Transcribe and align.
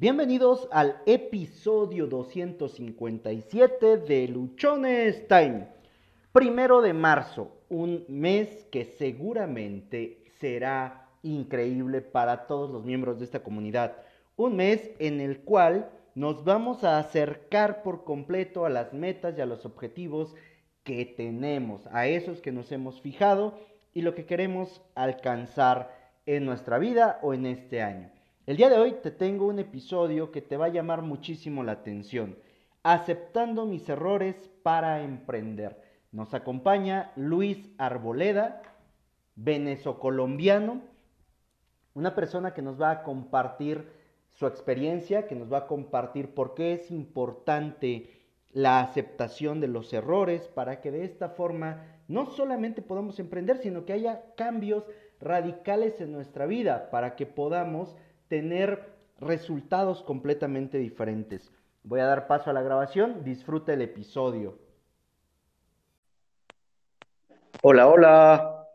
Bienvenidos 0.00 0.68
al 0.70 1.02
episodio 1.06 2.06
257 2.06 3.96
de 3.96 4.28
Luchones 4.28 5.26
Time. 5.26 5.66
Primero 6.30 6.80
de 6.82 6.92
marzo, 6.92 7.50
un 7.68 8.04
mes 8.06 8.64
que 8.70 8.84
seguramente 8.84 10.22
será 10.38 11.08
increíble 11.24 12.00
para 12.00 12.46
todos 12.46 12.70
los 12.70 12.84
miembros 12.84 13.18
de 13.18 13.24
esta 13.24 13.42
comunidad. 13.42 13.96
Un 14.36 14.54
mes 14.54 14.88
en 15.00 15.20
el 15.20 15.40
cual 15.40 15.90
nos 16.14 16.44
vamos 16.44 16.84
a 16.84 17.00
acercar 17.00 17.82
por 17.82 18.04
completo 18.04 18.66
a 18.66 18.70
las 18.70 18.92
metas 18.92 19.36
y 19.36 19.40
a 19.40 19.46
los 19.46 19.66
objetivos 19.66 20.32
que 20.84 21.06
tenemos, 21.06 21.88
a 21.88 22.06
esos 22.06 22.40
que 22.40 22.52
nos 22.52 22.70
hemos 22.70 23.00
fijado 23.00 23.58
y 23.94 24.02
lo 24.02 24.14
que 24.14 24.26
queremos 24.26 24.80
alcanzar 24.94 25.90
en 26.24 26.44
nuestra 26.44 26.78
vida 26.78 27.18
o 27.20 27.34
en 27.34 27.46
este 27.46 27.82
año. 27.82 28.12
El 28.48 28.56
día 28.56 28.70
de 28.70 28.78
hoy 28.78 28.92
te 29.02 29.10
tengo 29.10 29.46
un 29.46 29.58
episodio 29.58 30.32
que 30.32 30.40
te 30.40 30.56
va 30.56 30.64
a 30.64 30.70
llamar 30.70 31.02
muchísimo 31.02 31.62
la 31.62 31.72
atención. 31.72 32.38
Aceptando 32.82 33.66
mis 33.66 33.86
errores 33.90 34.36
para 34.62 35.02
emprender. 35.02 35.78
Nos 36.12 36.32
acompaña 36.32 37.12
Luis 37.14 37.68
Arboleda, 37.76 38.62
venezocolombiano, 39.36 40.80
una 41.92 42.14
persona 42.14 42.54
que 42.54 42.62
nos 42.62 42.80
va 42.80 42.90
a 42.90 43.02
compartir 43.02 43.92
su 44.30 44.46
experiencia, 44.46 45.26
que 45.26 45.34
nos 45.34 45.52
va 45.52 45.58
a 45.58 45.66
compartir 45.66 46.32
por 46.32 46.54
qué 46.54 46.72
es 46.72 46.90
importante 46.90 48.08
la 48.52 48.80
aceptación 48.80 49.60
de 49.60 49.68
los 49.68 49.92
errores 49.92 50.48
para 50.48 50.80
que 50.80 50.90
de 50.90 51.04
esta 51.04 51.28
forma 51.28 51.84
no 52.08 52.24
solamente 52.24 52.80
podamos 52.80 53.18
emprender, 53.18 53.58
sino 53.58 53.84
que 53.84 53.92
haya 53.92 54.22
cambios 54.36 54.84
radicales 55.20 56.00
en 56.00 56.12
nuestra 56.12 56.46
vida 56.46 56.88
para 56.90 57.14
que 57.14 57.26
podamos 57.26 57.94
tener 58.28 58.94
resultados 59.20 60.02
completamente 60.02 60.78
diferentes. 60.78 61.50
Voy 61.82 62.00
a 62.00 62.06
dar 62.06 62.26
paso 62.26 62.50
a 62.50 62.52
la 62.52 62.62
grabación, 62.62 63.24
disfruta 63.24 63.72
el 63.72 63.82
episodio. 63.82 64.58
Hola, 67.62 67.88
hola. 67.88 68.68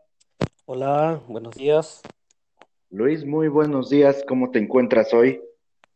Hola, 0.66 1.20
buenos 1.28 1.54
días. 1.54 2.02
Luis, 2.90 3.24
muy 3.24 3.48
buenos 3.48 3.90
días. 3.90 4.24
¿Cómo 4.26 4.50
te 4.50 4.58
encuentras 4.58 5.12
hoy? 5.14 5.40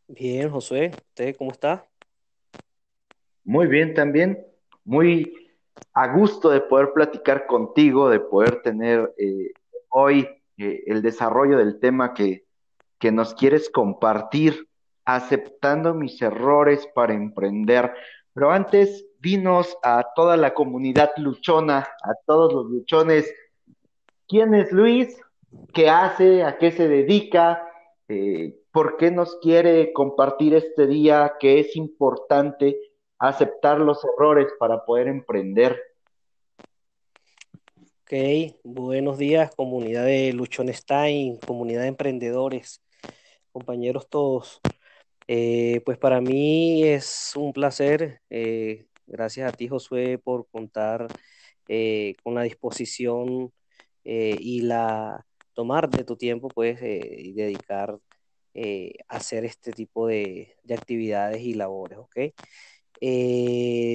Bien, 0.07 0.49
Josué. 0.49 0.91
¿Usted 1.09 1.35
cómo 1.37 1.51
está? 1.51 1.85
Muy 3.43 3.67
bien 3.67 3.93
también. 3.93 4.45
Muy 4.83 5.33
a 5.93 6.13
gusto 6.13 6.49
de 6.49 6.61
poder 6.61 6.93
platicar 6.93 7.45
contigo, 7.45 8.09
de 8.09 8.19
poder 8.19 8.61
tener 8.61 9.13
eh, 9.17 9.51
hoy 9.89 10.27
eh, 10.57 10.83
el 10.87 11.01
desarrollo 11.01 11.57
del 11.57 11.79
tema 11.79 12.13
que, 12.13 12.48
que 12.99 13.11
nos 13.11 13.33
quieres 13.33 13.69
compartir, 13.69 14.67
aceptando 15.05 15.93
mis 15.93 16.21
errores 16.21 16.87
para 16.93 17.13
emprender. 17.13 17.93
Pero 18.33 18.51
antes, 18.51 19.07
dinos 19.19 19.77
a 19.81 20.05
toda 20.15 20.37
la 20.37 20.53
comunidad 20.53 21.11
luchona, 21.17 21.79
a 21.79 22.13
todos 22.25 22.53
los 22.53 22.69
luchones, 22.69 23.33
¿quién 24.27 24.53
es 24.53 24.71
Luis? 24.71 25.19
¿Qué 25.73 25.89
hace? 25.89 26.43
¿A 26.43 26.57
qué 26.57 26.71
se 26.71 26.87
dedica? 26.87 27.65
Eh, 28.07 28.55
¿Por 28.71 28.97
qué 28.97 29.09
nos 29.09 29.37
quiere 29.37 29.93
compartir 29.93 30.53
este 30.53 30.85
día 30.85 31.35
que 31.39 31.59
es 31.59 31.75
importante 31.75 32.77
aceptar 33.17 33.79
los 33.79 34.03
errores 34.05 34.47
para 34.59 34.85
poder 34.85 35.07
emprender? 35.07 35.81
Ok, 38.03 38.55
buenos 38.63 39.17
días, 39.17 39.53
comunidad 39.55 40.05
de 40.05 40.33
Luchonestein, 40.33 41.37
comunidad 41.37 41.81
de 41.81 41.87
emprendedores 41.89 42.81
compañeros 43.51 44.09
todos. 44.09 44.59
Eh, 45.27 45.81
pues 45.85 45.97
para 45.99 46.21
mí 46.21 46.83
es 46.83 47.33
un 47.35 47.53
placer. 47.53 48.21
Eh, 48.29 48.87
gracias 49.05 49.53
a 49.53 49.55
ti, 49.55 49.67
Josué, 49.67 50.17
por 50.17 50.47
contar 50.49 51.07
eh, 51.67 52.15
con 52.23 52.33
la 52.35 52.43
disposición 52.43 53.53
y 54.03 54.61
la 54.61 55.25
tomar 55.53 55.89
de 55.89 56.03
tu 56.03 56.15
tiempo, 56.17 56.47
pues, 56.47 56.81
y 56.81 57.33
dedicar 57.33 57.99
a 58.55 59.15
hacer 59.15 59.45
este 59.45 59.71
tipo 59.71 60.07
de, 60.07 60.55
actividades 60.69 61.41
y 61.41 61.53
labores, 61.53 61.99
¿ok? 61.99 62.17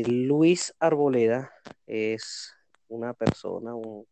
Luis 0.06 0.74
Arboleda 0.78 1.52
es 1.86 2.54
una 2.88 3.14
persona, 3.14 3.74
un 3.74 4.06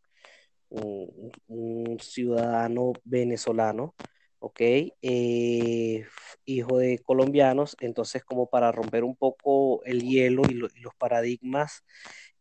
ciudadano 2.01 2.93
venezolano 3.05 3.95
¿ok? 4.43 4.59
Eh, 5.01 6.05
hijo 6.45 6.77
de 6.77 6.99
colombianos, 6.99 7.77
entonces 7.79 8.25
como 8.25 8.49
para 8.49 8.73
romper 8.73 9.05
un 9.05 9.15
poco 9.15 9.83
el 9.85 10.01
hielo 10.03 10.43
y, 10.49 10.55
los 10.55 10.95
paradigmas 10.97 11.83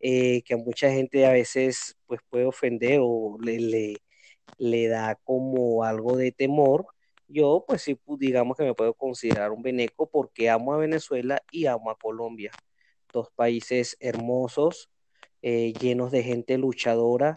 eh, 0.00 0.42
que 0.42 0.54
a 0.54 0.56
mucha 0.56 0.90
gente 0.90 1.26
a 1.26 1.32
veces 1.32 1.96
pues 2.06 2.20
puede 2.28 2.46
ofender 2.46 2.98
o 3.02 3.38
le, 3.40 4.00
le, 4.58 4.88
da 4.88 5.14
como 5.24 5.84
algo 5.84 6.16
de 6.16 6.32
temor, 6.32 6.86
yo 7.28 7.64
pues 7.68 7.82
sí 7.82 7.96
digamos 8.18 8.56
que 8.56 8.64
me 8.64 8.74
puedo 8.74 8.94
considerar 8.94 9.52
un 9.52 9.62
veneco 9.62 10.10
porque 10.10 10.50
amo 10.50 10.74
a 10.74 10.78
Venezuela 10.78 11.40
y 11.52 11.66
amo 11.66 11.90
a 11.90 11.96
Colombia, 11.98 12.50
dos 13.12 13.30
países 13.30 13.96
hermosos, 14.00 14.90
eh, 15.42 15.72
llenos 15.80 16.10
de 16.10 16.24
gente 16.24 16.58
luchadora, 16.58 17.34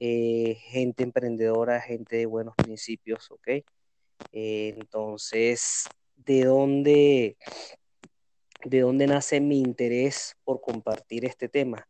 gente 0.00 1.04
emprendedora, 1.04 1.80
gente 1.80 2.16
de 2.16 2.26
buenos 2.26 2.54
principios, 2.56 3.30
¿ok? 3.30 3.62
Entonces, 4.30 5.84
¿de 6.16 6.44
dónde, 6.44 7.36
¿de 8.64 8.80
dónde 8.80 9.06
nace 9.06 9.40
mi 9.40 9.60
interés 9.60 10.36
por 10.44 10.60
compartir 10.60 11.24
este 11.24 11.48
tema? 11.48 11.88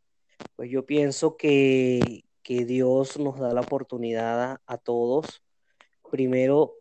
Pues 0.56 0.70
yo 0.70 0.86
pienso 0.86 1.36
que, 1.36 2.24
Dios 2.44 3.18
nos 3.18 3.38
da 3.38 3.54
la 3.54 3.62
oportunidad 3.62 4.60
a, 4.66 4.76
todos, 4.76 5.42
primero, 6.10 6.74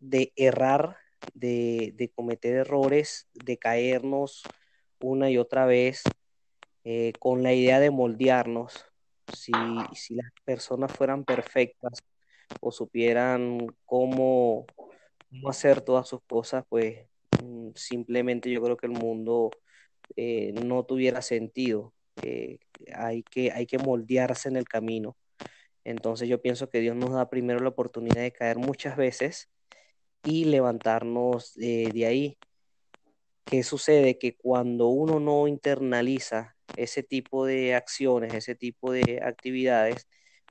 de 0.00 0.32
errar, 0.36 0.96
de, 1.34 2.10
cometer 2.14 2.54
errores, 2.54 3.28
de 3.34 3.58
caernos 3.58 4.42
una 5.00 5.28
y 5.30 5.36
otra 5.36 5.66
vez, 5.66 6.02
eh, 6.84 7.12
con 7.18 7.42
la 7.42 7.52
idea 7.52 7.78
de 7.78 7.90
moldearnos. 7.90 8.86
Si, 9.30 9.52
si 9.94 10.14
las 10.14 10.30
personas 10.44 10.92
fueran 10.92 11.24
perfectas 11.24 12.02
o 12.60 12.72
supieran 12.72 13.66
cómo 13.84 14.64
no 15.30 15.48
hacer 15.48 15.80
todas 15.80 16.08
sus 16.08 16.20
cosas, 16.26 16.64
pues 16.68 17.06
mm, 17.42 17.70
simplemente 17.74 18.50
yo 18.50 18.62
creo 18.62 18.76
que 18.76 18.86
el 18.86 18.92
mundo 18.92 19.50
eh, 20.16 20.52
no 20.64 20.84
tuviera 20.84 21.22
sentido. 21.22 21.94
Eh, 22.22 22.58
hay, 22.94 23.22
que, 23.22 23.52
hay 23.52 23.66
que 23.66 23.78
moldearse 23.78 24.48
en 24.48 24.56
el 24.56 24.66
camino. 24.68 25.16
Entonces 25.84 26.28
yo 26.28 26.42
pienso 26.42 26.68
que 26.70 26.80
Dios 26.80 26.96
nos 26.96 27.12
da 27.12 27.30
primero 27.30 27.60
la 27.60 27.70
oportunidad 27.70 28.22
de 28.22 28.32
caer 28.32 28.58
muchas 28.58 28.96
veces 28.96 29.50
y 30.24 30.44
levantarnos 30.46 31.56
eh, 31.58 31.90
de 31.92 32.06
ahí. 32.06 32.38
¿Qué 33.44 33.62
sucede? 33.62 34.18
Que 34.18 34.36
cuando 34.36 34.88
uno 34.88 35.20
no 35.20 35.48
internaliza 35.48 36.56
ese 36.76 37.02
tipo 37.02 37.46
de 37.46 37.74
acciones, 37.74 38.34
ese 38.34 38.54
tipo 38.54 38.92
de 38.92 39.20
actividades, 39.24 40.06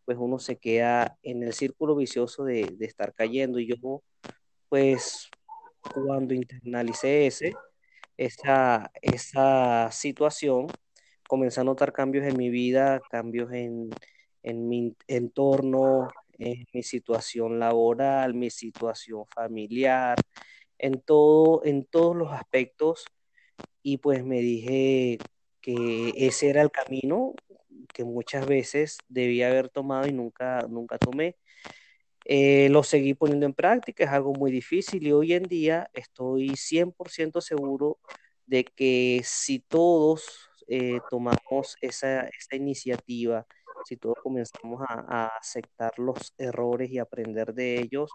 pues 0.05 0.17
uno 0.19 0.39
se 0.39 0.57
queda 0.57 1.17
en 1.21 1.43
el 1.43 1.53
círculo 1.53 1.95
vicioso 1.95 2.43
de, 2.43 2.65
de 2.77 2.85
estar 2.85 3.13
cayendo. 3.13 3.59
Y 3.59 3.67
yo 3.67 3.75
pues 4.69 5.29
cuando 5.93 6.33
internalicé 6.33 7.27
esa, 8.17 8.91
esa 9.01 9.91
situación, 9.91 10.67
comencé 11.27 11.61
a 11.61 11.63
notar 11.63 11.93
cambios 11.93 12.25
en 12.25 12.37
mi 12.37 12.49
vida, 12.49 13.01
cambios 13.09 13.51
en, 13.53 13.89
mi 14.43 14.95
entorno, 15.07 16.07
en 16.39 16.65
mi 16.73 16.83
situación 16.83 17.59
laboral, 17.59 18.33
mi 18.33 18.49
situación 18.49 19.25
familiar, 19.33 20.17
en 20.77 21.01
todo, 21.01 21.63
en 21.65 21.85
todos 21.85 22.15
los 22.15 22.31
aspectos. 22.31 23.05
Y 23.83 23.97
pues 23.97 24.23
me 24.23 24.39
dije 24.39 25.19
que 25.61 26.13
ese 26.15 26.49
era 26.49 26.61
el 26.61 26.71
camino 26.71 27.33
que 27.93 28.03
muchas 28.03 28.45
veces 28.45 28.97
debía 29.07 29.47
haber 29.47 29.69
tomado 29.69 30.07
y 30.07 30.13
nunca, 30.13 30.65
nunca 30.69 30.97
tomé. 30.97 31.35
Eh, 32.29 32.67
lo 32.71 32.83
seguí 32.83 33.13
poniendo 33.13 33.45
en 33.45 33.53
práctica, 33.53 34.03
es 34.03 34.09
algo 34.09 34.33
muy 34.33 34.51
difícil 34.51 35.07
y 35.07 35.13
hoy 35.13 35.31
en 35.31 35.43
día 35.43 35.89
estoy 35.93 36.57
100% 36.57 37.39
seguro 37.39 37.99
de 38.45 38.65
que 38.65 39.21
si 39.23 39.59
todos 39.59 40.49
eh, 40.67 40.99
tomamos 41.09 41.77
esa, 41.79 42.29
iniciativa, 42.51 43.47
si 43.85 43.95
todos 43.95 44.17
comenzamos 44.21 44.81
a, 44.89 45.27
aceptar 45.37 45.97
los 45.97 46.33
errores 46.37 46.91
y 46.91 46.99
aprender 46.99 47.53
de 47.53 47.79
ellos, 47.79 48.11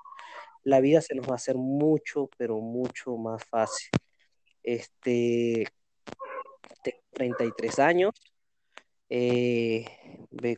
la 0.62 0.80
vida 0.80 1.00
se 1.00 1.14
nos 1.14 1.26
va 1.26 1.32
a 1.32 1.36
hacer 1.36 1.56
mucho, 1.56 2.28
pero 2.36 2.60
mucho 2.60 3.16
más 3.16 3.42
fácil. 3.44 3.90
Este, 4.62 5.66
tengo 6.84 6.98
33 7.12 7.78
años, 7.78 8.12
eh, 9.08 9.86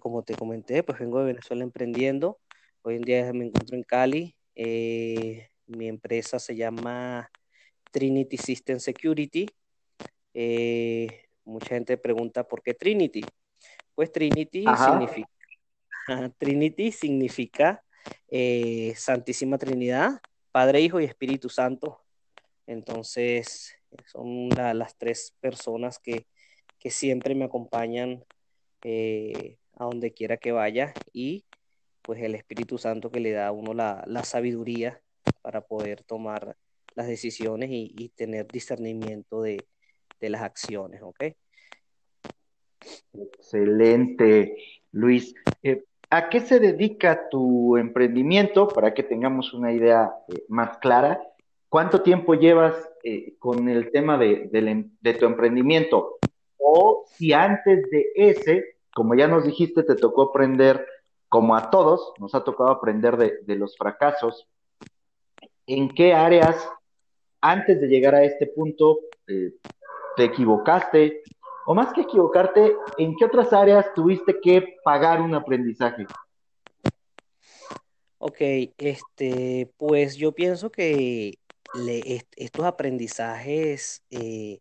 como 0.01 0.25
te 0.25 0.35
comenté, 0.35 0.83
pues 0.83 0.99
vengo 0.99 1.21
de 1.21 1.27
Venezuela 1.27 1.63
emprendiendo. 1.63 2.41
Hoy 2.87 2.97
en 2.97 3.03
día 3.03 3.33
me 3.33 3.47
encuentro 3.47 3.79
en 3.79 3.83
Cali. 3.83 4.37
Eh, 4.55 5.49
mi 5.67 5.89
empresa 5.89 6.39
se 6.39 6.55
llama 6.55 7.31
Trinity 7.91 8.37
System 8.37 8.79
Security. 8.79 9.49
mucha 11.47 11.69
gente 11.69 11.97
pregunta 11.97 12.47
por 12.47 12.63
qué 12.63 12.75
Trinity. 12.75 13.25
Pues 13.95 14.13
Trinity 14.13 14.67
significa, 14.77 15.31
Trinity 16.37 16.93
significa 16.93 17.83
Santísima 18.97 19.57
Trinidad, 19.57 20.21
Padre, 20.53 20.83
Hijo 20.83 21.01
y 21.01 21.05
Espíritu 21.05 21.49
Santo. 21.49 22.03
Entonces, 22.67 23.75
son 24.05 24.51
las 24.51 24.99
tres 24.99 25.35
personas 25.41 25.99
que, 25.99 26.27
siempre 26.91 27.35
me 27.35 27.47
acompañan 27.47 28.23
eh, 28.83 29.57
a 29.73 29.85
donde 29.85 30.13
quiera 30.13 30.37
que 30.37 30.53
vaya 30.53 30.93
y 31.15 31.47
pues 32.05 32.21
el 32.23 32.35
Espíritu 32.35 32.77
Santo 32.77 33.11
que 33.11 33.19
le 33.19 33.33
da 33.33 33.49
a 33.49 33.53
uno 33.53 33.73
la, 33.73 34.05
sabiduría 34.25 35.01
para 35.41 35.63
poder 35.63 36.03
tomar 36.05 36.57
las 36.95 37.07
decisiones 37.07 37.71
y, 37.73 38.11
tener 38.15 38.47
discernimiento 38.47 39.41
de, 39.43 39.65
las 40.21 40.43
acciones, 40.43 41.03
¿ok? 41.03 41.23
Excelente, 43.13 44.57
Luis. 44.93 45.35
Eh, 45.63 45.85
¿A 46.09 46.29
qué 46.29 46.41
se 46.41 46.61
dedica 46.61 47.29
tu 47.29 47.77
emprendimiento? 47.77 48.69
Para 48.69 48.95
que 48.95 49.03
tengamos 49.03 49.53
una 49.53 49.73
idea 49.73 50.13
eh, 50.29 50.45
más 50.49 50.79
clara. 50.79 51.21
¿Cuánto 51.69 52.03
tiempo 52.03 52.35
llevas 52.35 52.75
eh, 53.03 53.35
con 53.39 53.69
el 53.69 53.91
tema 53.91 54.17
de, 54.17 54.49
tu 55.19 55.27
emprendimiento? 55.27 56.19
O 56.57 57.05
si 57.09 57.33
antes 57.33 57.91
de 57.91 58.07
ese, 58.15 58.77
como 58.95 59.15
ya 59.15 59.27
nos 59.27 59.45
dijiste, 59.45 59.83
te 59.83 59.97
tocó 59.97 60.31
aprender, 60.31 60.87
como 61.35 61.57
a 61.57 61.69
todos, 61.69 62.13
nos 62.21 62.33
ha 62.37 62.45
tocado 62.45 62.71
aprender 62.71 63.17
de, 63.17 63.57
los 63.57 63.77
fracasos, 63.77 64.47
¿en 65.67 65.93
qué 65.93 66.15
áreas, 66.15 66.65
antes 67.41 67.81
de 67.81 67.89
llegar 67.89 68.15
a 68.15 68.23
este 68.23 68.47
punto, 68.47 69.01
eh, 69.27 69.53
te 70.15 70.27
equivocaste? 70.27 71.25
O 71.67 71.75
más 71.75 71.93
que 71.93 72.03
equivocarte, 72.03 72.77
¿en 72.99 73.17
qué 73.17 73.25
otras 73.25 73.53
áreas 73.53 73.93
tuviste 73.95 74.39
que 74.41 74.77
pagar 74.85 75.21
un 75.21 75.35
aprendizaje? 75.35 76.07
Ok, 78.19 78.37
este, 78.79 79.73
pues 79.77 80.15
yo 80.15 80.31
pienso 80.31 80.71
que 80.71 81.41
estos 82.37 82.65
aprendizajes 82.65 84.05
eh, 84.09 84.61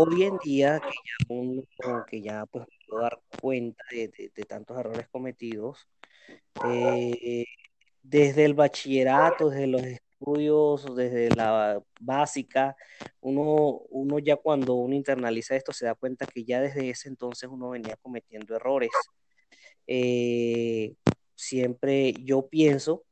hoy 0.00 0.22
en 0.22 0.38
día 0.38 0.80
que 0.80 0.88
ya 0.88 1.34
uno 1.34 1.64
que 2.08 2.22
ya 2.22 2.46
pues 2.46 2.66
puedo 2.86 3.02
dar 3.02 3.18
cuenta 3.40 3.82
de, 3.90 4.30
tantos 4.48 4.78
errores 4.78 5.08
cometidos 5.08 5.88
eh, 6.64 7.44
desde 8.02 8.44
el 8.44 8.54
bachillerato 8.54 9.50
desde 9.50 9.66
los 9.66 9.82
estudios 9.82 10.94
desde 10.94 11.30
la 11.34 11.82
básica 12.00 12.76
uno, 13.20 13.80
uno 13.90 14.18
ya 14.20 14.36
cuando 14.36 14.74
uno 14.74 14.94
internaliza 14.94 15.56
esto 15.56 15.72
se 15.72 15.86
da 15.86 15.96
cuenta 15.96 16.26
que 16.26 16.44
ya 16.44 16.60
desde 16.60 16.90
ese 16.90 17.08
entonces 17.08 17.50
uno 17.50 17.70
venía 17.70 17.96
cometiendo 18.00 18.54
errores 18.54 18.90
eh, 19.88 20.94
siempre 21.34 22.12
yo 22.22 22.46
pienso 22.48 23.04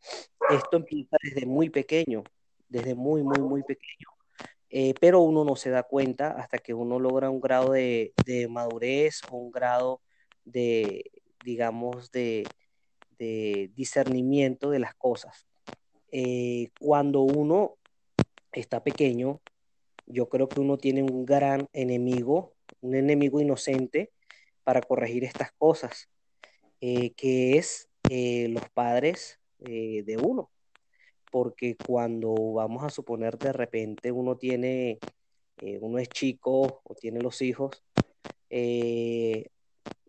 esto 0.50 0.76
empieza 0.76 1.16
desde 1.20 1.46
muy 1.46 1.68
pequeño 1.68 2.22
desde 2.68 2.94
muy, 2.94 3.22
muy, 3.22 3.40
muy 3.40 3.62
pequeño. 3.62 4.15
Eh, 4.78 4.92
pero 5.00 5.22
uno 5.22 5.42
no 5.42 5.56
se 5.56 5.70
da 5.70 5.84
cuenta 5.84 6.32
hasta 6.32 6.58
que 6.58 6.74
uno 6.74 7.00
logra 7.00 7.30
un 7.30 7.40
grado 7.40 7.72
de, 7.72 8.12
madurez 8.50 9.22
o 9.30 9.38
un 9.38 9.50
grado 9.50 10.02
de, 10.44 11.12
digamos, 11.42 12.10
de, 12.10 12.46
discernimiento 13.74 14.68
de 14.68 14.78
las 14.78 14.94
cosas. 14.94 15.46
Eh, 16.12 16.68
cuando 16.78 17.22
uno 17.22 17.78
está 18.52 18.84
pequeño, 18.84 19.40
yo 20.04 20.28
creo 20.28 20.46
que 20.46 20.60
uno 20.60 20.76
tiene 20.76 21.02
un 21.02 21.24
gran 21.24 21.68
enemigo, 21.72 22.52
un 22.82 22.96
enemigo 22.96 23.40
inocente 23.40 24.12
para 24.62 24.82
corregir 24.82 25.24
estas 25.24 25.52
cosas, 25.52 26.10
eh, 26.82 27.12
que 27.14 27.56
es 27.56 27.88
los 28.10 28.68
padres 28.74 29.40
de 29.58 30.18
uno 30.22 30.50
porque 31.30 31.78
cuando 31.82 32.52
vamos 32.54 32.84
a 32.84 32.90
suponer 32.90 33.38
de 33.38 33.52
repente 33.52 34.12
uno 34.12 34.36
tiene, 34.36 35.00
eh, 35.60 35.78
uno 35.80 35.98
es 35.98 36.10
chico 36.10 36.80
o 36.84 36.94
tiene 36.94 37.20
los 37.20 37.42
hijos, 37.42 37.84
eh, 38.50 39.48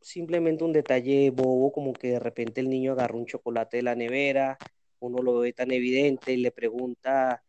simplemente 0.01 0.63
un 0.63 0.73
detalle 0.73 1.31
bobo 1.31 1.71
como 1.71 1.97
que 1.97 2.11
de 2.11 2.19
repente 2.19 2.61
el 2.61 2.69
niño 2.69 2.93
agarra 2.93 3.15
un 3.17 3.25
chocolate 3.25 3.77
de 3.77 3.83
la 3.83 3.95
nevera, 3.95 4.57
uno 4.99 5.21
lo 5.21 5.39
ve 5.39 5.53
tan 5.53 5.71
evidente 5.71 6.33
y 6.33 6.37
le 6.37 6.51
pregunta, 6.51 7.43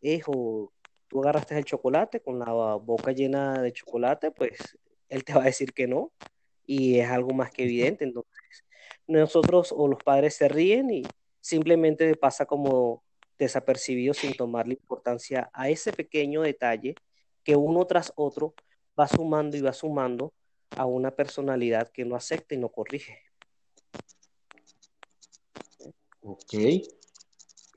hijo, 0.00 0.72
¿tú 1.08 1.20
agarraste 1.20 1.58
el 1.58 1.64
chocolate 1.64 2.20
con 2.20 2.38
la 2.38 2.52
boca 2.76 3.12
llena 3.12 3.62
de 3.62 3.72
chocolate? 3.72 4.30
Pues 4.30 4.78
él 5.08 5.24
te 5.24 5.34
va 5.34 5.42
a 5.42 5.46
decir 5.46 5.72
que 5.72 5.86
no 5.86 6.12
y 6.66 7.00
es 7.00 7.10
algo 7.10 7.32
más 7.32 7.50
que 7.50 7.64
evidente. 7.64 8.04
Entonces, 8.04 8.64
nosotros 9.06 9.72
o 9.76 9.88
los 9.88 10.02
padres 10.02 10.36
se 10.36 10.48
ríen 10.48 10.90
y 10.90 11.02
simplemente 11.40 12.14
pasa 12.16 12.46
como 12.46 13.02
desapercibido 13.38 14.14
sin 14.14 14.34
tomarle 14.34 14.74
importancia 14.74 15.50
a 15.52 15.70
ese 15.70 15.92
pequeño 15.92 16.42
detalle 16.42 16.94
que 17.42 17.56
uno 17.56 17.86
tras 17.86 18.12
otro 18.16 18.54
va 18.98 19.08
sumando 19.08 19.56
y 19.56 19.62
va 19.62 19.72
sumando 19.72 20.34
a 20.76 20.86
una 20.86 21.10
personalidad 21.10 21.88
que 21.88 22.04
no 22.04 22.14
acepta 22.14 22.54
y 22.54 22.58
no 22.58 22.68
corrige. 22.68 23.18
Ok. 26.22 26.54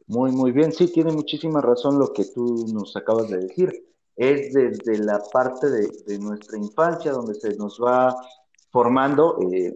Muy, 0.07 0.31
muy 0.31 0.51
bien. 0.51 0.71
Sí, 0.71 0.91
tiene 0.91 1.11
muchísima 1.11 1.61
razón 1.61 1.97
lo 1.97 2.11
que 2.11 2.25
tú 2.25 2.65
nos 2.73 2.95
acabas 2.95 3.29
de 3.29 3.37
decir. 3.37 3.87
Es 4.15 4.53
desde 4.53 4.99
la 4.99 5.19
parte 5.31 5.69
de, 5.69 6.19
nuestra 6.19 6.57
infancia 6.57 7.11
donde 7.11 7.33
se 7.33 7.55
nos 7.55 7.79
va 7.79 8.15
formando 8.69 9.39
eh, 9.51 9.73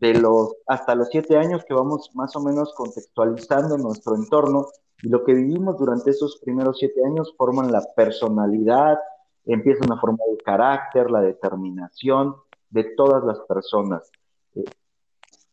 de 0.00 0.14
los 0.14 0.56
hasta 0.66 0.94
los 0.94 1.08
siete 1.10 1.36
años 1.36 1.64
que 1.64 1.74
vamos 1.74 2.10
más 2.14 2.34
o 2.34 2.40
menos 2.40 2.72
contextualizando 2.74 3.76
nuestro 3.76 4.16
entorno 4.16 4.66
y 5.02 5.08
lo 5.08 5.24
que 5.24 5.34
vivimos 5.34 5.78
durante 5.78 6.10
esos 6.10 6.40
primeros 6.42 6.78
siete 6.78 7.00
años 7.04 7.34
forman 7.36 7.70
la 7.70 7.82
personalidad, 7.94 8.98
empiezan 9.46 9.92
a 9.92 10.00
formar 10.00 10.26
el 10.30 10.42
carácter, 10.42 11.10
la 11.10 11.20
determinación 11.20 12.34
de 12.70 12.84
todas 12.96 13.24
las 13.24 13.40
personas. 13.40 14.10
Eh, 14.54 14.64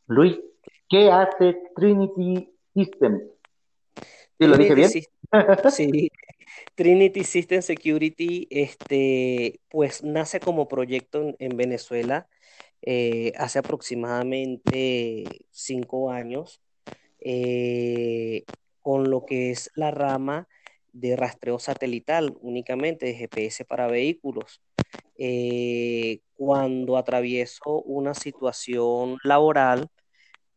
Luis, 0.08 0.38
¿qué 0.90 1.12
hace 1.12 1.62
Trinity 1.76 2.54
Systems? 2.74 3.24
¿Sí 4.40 4.48
lo 4.48 4.58
dije 4.58 4.76
bien? 4.76 4.90
Sí. 5.72 6.12
Trinity 6.76 7.24
System 7.24 7.62
Security, 7.62 8.48
este, 8.50 9.60
pues 9.70 10.04
nace 10.04 10.40
como 10.40 10.68
proyecto 10.68 11.36
en, 11.40 11.58
Venezuela 11.58 12.28
eh, 12.82 13.34
hace 13.38 13.60
aproximadamente 13.60 15.46
cinco 15.52 16.12
años. 16.12 16.62
Eh, 17.20 18.46
con 18.82 19.10
lo 19.10 19.26
que 19.26 19.52
es 19.52 19.72
la 19.76 19.92
rama 19.92 20.48
de 20.94 21.16
rastreo 21.18 21.60
satelital 21.60 22.34
únicamente 22.42 23.06
de 23.06 23.16
GPS 23.16 23.66
para 23.66 23.88
vehículos. 23.88 24.62
Eh, 25.18 26.22
cuando 26.36 26.98
atravieso 26.98 27.82
una 27.82 28.14
situación 28.14 29.18
laboral 29.24 29.90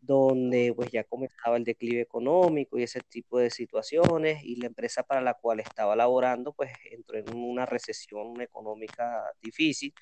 donde 0.01 0.73
pues 0.75 0.91
ya 0.91 1.05
comenzaba 1.05 1.57
el 1.57 1.65
declive 1.65 2.01
económico 2.01 2.79
y 2.79 2.85
ese 2.85 3.01
tipo 3.01 3.39
de 3.39 3.51
situaciones 3.51 4.43
y 4.43 4.57
la 4.57 4.67
empresa 4.67 5.03
para 5.03 5.21
la 5.21 5.35
cual 5.35 5.61
estaba 5.61 5.95
laborando 5.95 6.53
pues 6.53 6.73
entró 6.91 7.19
en 7.19 7.35
una 7.35 7.67
recesión 7.67 8.41
económica 8.41 9.25
difícil 9.43 9.93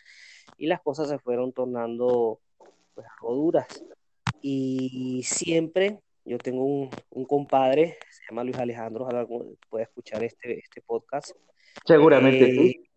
y 0.57 0.67
las 0.67 0.81
cosas 0.81 1.09
se 1.09 1.19
fueron 1.19 1.53
tornando 1.53 2.41
pues 2.95 3.07
roduras 3.21 3.67
y 4.41 5.23
siempre 5.25 5.99
yo 6.29 6.37
tengo 6.37 6.63
un, 6.63 6.91
un 7.11 7.25
compadre, 7.25 7.99
se 8.11 8.23
llama 8.29 8.45
Luis 8.45 8.59
Alejandro, 8.59 9.05
ojalá 9.05 9.27
pueda 9.71 9.85
escuchar 9.85 10.23
este, 10.23 10.59
este 10.59 10.83
podcast. 10.83 11.31
Seguramente 11.87 12.53
sí. 12.53 12.69
Eh, 12.69 12.91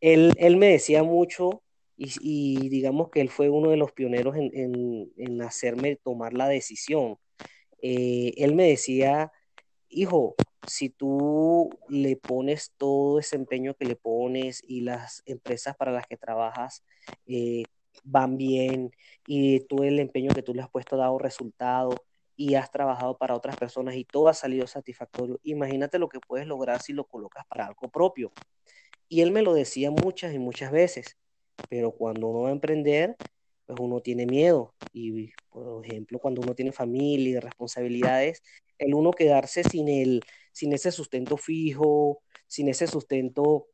él, 0.00 0.32
él, 0.38 0.56
me 0.56 0.68
decía 0.68 1.02
mucho 1.02 1.62
y, 1.96 2.68
digamos 2.68 3.10
que 3.10 3.20
él 3.20 3.28
fue 3.30 3.48
uno 3.48 3.70
de 3.70 3.76
los 3.76 3.92
pioneros 3.92 4.36
en, 4.36 4.50
en, 4.54 5.12
en 5.16 5.42
hacerme 5.42 5.96
tomar 5.96 6.34
la 6.34 6.48
decisión. 6.48 7.18
Eh, 7.82 8.32
él 8.36 8.54
me 8.54 8.68
decía, 8.68 9.32
hijo, 9.88 10.34
si 10.66 10.90
tú 10.90 11.70
le 11.88 12.16
pones 12.16 12.72
todo 12.76 13.18
ese 13.18 13.36
empeño 13.36 13.74
que 13.74 13.84
le 13.84 13.96
pones 13.96 14.62
y 14.66 14.80
las 14.80 15.22
empresas 15.26 15.76
para 15.76 15.92
las 15.92 16.06
que 16.06 16.16
trabajas 16.16 16.84
eh, 17.26 17.64
van 18.02 18.36
bien 18.36 18.90
y 19.26 19.60
todo 19.60 19.84
el 19.84 20.00
empeño 20.00 20.34
que 20.34 20.42
tú 20.42 20.54
le 20.54 20.62
has 20.62 20.70
puesto 20.70 20.96
ha 20.96 21.00
dado 21.00 21.18
resultado, 21.18 21.94
y 22.36 22.54
has 22.54 22.70
trabajado 22.70 23.16
para 23.16 23.34
otras 23.34 23.56
personas 23.56 23.94
y 23.94 24.04
todo 24.04 24.28
ha 24.28 24.34
salido 24.34 24.66
satisfactorio, 24.66 25.38
imagínate 25.42 25.98
lo 25.98 26.08
que 26.08 26.20
puedes 26.20 26.46
lograr 26.46 26.82
si 26.82 26.92
lo 26.92 27.04
colocas 27.04 27.44
para 27.46 27.66
algo 27.66 27.88
propio. 27.88 28.32
Y 29.08 29.20
él 29.20 29.30
me 29.30 29.42
lo 29.42 29.54
decía 29.54 29.90
muchas 29.90 30.34
y 30.34 30.38
muchas 30.38 30.72
veces, 30.72 31.16
pero 31.68 31.92
cuando 31.92 32.28
uno 32.28 32.42
va 32.42 32.48
a 32.50 32.52
emprender, 32.52 33.16
pues 33.66 33.78
uno 33.80 34.00
tiene 34.00 34.26
miedo. 34.26 34.74
Y, 34.92 35.32
por 35.50 35.84
ejemplo, 35.84 36.18
cuando 36.20 36.42
uno 36.42 36.54
tiene 36.54 36.72
familia 36.72 37.30
y 37.30 37.40
responsabilidades, 37.40 38.42
el 38.78 38.94
uno 38.94 39.10
quedarse 39.12 39.64
sin 39.64 39.88
el, 39.88 40.22
sin 40.52 40.72
ese 40.72 40.92
sustento 40.92 41.36
fijo, 41.36 42.22
sin 42.46 42.68
ese 42.68 42.86
sustento 42.86 43.66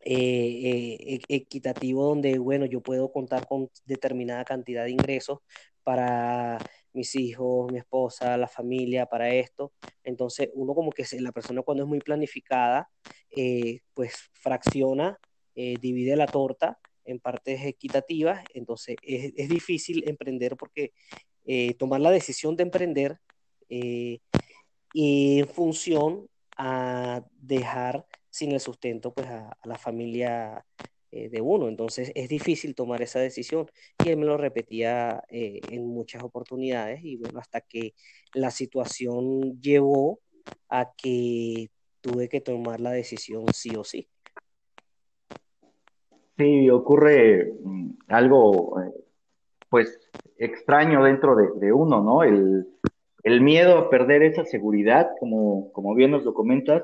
eh, 0.00 0.96
eh, 1.00 1.20
equitativo 1.28 2.04
donde, 2.06 2.38
bueno, 2.38 2.66
yo 2.66 2.80
puedo 2.82 3.12
contar 3.12 3.46
con 3.46 3.70
determinada 3.84 4.44
cantidad 4.44 4.84
de 4.84 4.90
ingresos 4.92 5.38
para 5.82 6.64
mis 6.92 7.14
hijos, 7.14 7.70
mi 7.72 7.78
esposa, 7.78 8.36
la 8.36 8.48
familia, 8.48 9.06
para 9.06 9.30
esto. 9.34 9.72
Entonces, 10.04 10.50
uno 10.54 10.74
como 10.74 10.90
que 10.92 11.04
la 11.20 11.32
persona 11.32 11.62
cuando 11.62 11.84
es 11.84 11.88
muy 11.88 12.00
planificada, 12.00 12.90
eh, 13.30 13.80
pues 13.94 14.30
fracciona, 14.32 15.18
divide 15.54 16.16
la 16.16 16.30
torta 16.30 16.78
en 17.10 17.20
partes 17.20 17.64
equitativas. 17.64 18.44
Entonces, 18.54 18.96
es, 19.02 19.48
difícil 19.48 20.08
emprender 20.08 20.56
porque 20.56 20.92
tomar 21.78 22.00
la 22.00 22.10
decisión 22.10 22.56
de 22.56 22.62
emprender 22.62 23.18
y 24.92 25.40
en 25.40 25.48
función 25.48 26.28
a 26.56 27.24
dejar 27.40 28.06
sin 28.30 28.52
el 28.52 28.60
sustento 28.60 29.12
pues 29.12 29.28
a, 29.28 29.56
la 29.64 29.78
familia 29.78 30.64
eh, 31.10 31.28
de 31.28 31.40
uno. 31.40 31.68
Entonces 31.68 32.12
es 32.14 32.28
difícil 32.28 32.74
tomar 32.74 33.02
esa 33.02 33.20
decisión 33.20 33.66
y 34.04 34.08
él 34.08 34.16
me 34.16 34.26
lo 34.26 34.36
repetía 34.36 35.22
eh, 35.28 35.60
en 35.70 35.86
muchas 35.86 36.22
oportunidades 36.22 37.00
y 37.02 37.16
bueno, 37.16 37.40
hasta 37.40 37.60
que 37.60 37.94
la 38.34 38.50
situación 38.50 39.60
llevó 39.60 40.20
a 40.68 40.92
que 40.96 41.70
tuve 42.00 42.28
que 42.28 42.40
tomar 42.40 42.80
la 42.80 42.92
decisión 42.92 43.46
sí 43.52 43.74
o 43.76 43.84
sí. 43.84 44.08
Sí, 46.40 46.70
ocurre 46.70 47.52
mm, 47.62 47.90
algo 48.08 48.80
eh, 48.80 48.94
pues 49.68 50.10
extraño 50.38 51.04
dentro 51.04 51.36
de, 51.36 51.70
uno, 51.70 52.00
¿no? 52.00 52.22
El, 52.22 52.66
el, 53.24 53.42
miedo 53.42 53.76
a 53.76 53.90
perder 53.90 54.22
esa 54.22 54.46
seguridad, 54.46 55.10
como, 55.20 55.70
como 55.72 55.94
bien 55.94 56.12
nos 56.12 56.24
lo 56.24 56.32
comentas, 56.32 56.82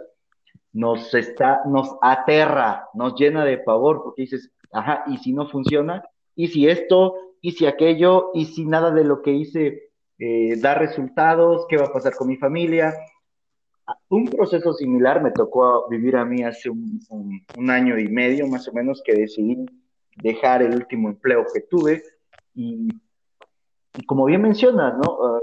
nos 0.74 1.14
está, 1.14 1.62
nos 1.64 1.96
aterra, 2.02 2.90
nos 2.92 3.14
llena 3.14 3.46
de 3.46 3.56
pavor, 3.56 4.02
porque 4.04 4.22
dices, 4.24 4.52
ajá, 4.72 5.04
¿y 5.06 5.16
si 5.16 5.32
no 5.32 5.48
funciona? 5.48 6.04
¿Y 6.34 6.48
si 6.48 6.68
esto? 6.68 7.14
¿Y 7.40 7.52
si 7.52 7.64
aquello? 7.64 8.32
¿Y 8.34 8.44
si 8.44 8.66
nada 8.66 8.90
de 8.90 9.04
lo 9.04 9.22
que 9.22 9.32
hice 9.32 9.90
eh, 10.18 10.60
da 10.60 10.74
resultados? 10.74 11.64
¿Qué 11.66 11.78
va 11.78 11.86
a 11.86 11.92
pasar 11.94 12.14
con 12.14 12.28
mi 12.28 12.36
familia? 12.36 12.92
Un 14.08 14.26
proceso 14.26 14.72
similar 14.72 15.22
me 15.22 15.30
tocó 15.30 15.88
vivir 15.88 16.16
a 16.16 16.24
mí 16.24 16.42
hace 16.42 16.70
un, 16.70 17.00
año 17.70 17.98
y 17.98 18.08
medio, 18.08 18.46
más 18.48 18.66
o 18.68 18.72
menos, 18.72 19.02
que 19.04 19.14
decidí 19.14 19.64
dejar 20.16 20.62
el 20.62 20.74
último 20.74 21.08
empleo 21.08 21.44
que 21.52 21.60
tuve. 21.60 22.02
Y, 22.54 22.88
como 24.06 24.24
bien 24.24 24.42
mencionas, 24.42 24.94
¿no? 24.98 25.18
Ah, 25.22 25.40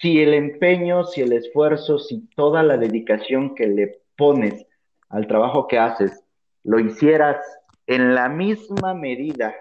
si 0.00 0.20
el 0.20 0.34
empeño, 0.34 1.04
si 1.04 1.20
el 1.20 1.32
esfuerzo, 1.32 1.98
si 1.98 2.26
toda 2.34 2.62
la 2.62 2.76
dedicación 2.76 3.54
que 3.54 3.66
le 3.66 4.00
pones 4.16 4.66
al 5.08 5.26
trabajo 5.26 5.66
que 5.66 5.78
haces, 5.78 6.24
lo 6.64 6.80
hicieras 6.80 7.44
en 7.86 8.14
la 8.14 8.28
misma 8.28 8.94
medida 8.94 9.54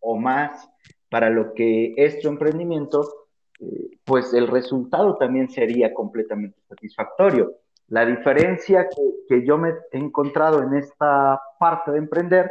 o 0.00 0.16
más 0.16 0.68
para 1.08 1.30
lo 1.30 1.54
que 1.54 1.94
es 1.96 2.18
tu 2.20 2.28
emprendimiento, 2.28 3.08
eh, 3.60 3.98
pues 4.04 4.34
el 4.34 4.48
resultado 4.48 5.16
también 5.16 5.48
sería 5.48 5.94
completamente 5.94 6.58
satisfactorio. 6.68 7.54
La 7.88 8.04
diferencia 8.04 8.88
que, 9.28 9.44
yo 9.44 9.58
me 9.58 9.74
he 9.92 9.98
encontrado 9.98 10.62
en 10.62 10.74
esta 10.74 11.40
parte 11.58 11.92
de 11.92 11.98
emprender 11.98 12.50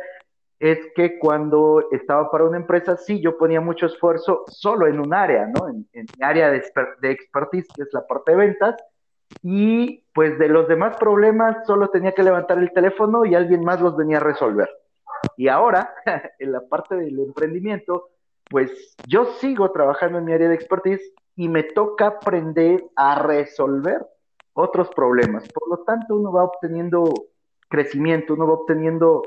es 0.59 0.79
que 0.95 1.19
cuando 1.19 1.83
estaba 1.91 2.31
para 2.31 2.45
una 2.45 2.57
empresa, 2.57 2.95
sí, 2.95 3.19
yo 3.21 3.37
ponía 3.37 3.59
mucho 3.59 3.85
esfuerzo 3.85 4.43
solo 4.47 4.87
en 4.87 4.99
un 4.99 5.13
área, 5.13 5.47
¿no? 5.47 5.67
En, 5.67 5.87
en 5.93 6.05
mi 6.17 6.25
área 6.25 6.49
de, 6.49 6.63
de 7.01 7.11
expertise, 7.11 7.67
que 7.75 7.83
es 7.83 7.89
la 7.91 8.07
parte 8.07 8.31
de 8.31 8.37
ventas, 8.37 8.75
y 9.41 10.03
pues 10.13 10.37
de 10.39 10.47
los 10.47 10.67
demás 10.67 10.95
problemas 10.97 11.65
solo 11.65 11.89
tenía 11.89 12.13
que 12.13 12.23
levantar 12.23 12.57
el 12.57 12.71
teléfono 12.71 13.25
y 13.25 13.35
alguien 13.35 13.63
más 13.63 13.81
los 13.81 13.95
venía 13.97 14.17
a 14.17 14.21
resolver. 14.21 14.69
Y 15.37 15.47
ahora, 15.47 15.93
en 16.39 16.51
la 16.51 16.61
parte 16.61 16.95
del 16.95 17.19
emprendimiento, 17.19 18.09
pues 18.49 18.95
yo 19.07 19.25
sigo 19.39 19.71
trabajando 19.71 20.19
en 20.19 20.25
mi 20.25 20.33
área 20.33 20.49
de 20.49 20.55
expertise 20.55 21.13
y 21.35 21.49
me 21.49 21.63
toca 21.63 22.07
aprender 22.07 22.85
a 22.95 23.21
resolver 23.21 24.05
otros 24.55 24.89
problemas. 24.89 25.47
Por 25.49 25.69
lo 25.69 25.83
tanto, 25.83 26.15
uno 26.15 26.31
va 26.31 26.43
obteniendo 26.43 27.13
crecimiento, 27.69 28.33
uno 28.33 28.47
va 28.47 28.53
obteniendo 28.53 29.21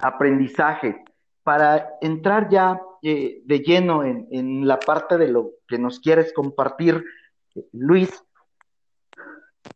aprendizaje 0.00 1.04
para 1.42 1.96
entrar 2.00 2.48
ya 2.48 2.80
eh, 3.02 3.42
de 3.44 3.58
lleno 3.60 4.02
en, 4.02 4.26
en, 4.30 4.66
la 4.66 4.80
parte 4.80 5.18
de 5.18 5.28
lo 5.28 5.52
que 5.68 5.78
nos 5.78 6.00
quieres 6.00 6.32
compartir, 6.32 7.04
Luis 7.72 8.24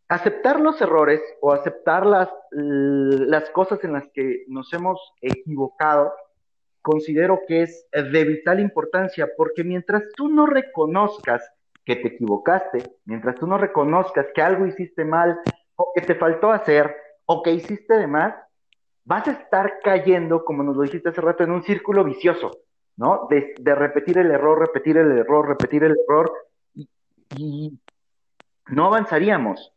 aceptar 0.09 0.61
los 0.61 0.81
errores 0.81 1.21
o 1.41 1.53
aceptar 1.53 2.07
las, 2.07 2.29
las 2.51 3.51
cosas 3.51 3.83
en 3.85 3.93
las 3.93 4.09
que 4.13 4.45
nos 4.49 4.73
hemos 4.73 5.01
equivocado, 5.21 6.13
considero 6.83 7.41
que 7.47 7.63
es 7.63 7.87
de 7.93 8.25
vital 8.25 8.61
importancia, 8.61 9.29
porque 9.37 9.65
mientras 9.65 10.03
tú 10.17 10.29
no 10.29 10.47
reconozcas 10.47 11.51
que 11.89 11.97
te 11.97 12.09
equivocaste, 12.09 12.83
mientras 13.07 13.37
tú 13.37 13.47
no 13.47 13.57
reconozcas 13.57 14.27
que 14.35 14.43
algo 14.43 14.67
hiciste 14.67 15.07
mal 15.07 15.41
o 15.75 15.91
que 15.95 16.03
te 16.03 16.15
faltó 16.17 16.53
hacer 16.53 16.95
o 17.25 17.43
que 17.43 17.51
hiciste 17.51 17.95
de 17.95 18.07
más, 18.07 18.35
vas 19.07 19.27
a 19.27 19.33
estar 19.33 19.81
cayendo, 19.83 20.45
como 20.45 20.63
nos 20.63 20.77
lo 20.77 20.83
dijiste 20.83 21.09
hace 21.09 21.23
rato, 21.23 21.45
en 21.45 21.51
un 21.51 21.63
círculo 21.63 22.05
vicioso, 22.05 22.51
¿no? 22.99 23.27
De, 23.31 23.55
repetir 23.75 24.19
el 24.19 24.31
error, 24.31 24.59
repetir 24.59 24.99
el 24.99 25.13
error, 25.13 25.49
repetir 25.49 25.83
el 25.83 25.97
error 26.07 26.31
y 26.75 27.79
no 28.67 28.85
avanzaríamos. 28.85 29.73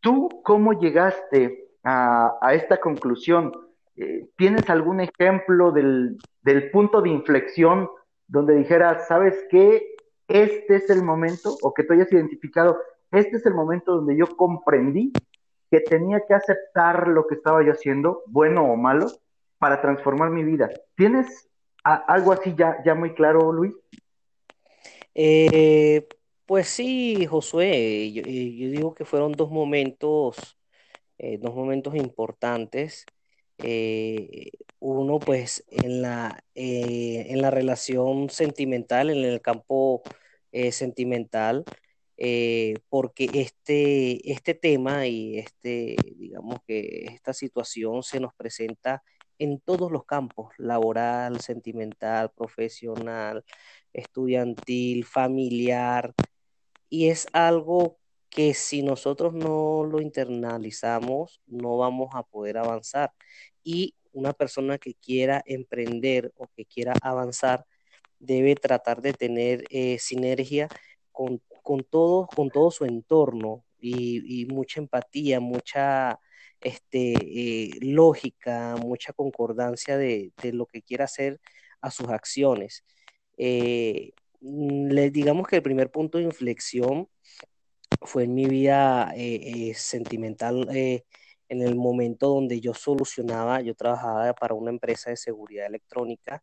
¿Tú 0.00 0.28
cómo 0.44 0.78
llegaste 0.78 1.70
a, 1.82 2.38
esta 2.52 2.76
conclusión? 2.76 3.50
Eh, 3.96 4.28
¿Tienes 4.36 4.68
algún 4.68 5.00
ejemplo 5.00 5.72
del, 5.72 6.18
punto 6.70 7.00
de 7.00 7.08
inflexión 7.08 7.88
donde 8.26 8.54
dijeras, 8.56 9.08
¿sabes 9.08 9.46
qué? 9.50 9.87
Este 10.28 10.76
es 10.76 10.90
el 10.90 11.02
momento, 11.02 11.56
o 11.62 11.72
que 11.72 11.84
tú 11.84 11.94
hayas 11.94 12.12
identificado, 12.12 12.78
este 13.10 13.38
es 13.38 13.46
el 13.46 13.54
momento 13.54 13.94
donde 13.94 14.16
yo 14.16 14.26
comprendí 14.36 15.12
que 15.70 15.80
tenía 15.80 16.22
que 16.26 16.34
aceptar 16.34 17.08
lo 17.08 17.26
que 17.26 17.34
estaba 17.36 17.64
yo 17.64 17.72
haciendo, 17.72 18.22
bueno 18.26 18.70
o 18.70 18.76
malo, 18.76 19.06
para 19.58 19.80
transformar 19.80 20.30
mi 20.30 20.44
vida. 20.44 20.70
¿Tienes 20.94 21.48
algo 21.82 22.32
así 22.32 22.54
ya, 22.56 22.76
ya 22.84 22.94
muy 22.94 23.14
claro, 23.14 23.52
Luis? 23.52 23.74
Eh, 25.14 26.06
pues 26.46 26.68
sí, 26.68 27.26
Josué, 27.26 28.12
yo, 28.12 28.22
eh, 28.24 28.56
yo 28.56 28.70
digo 28.70 28.94
que 28.94 29.04
fueron 29.04 29.32
dos 29.32 29.50
momentos, 29.50 30.58
eh, 31.18 31.38
dos 31.38 31.54
momentos 31.54 31.94
importantes. 31.94 33.04
Uno, 34.80 35.18
pues, 35.18 35.64
en 35.68 36.02
la, 36.02 36.44
en 36.54 37.40
la 37.42 37.50
relación 37.50 38.30
sentimental, 38.30 39.10
en 39.10 39.24
el 39.24 39.40
campo 39.40 40.02
sentimental, 40.72 41.64
porque 42.88 43.28
este, 43.34 44.32
este 44.32 44.54
tema 44.54 45.06
y 45.06 45.38
este, 45.38 45.96
digamos 46.16 46.60
que 46.66 47.04
esta 47.06 47.32
situación 47.32 48.02
se 48.02 48.20
nos 48.20 48.34
presenta 48.34 49.02
en 49.38 49.60
todos 49.60 49.92
los 49.92 50.04
campos, 50.04 50.52
laboral, 50.58 51.40
sentimental, 51.40 52.30
profesional, 52.32 53.44
estudiantil, 53.92 55.04
familiar, 55.04 56.14
y 56.90 57.08
es 57.08 57.28
algo 57.32 57.98
que 58.30 58.54
si 58.54 58.82
nosotros 58.82 59.34
no 59.34 59.84
lo 59.84 60.00
internalizamos, 60.00 61.40
no 61.46 61.76
vamos 61.76 62.10
a 62.14 62.22
poder 62.22 62.58
avanzar. 62.58 63.12
Y 63.62 63.94
una 64.18 64.32
persona 64.32 64.78
que 64.78 64.94
quiera 64.94 65.42
emprender 65.46 66.32
o 66.36 66.46
que 66.48 66.64
quiera 66.66 66.94
avanzar 67.02 67.66
debe 68.18 68.54
tratar 68.56 69.00
de 69.02 69.12
tener 69.12 69.64
eh, 69.70 69.98
sinergia 69.98 70.68
con, 71.12 71.40
todo, 71.90 72.26
con 72.28 72.50
todo 72.50 72.70
su 72.70 72.84
entorno 72.84 73.64
y, 73.80 74.46
mucha 74.46 74.80
empatía, 74.80 75.40
mucha 75.40 76.18
este, 76.60 77.14
eh, 77.14 77.70
lógica, 77.80 78.76
mucha 78.76 79.12
concordancia 79.12 79.96
de, 79.96 80.32
lo 80.52 80.66
que 80.66 80.82
quiera 80.82 81.04
hacer 81.04 81.40
a 81.80 81.90
sus 81.90 82.08
acciones. 82.08 82.84
Eh, 83.36 84.12
Mm, 84.40 84.88
les 84.92 85.12
digamos 85.12 85.46
que 85.48 85.56
el 85.56 85.62
primer 85.62 85.90
punto 85.90 86.18
de 86.18 86.24
inflexión 86.24 87.08
fue 88.02 88.24
en 88.24 88.34
mi 88.34 88.46
vida 88.46 89.12
eh, 89.16 89.72
sentimental 89.74 90.68
en 91.48 91.62
el 91.62 91.74
momento 91.76 92.28
donde 92.28 92.60
yo 92.60 92.74
solucionaba, 92.74 93.60
yo 93.60 93.74
trabajaba 93.74 94.32
para 94.34 94.54
una 94.54 94.70
empresa 94.70 95.10
de 95.10 95.16
seguridad 95.16 95.66
electrónica 95.66 96.42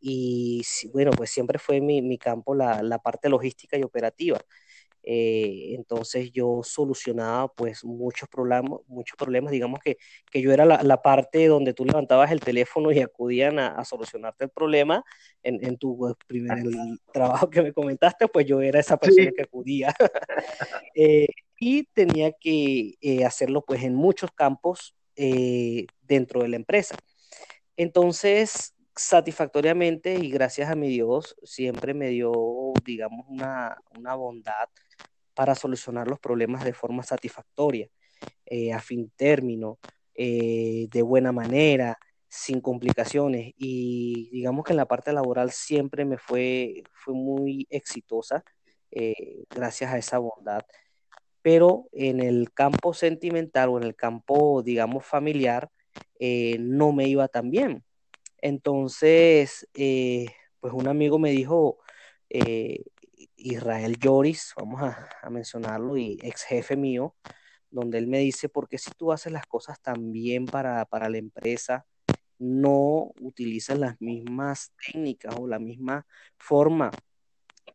y 0.00 0.62
bueno, 0.92 1.10
pues 1.12 1.30
siempre 1.30 1.58
fue 1.58 1.80
mi, 1.80 2.18
campo 2.18 2.54
la, 2.54 2.98
parte 3.02 3.28
logística 3.28 3.76
y 3.76 3.82
operativa. 3.82 4.40
Eh, 5.02 5.74
entonces 5.74 6.32
yo 6.32 6.60
solucionaba 6.62 7.48
pues 7.48 7.84
muchos 7.84 8.28
problemas, 8.28 8.80
muchos 8.86 9.16
problemas, 9.16 9.52
digamos 9.52 9.80
que, 9.80 9.96
que 10.30 10.42
yo 10.42 10.52
era 10.52 10.64
la, 10.64 11.02
parte 11.02 11.46
donde 11.46 11.72
tú 11.72 11.84
levantabas 11.84 12.30
el 12.32 12.40
teléfono 12.40 12.92
y 12.92 13.00
acudían 13.00 13.58
a, 13.58 13.84
solucionarte 13.84 14.44
el 14.44 14.50
problema 14.50 15.04
en, 15.42 15.64
en 15.64 15.78
tu 15.78 16.14
primer 16.26 16.58
trabajo 17.12 17.48
que 17.48 17.62
me 17.62 17.72
comentaste, 17.72 18.28
pues 18.28 18.46
yo 18.46 18.60
era 18.60 18.80
esa 18.80 18.96
persona 18.96 19.30
que 19.34 19.42
acudía. 19.42 19.94
Eh, 20.94 21.28
y 21.60 21.84
tenía 21.84 22.32
que 22.32 22.94
eh, 23.00 23.24
hacerlo 23.24 23.64
pues 23.64 23.84
en 23.84 23.94
muchos 23.94 24.32
campos 24.32 24.96
dentro 25.14 26.42
de 26.42 26.48
la 26.48 26.56
empresa. 26.56 26.96
Entonces, 27.76 28.74
satisfactoriamente 28.98 30.14
y 30.14 30.30
gracias 30.30 30.70
a 30.70 30.74
mi 30.74 30.88
Dios, 30.88 31.36
siempre 31.42 31.94
me 31.94 32.08
dio, 32.08 32.32
digamos, 32.84 33.26
una, 33.28 33.76
una 33.96 34.14
bondad 34.14 34.68
para 35.38 35.54
solucionar 35.54 36.08
los 36.08 36.18
problemas 36.18 36.64
de 36.64 36.72
forma 36.72 37.04
satisfactoria, 37.04 37.88
eh, 38.44 38.72
a 38.72 38.80
fin 38.80 39.12
término, 39.14 39.78
eh, 40.12 40.88
de 40.90 41.02
buena 41.02 41.30
manera, 41.30 41.96
sin 42.26 42.60
complicaciones. 42.60 43.54
Y 43.56 44.30
digamos 44.32 44.64
que 44.64 44.72
en 44.72 44.78
la 44.78 44.88
parte 44.88 45.12
laboral 45.12 45.52
siempre 45.52 46.04
me 46.04 46.18
fue, 46.18 46.82
fue 46.92 47.14
muy 47.14 47.68
exitosa 47.70 48.42
eh, 48.90 49.44
gracias 49.48 49.92
a 49.92 49.98
esa 49.98 50.18
bondad. 50.18 50.62
Pero 51.40 51.88
en 51.92 52.18
el 52.18 52.52
campo 52.52 52.92
sentimental 52.92 53.68
o 53.68 53.76
en 53.76 53.84
el 53.84 53.94
campo, 53.94 54.64
digamos, 54.64 55.06
familiar, 55.06 55.70
no 56.58 56.92
me 56.92 57.06
iba 57.06 57.28
tan 57.28 57.52
bien. 57.52 57.84
Entonces, 58.38 59.68
pues 59.72 60.72
un 60.72 60.88
amigo 60.88 61.20
me 61.20 61.30
dijo, 61.30 61.78
Israel 63.38 63.96
Lloris, 63.98 64.52
vamos 64.56 64.82
a, 64.82 65.30
mencionarlo, 65.30 65.96
y 65.96 66.18
ex 66.22 66.42
jefe 66.42 66.76
mío, 66.76 67.14
donde 67.70 67.98
él 67.98 68.06
me 68.06 68.18
dice, 68.18 68.48
¿por 68.48 68.68
qué 68.68 68.78
si 68.78 68.90
tú 68.92 69.12
haces 69.12 69.32
las 69.32 69.46
cosas 69.46 69.80
tan 69.80 70.12
bien 70.12 70.46
para, 70.46 70.86
la 70.90 71.18
empresa, 71.18 71.86
no 72.38 73.12
utilizas 73.20 73.78
las 73.78 74.00
mismas 74.00 74.72
técnicas 74.84 75.34
o 75.38 75.46
la 75.46 75.58
misma 75.58 76.06
forma 76.36 76.90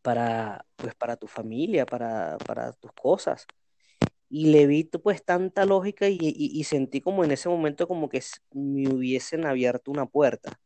para, 0.02 0.66
pues, 0.76 0.96
para 0.96 1.16
tu 1.18 1.28
familia, 1.28 1.86
para, 1.86 2.38
tus 2.80 2.92
cosas? 2.94 3.46
Y 4.30 4.48
le 4.48 4.66
vi 4.68 4.86
pues 4.86 5.24
tanta 5.24 5.66
lógica 5.66 6.10
y, 6.10 6.18
y, 6.20 6.64
sentí 6.64 7.02
como 7.02 7.24
en 7.24 7.32
ese 7.32 7.50
momento 7.50 7.88
como 7.88 8.10
que 8.10 8.22
me 8.52 8.90
hubiesen 8.90 9.46
abierto 9.46 9.92
una 9.92 10.08
puerta, 10.08 10.60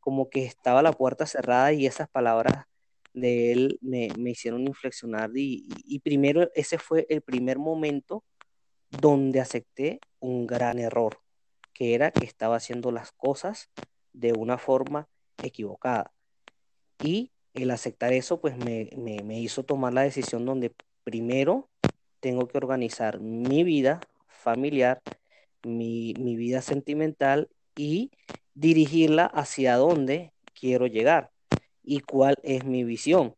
como 0.00 0.30
que 0.30 0.44
estaba 0.46 0.82
la 0.82 0.92
puerta 0.92 1.26
cerrada 1.26 1.72
y 1.72 1.86
esas 1.86 2.08
palabras 2.08 2.66
de 3.14 3.52
él 3.52 3.78
me, 3.80 4.08
hicieron 4.30 4.66
inflexionar 4.66 5.30
y, 5.34 6.00
primero 6.00 6.50
ese 6.54 6.78
fue 6.78 7.06
el 7.08 7.22
primer 7.22 7.58
momento 7.58 8.24
donde 8.90 9.40
acepté 9.40 10.00
un 10.20 10.46
gran 10.46 10.78
error, 10.78 11.18
que 11.72 11.94
era 11.94 12.10
que 12.10 12.24
estaba 12.24 12.56
haciendo 12.56 12.90
las 12.92 13.12
cosas 13.12 13.70
de 14.12 14.32
una 14.32 14.58
forma 14.58 15.08
equivocada. 15.42 16.12
Y 17.02 17.32
el 17.54 17.70
aceptar 17.70 18.12
eso, 18.12 18.40
pues 18.40 18.56
me, 18.56 19.40
hizo 19.40 19.64
tomar 19.64 19.92
la 19.92 20.02
decisión 20.02 20.44
donde 20.44 20.72
primero 21.04 21.68
tengo 22.20 22.46
que 22.46 22.58
organizar 22.58 23.20
mi 23.20 23.64
vida 23.64 24.00
familiar, 24.26 25.02
mi, 25.64 26.14
mi 26.18 26.36
vida 26.36 26.62
sentimental 26.62 27.48
y 27.76 28.10
dirigirla 28.54 29.26
hacia 29.26 29.76
donde 29.76 30.32
quiero 30.54 30.86
llegar 30.86 31.31
y 31.82 32.00
cuál 32.00 32.36
es 32.42 32.64
mi 32.64 32.84
visión. 32.84 33.34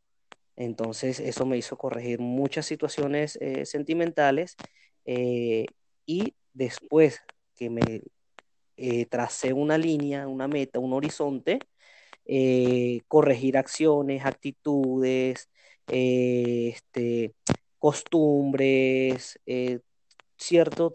Entonces 0.57 1.21
eso 1.21 1.47
me 1.47 1.57
hizo 1.57 1.77
corregir 1.77 2.21
muchas 2.21 2.67
situaciones 2.67 3.37
eh, 3.41 3.67
sentimentales 3.67 4.57
eh, 5.05 5.67
y 6.07 6.35
después 6.53 7.23
que 7.57 7.71
me 7.71 8.03
eh, 8.77 9.07
tracé 9.07 9.53
una 9.53 9.79
línea, 9.79 10.29
una 10.29 10.49
meta, 10.49 10.79
un 10.79 10.93
horizonte, 10.93 11.59
corregir 13.09 13.59
acciones, 13.59 14.25
actitudes, 14.25 15.51
este, 15.89 17.35
costumbres, 17.79 19.39
cierto 20.37 20.93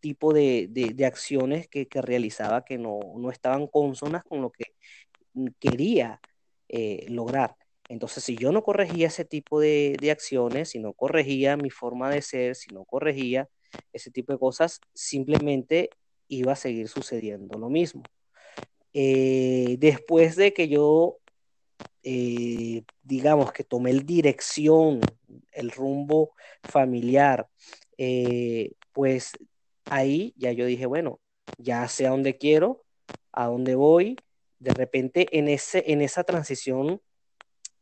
tipo 0.00 0.32
de, 0.32 0.94
acciones 1.06 1.68
que, 1.68 1.86
realizaba 1.92 2.64
que 2.64 2.78
no, 2.78 3.00
no 3.16 3.30
estaban 3.30 3.66
consonas 3.68 4.24
con 4.24 4.42
lo 4.42 4.50
que 4.50 4.74
quería 5.60 6.20
eh, 6.76 7.06
lograr. 7.08 7.54
Entonces, 7.88 8.24
si 8.24 8.36
yo 8.36 8.50
no 8.50 8.64
corregía 8.64 9.06
ese 9.06 9.24
tipo 9.24 9.60
de, 9.60 9.96
acciones, 10.10 10.70
si 10.70 10.80
no 10.80 10.92
corregía 10.92 11.56
mi 11.56 11.70
forma 11.70 12.10
de 12.10 12.20
ser, 12.20 12.56
si 12.56 12.74
no 12.74 12.84
corregía 12.84 13.48
ese 13.92 14.10
tipo 14.10 14.32
de 14.32 14.40
cosas, 14.40 14.80
simplemente 14.92 15.88
iba 16.26 16.54
a 16.54 16.56
seguir 16.56 16.88
sucediendo 16.88 17.60
lo 17.60 17.70
mismo. 17.70 18.02
Eh, 18.92 19.76
después 19.78 20.34
de 20.34 20.52
que 20.52 20.66
yo, 20.66 21.18
eh, 22.02 22.82
digamos, 23.04 23.52
que 23.52 23.62
tomé 23.62 23.90
el 23.90 24.04
dirección, 24.04 25.00
el 25.52 25.70
rumbo 25.70 26.32
familiar, 26.64 27.46
pues 28.92 29.30
ahí 29.84 30.34
ya 30.36 30.50
yo 30.50 30.66
dije, 30.66 30.86
bueno, 30.86 31.20
ya 31.56 31.86
sé 31.86 32.08
a 32.08 32.10
dónde 32.10 32.36
quiero, 32.36 32.82
a 33.30 33.46
dónde 33.46 33.76
voy, 33.76 34.16
de 34.64 34.72
repente 34.72 35.38
en, 35.38 35.48
ese, 35.48 35.84
en 35.92 36.00
esa 36.00 36.24
transición 36.24 37.00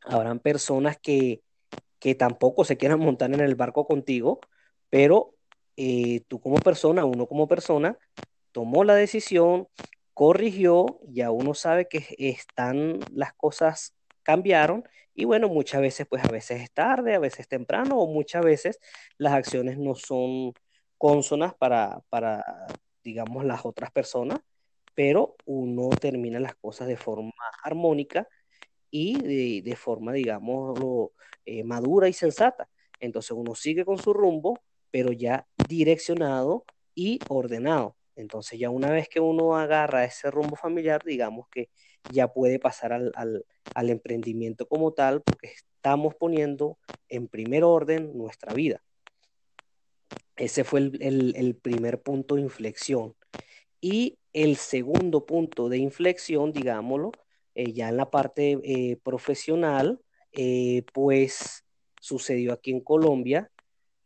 habrán 0.03 0.41
personas 0.41 0.99
que, 1.01 1.43
tampoco 2.19 2.65
se 2.65 2.77
quieran 2.77 2.99
montar 2.99 3.33
en 3.33 3.41
el 3.41 3.55
barco 3.55 3.87
contigo, 3.87 4.41
pero 4.91 5.37
eh, 5.77 6.23
tú 6.27 6.41
como 6.41 6.57
persona, 6.57 7.05
uno 7.05 7.29
como 7.29 7.47
persona, 7.47 7.97
tomó 8.51 8.83
la 8.83 8.97
decisión, 8.97 9.69
corrigió, 10.13 10.99
ya 11.05 11.31
uno 11.31 11.55
sabe 11.55 11.87
que 11.87 12.05
están 12.19 12.99
las 13.15 13.33
cosas 13.35 13.95
cambiaron 14.25 14.85
y 15.15 15.25
bueno, 15.27 15.49
muchas 15.49 15.81
veces 15.81 16.09
pues 16.11 16.25
a 16.25 16.29
veces 16.29 16.63
es 16.63 16.73
tarde, 16.73 17.15
a 17.15 17.21
veces 17.21 17.47
temprano 17.47 17.97
o 18.01 18.09
muchas 18.13 18.45
veces 18.45 18.81
las 19.17 19.35
acciones 19.35 19.79
no 19.79 19.95
son 19.95 20.55
consonas 20.99 21.55
para, 21.55 22.01
para 22.09 22.45
digamos, 23.05 23.45
las 23.45 23.65
otras 23.65 23.93
personas 23.93 24.41
pero 24.95 25.37
uno 25.45 25.91
termina 25.91 26.41
las 26.41 26.55
cosas 26.55 26.89
de 26.89 26.97
forma 26.97 27.33
armónica 27.63 28.29
y 28.91 29.61
de, 29.63 29.77
forma, 29.77 30.13
digamos, 30.13 30.79
eh, 31.47 31.65
madura 31.65 32.09
y 32.09 32.13
sensata. 32.13 32.69
Entonces 33.01 33.33
uno 33.33 33.55
sigue 33.55 33.85
con 33.85 33.99
su 33.99 34.13
rumbo, 34.13 34.61
pero 34.91 35.13
ya 35.13 35.47
direccionado 35.69 36.65
y 36.95 37.19
ordenado. 37.29 37.97
Entonces 38.17 38.59
ya 38.59 38.69
una 38.69 38.91
vez 38.91 39.09
que 39.09 39.21
uno 39.21 39.57
agarra 39.57 40.05
ese 40.05 40.31
rumbo 40.31 40.57
familiar, 40.57 41.03
digamos 41.05 41.49
que 41.49 41.71
ya 42.11 42.29
puede 42.29 42.59
pasar 42.59 42.93
al, 42.93 43.91
emprendimiento 43.91 44.69
como 44.69 44.93
tal, 44.93 45.23
porque 45.23 45.49
estamos 45.49 46.15
poniendo 46.15 46.79
en 47.09 47.29
primer 47.29 47.65
orden 47.65 48.17
nuestra 48.17 48.53
vida. 48.53 48.83
Ese 50.37 50.65
fue 50.65 50.81
el 50.81 51.59
primer 51.63 52.03
punto 52.03 52.35
de 52.35 52.43
inflexión. 52.43 53.15
Y 53.81 54.19
el 54.33 54.57
segundo 54.57 55.27
punto 55.27 55.69
de 55.69 55.79
inflexión, 55.79 56.53
digámoslo, 56.53 57.13
eh, 57.55 57.73
ya 57.73 57.89
en 57.89 57.97
la 57.97 58.11
parte 58.11 58.59
eh, 58.65 58.97
profesional, 59.03 60.01
eh, 60.33 60.85
pues 60.93 61.65
sucedió 62.01 62.53
aquí 62.53 62.71
en 62.71 62.81
Colombia, 62.81 63.51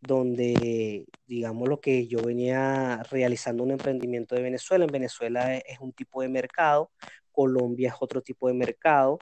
donde, 0.01 1.07
digamos, 1.27 1.69
lo 1.69 1.81
que 1.81 2.07
yo 2.07 2.21
venía 2.23 3.03
realizando 3.11 3.62
un 3.65 3.73
emprendimiento 3.73 4.35
de 4.35 4.43
Venezuela. 4.43 4.85
En 4.85 4.93
Venezuela 4.93 5.57
es 5.57 5.81
un 5.81 5.93
tipo 5.93 6.23
de 6.23 6.29
mercado, 6.29 6.91
Colombia 7.33 7.91
es 7.91 7.95
otro 8.01 8.23
tipo 8.23 8.49
de 8.49 8.55
mercado. 8.55 9.19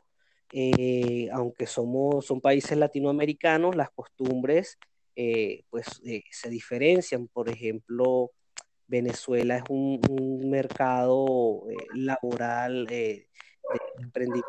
aunque 1.33 1.67
somos, 1.67 2.27
son 2.27 2.41
países 2.41 2.77
latinoamericanos, 2.79 3.77
las 3.77 3.91
costumbres 3.91 4.79
pues 5.71 5.87
se 6.31 6.51
diferencian. 6.51 7.29
Por 7.29 7.49
ejemplo, 7.49 8.33
Venezuela 8.87 9.57
es 9.57 9.65
un, 9.69 10.01
mercado 10.49 11.65
eh, 11.71 11.77
laboral 11.95 12.87
eh, 12.91 13.29
de 13.97 14.03
emprendimiento. 14.03 14.49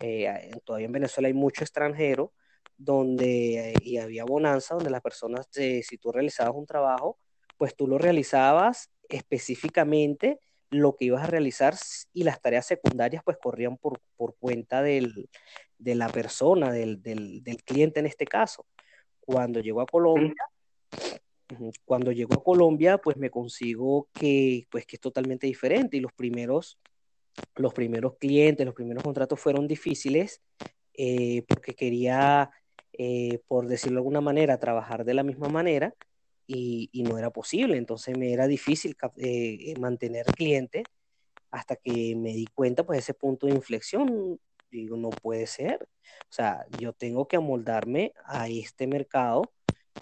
Eh, 0.00 0.50
todavía 0.64 0.86
en 0.86 0.92
Venezuela 0.92 1.28
hay 1.28 1.34
mucho 1.34 1.64
extranjero 1.64 2.32
donde 2.76 3.74
y 3.80 3.96
había 3.96 4.24
bonanza, 4.24 4.74
donde 4.74 4.90
las 4.90 5.00
personas, 5.00 5.48
si 5.50 5.98
tú 5.98 6.12
realizabas 6.12 6.54
un 6.54 6.66
trabajo, 6.66 7.18
pues 7.56 7.74
tú 7.74 7.86
lo 7.86 7.96
realizabas 7.96 8.90
específicamente 9.08 10.38
lo 10.70 10.96
que 10.96 11.06
ibas 11.06 11.22
a 11.22 11.26
realizar 11.26 11.74
y 12.12 12.24
las 12.24 12.40
tareas 12.40 12.66
secundarias 12.66 13.22
pues 13.24 13.38
corrían 13.40 13.78
por, 13.78 14.00
cuenta 14.38 14.82
de 14.82 15.24
la 15.78 16.08
persona, 16.08 16.72
del, 16.72 17.02
del, 17.02 17.62
cliente 17.64 18.00
en 18.00 18.06
este 18.06 18.26
caso. 18.26 18.66
Cuando 19.20 19.60
llegó 19.60 19.80
a 19.80 19.86
Colombia, 19.86 20.34
cuando 21.84 22.12
llego 22.12 22.34
a 22.34 22.44
Colombia, 22.44 22.98
pues 22.98 23.16
me 23.16 23.30
consigo 23.30 24.08
que, 24.12 24.66
pues, 24.70 24.86
que 24.86 24.96
es 24.96 25.00
totalmente 25.00 25.46
diferente 25.46 25.96
y 25.96 26.00
los 26.00 26.12
primeros, 26.12 26.78
los 27.54 27.72
primeros 27.72 28.16
clientes, 28.18 28.66
los 28.66 28.74
primeros 28.74 29.02
contratos 29.02 29.38
fueron 29.38 29.66
difíciles 29.66 30.40
eh, 30.94 31.44
porque 31.46 31.74
quería 31.74 32.50
eh, 32.98 33.40
por 33.46 33.66
decirlo 33.66 33.96
de 33.96 34.00
alguna 34.00 34.20
manera, 34.22 34.58
trabajar 34.58 35.04
de 35.04 35.12
la 35.12 35.22
misma 35.22 35.48
manera 35.48 35.94
y, 36.46 36.90
no 37.04 37.18
era 37.18 37.30
posible. 37.30 37.76
Entonces 37.76 38.16
me 38.16 38.32
era 38.32 38.46
difícil 38.46 38.96
eh, 39.18 39.74
mantener 39.78 40.26
clientes 40.34 40.84
hasta 41.50 41.76
que 41.76 42.16
me 42.16 42.32
di 42.32 42.46
cuenta, 42.54 42.84
pues, 42.86 43.00
ese 43.00 43.14
punto 43.14 43.46
de 43.46 43.54
inflexión. 43.54 44.40
Digo, 44.70 44.96
no 44.96 45.10
puede 45.10 45.46
ser. 45.46 45.88
O 46.30 46.32
sea, 46.32 46.66
yo 46.78 46.92
tengo 46.92 47.28
que 47.28 47.36
amoldarme 47.36 48.12
a 48.24 48.48
este 48.48 48.86
mercado, 48.86 49.42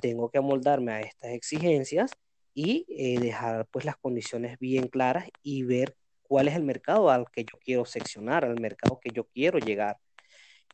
tengo 0.00 0.30
que 0.30 0.38
amoldarme 0.38 0.92
a 0.92 1.00
estas 1.00 1.30
exigencias 1.32 2.12
y 2.54 2.86
eh, 2.88 3.18
dejar 3.20 3.66
pues 3.70 3.84
las 3.84 3.96
condiciones 3.96 4.58
bien 4.58 4.88
claras 4.88 5.28
y 5.42 5.64
ver 5.64 5.96
cuál 6.22 6.48
es 6.48 6.54
el 6.56 6.62
mercado 6.62 7.10
al 7.10 7.30
que 7.30 7.44
yo 7.44 7.58
quiero 7.64 7.84
seccionar, 7.84 8.44
al 8.44 8.60
mercado 8.60 9.00
que 9.00 9.10
yo 9.10 9.24
quiero 9.24 9.58
llegar. 9.58 9.98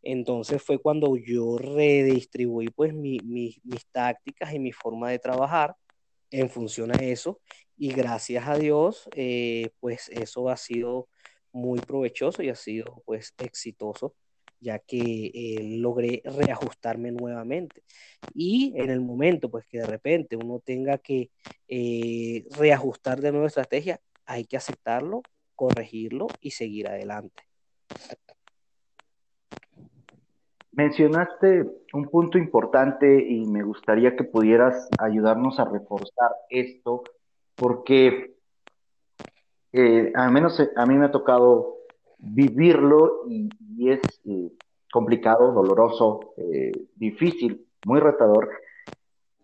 Entonces 0.02 0.62
fue 0.62 0.78
cuando 0.78 1.16
yo 1.16 1.58
redistribuí 1.58 2.68
pues 2.70 2.94
mis 2.94 3.60
tácticas 3.92 4.54
y 4.54 4.58
mi 4.58 4.72
forma 4.72 5.10
de 5.10 5.18
trabajar 5.18 5.76
en 6.30 6.48
función 6.48 6.92
a 6.92 7.02
eso 7.02 7.40
y 7.76 7.92
gracias 7.92 8.46
a 8.46 8.56
Dios 8.56 9.08
eh, 9.14 9.70
pues 9.80 10.08
eso 10.10 10.48
ha 10.48 10.56
sido 10.56 11.08
muy 11.52 11.80
provechoso 11.80 12.42
y 12.42 12.48
ha 12.48 12.54
sido 12.54 13.02
pues 13.04 13.34
exitoso 13.38 14.14
ya 14.60 14.78
que 14.78 15.26
eh, 15.34 15.76
logré 15.78 16.22
reajustarme 16.24 17.10
nuevamente. 17.10 17.82
Y 18.34 18.74
en 18.76 18.90
el 18.90 19.00
momento 19.00 19.50
pues 19.50 19.66
que 19.66 19.78
de 19.78 19.86
repente 19.86 20.36
uno 20.36 20.60
tenga 20.60 20.98
que 20.98 21.30
eh, 21.68 22.44
reajustar 22.58 23.20
de 23.20 23.32
nueva 23.32 23.46
estrategia, 23.46 24.00
hay 24.26 24.44
que 24.44 24.56
aceptarlo, 24.56 25.22
corregirlo 25.56 26.28
y 26.40 26.52
seguir 26.52 26.88
adelante. 26.88 27.42
Mencionaste 30.72 31.66
un 31.92 32.08
punto 32.08 32.38
importante 32.38 33.26
y 33.28 33.44
me 33.46 33.62
gustaría 33.62 34.14
que 34.14 34.24
pudieras 34.24 34.88
ayudarnos 34.98 35.58
a 35.58 35.64
reforzar 35.64 36.30
esto, 36.48 37.02
porque 37.56 38.36
eh, 39.72 40.12
al 40.14 40.30
menos 40.30 40.62
a 40.76 40.86
mí 40.86 40.94
me 40.94 41.06
ha 41.06 41.10
tocado 41.10 41.79
vivirlo 42.20 43.24
y, 43.28 43.48
es 43.88 44.00
eh, 44.26 44.52
complicado, 44.92 45.52
doloroso, 45.52 46.34
eh, 46.36 46.72
difícil, 46.96 47.66
muy 47.86 48.00
retador. 48.00 48.50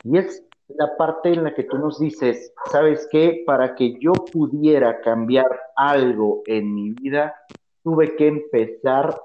Y 0.05 0.19
es 0.19 0.45
la 0.69 0.97
parte 0.97 1.33
en 1.33 1.45
la 1.45 1.55
que 1.55 1.65
tú 1.65 1.79
nos 1.79 1.99
dices, 1.99 2.53
¿sabes 2.71 3.09
qué? 3.11 3.43
Para 3.47 3.75
que 3.75 3.99
yo 3.99 4.13
pudiera 4.13 5.01
cambiar 5.01 5.47
algo 5.77 6.43
en 6.47 6.75
mi 6.75 6.91
vida, 6.91 7.35
tuve 7.83 8.17
que 8.17 8.27
empezar 8.27 9.19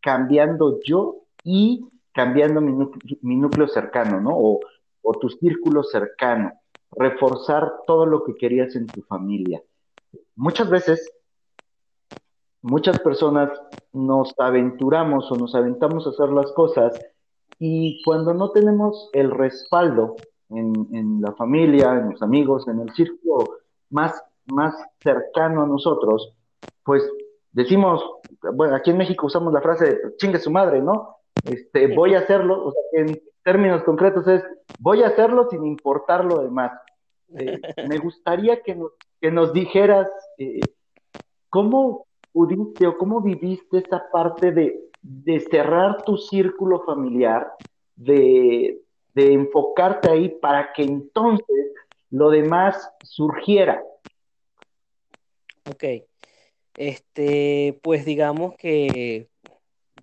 cambiando 0.00 0.78
yo 0.84 1.24
y 1.42 1.88
cambiando 2.12 2.60
mi, 2.60 3.36
núcleo, 3.36 3.68
cercano, 3.68 4.20
¿no? 4.20 4.30
O, 4.34 4.60
o 5.02 5.12
tu 5.14 5.28
círculo 5.28 5.82
cercano, 5.82 6.52
reforzar 6.92 7.72
todo 7.86 8.06
lo 8.06 8.24
que 8.24 8.34
querías 8.34 8.74
en 8.76 8.86
tu 8.86 9.02
familia. 9.02 9.62
Muchas 10.34 10.70
veces, 10.70 11.10
muchas 12.66 12.98
personas 13.00 13.50
nos 13.92 14.34
aventuramos 14.38 15.30
o 15.30 15.36
nos 15.36 15.54
aventamos 15.54 16.06
a 16.06 16.10
hacer 16.10 16.30
las 16.30 16.50
cosas 16.52 17.00
y 17.60 18.02
cuando 18.04 18.34
no 18.34 18.50
tenemos 18.50 19.08
el 19.12 19.30
respaldo 19.30 20.16
en, 20.50 20.88
en, 20.92 21.20
la 21.20 21.32
familia, 21.32 21.92
en 21.92 22.10
los 22.10 22.22
amigos, 22.22 22.66
en 22.66 22.80
el 22.80 22.92
círculo 22.92 23.58
más, 23.90 24.20
más 24.46 24.74
cercano 24.98 25.62
a 25.62 25.66
nosotros, 25.66 26.34
pues 26.82 27.08
decimos, 27.52 28.04
bueno, 28.54 28.74
aquí 28.74 28.90
en 28.90 28.98
México 28.98 29.26
usamos 29.26 29.52
la 29.52 29.62
frase 29.62 29.84
de 29.86 30.16
chingue 30.16 30.40
su 30.40 30.50
madre, 30.50 30.82
¿no? 30.82 31.16
Este, 31.44 31.94
voy 31.94 32.14
a 32.14 32.20
hacerlo, 32.20 32.66
o 32.66 32.72
sea, 32.72 33.00
en 33.00 33.20
términos 33.44 33.84
concretos 33.84 34.26
es, 34.26 34.42
voy 34.80 35.04
a 35.04 35.08
hacerlo 35.08 35.48
sin 35.50 35.64
importar 35.64 36.24
lo 36.24 36.42
demás. 36.42 36.72
Eh, 37.38 37.60
me 37.88 37.98
gustaría 37.98 38.60
que 38.62 38.74
nos, 38.74 38.90
que 39.20 39.30
nos 39.30 39.52
dijeras 39.52 40.10
eh, 40.38 40.60
cómo 41.48 42.06
pudiste 42.36 42.86
o 42.86 42.98
cómo 42.98 43.22
viviste 43.22 43.78
esa 43.78 44.10
parte 44.12 44.52
de, 44.52 44.78
de 45.00 45.40
cerrar 45.40 46.02
tu 46.04 46.18
círculo 46.18 46.84
familiar, 46.84 47.50
de, 47.94 48.78
de 49.14 49.32
enfocarte 49.32 50.10
ahí 50.10 50.28
para 50.28 50.74
que 50.74 50.82
entonces 50.82 51.72
lo 52.10 52.28
demás 52.28 52.90
surgiera. 53.02 53.82
Ok. 55.66 55.84
Este, 56.76 57.80
pues 57.82 58.04
digamos 58.04 58.54
que 58.56 59.30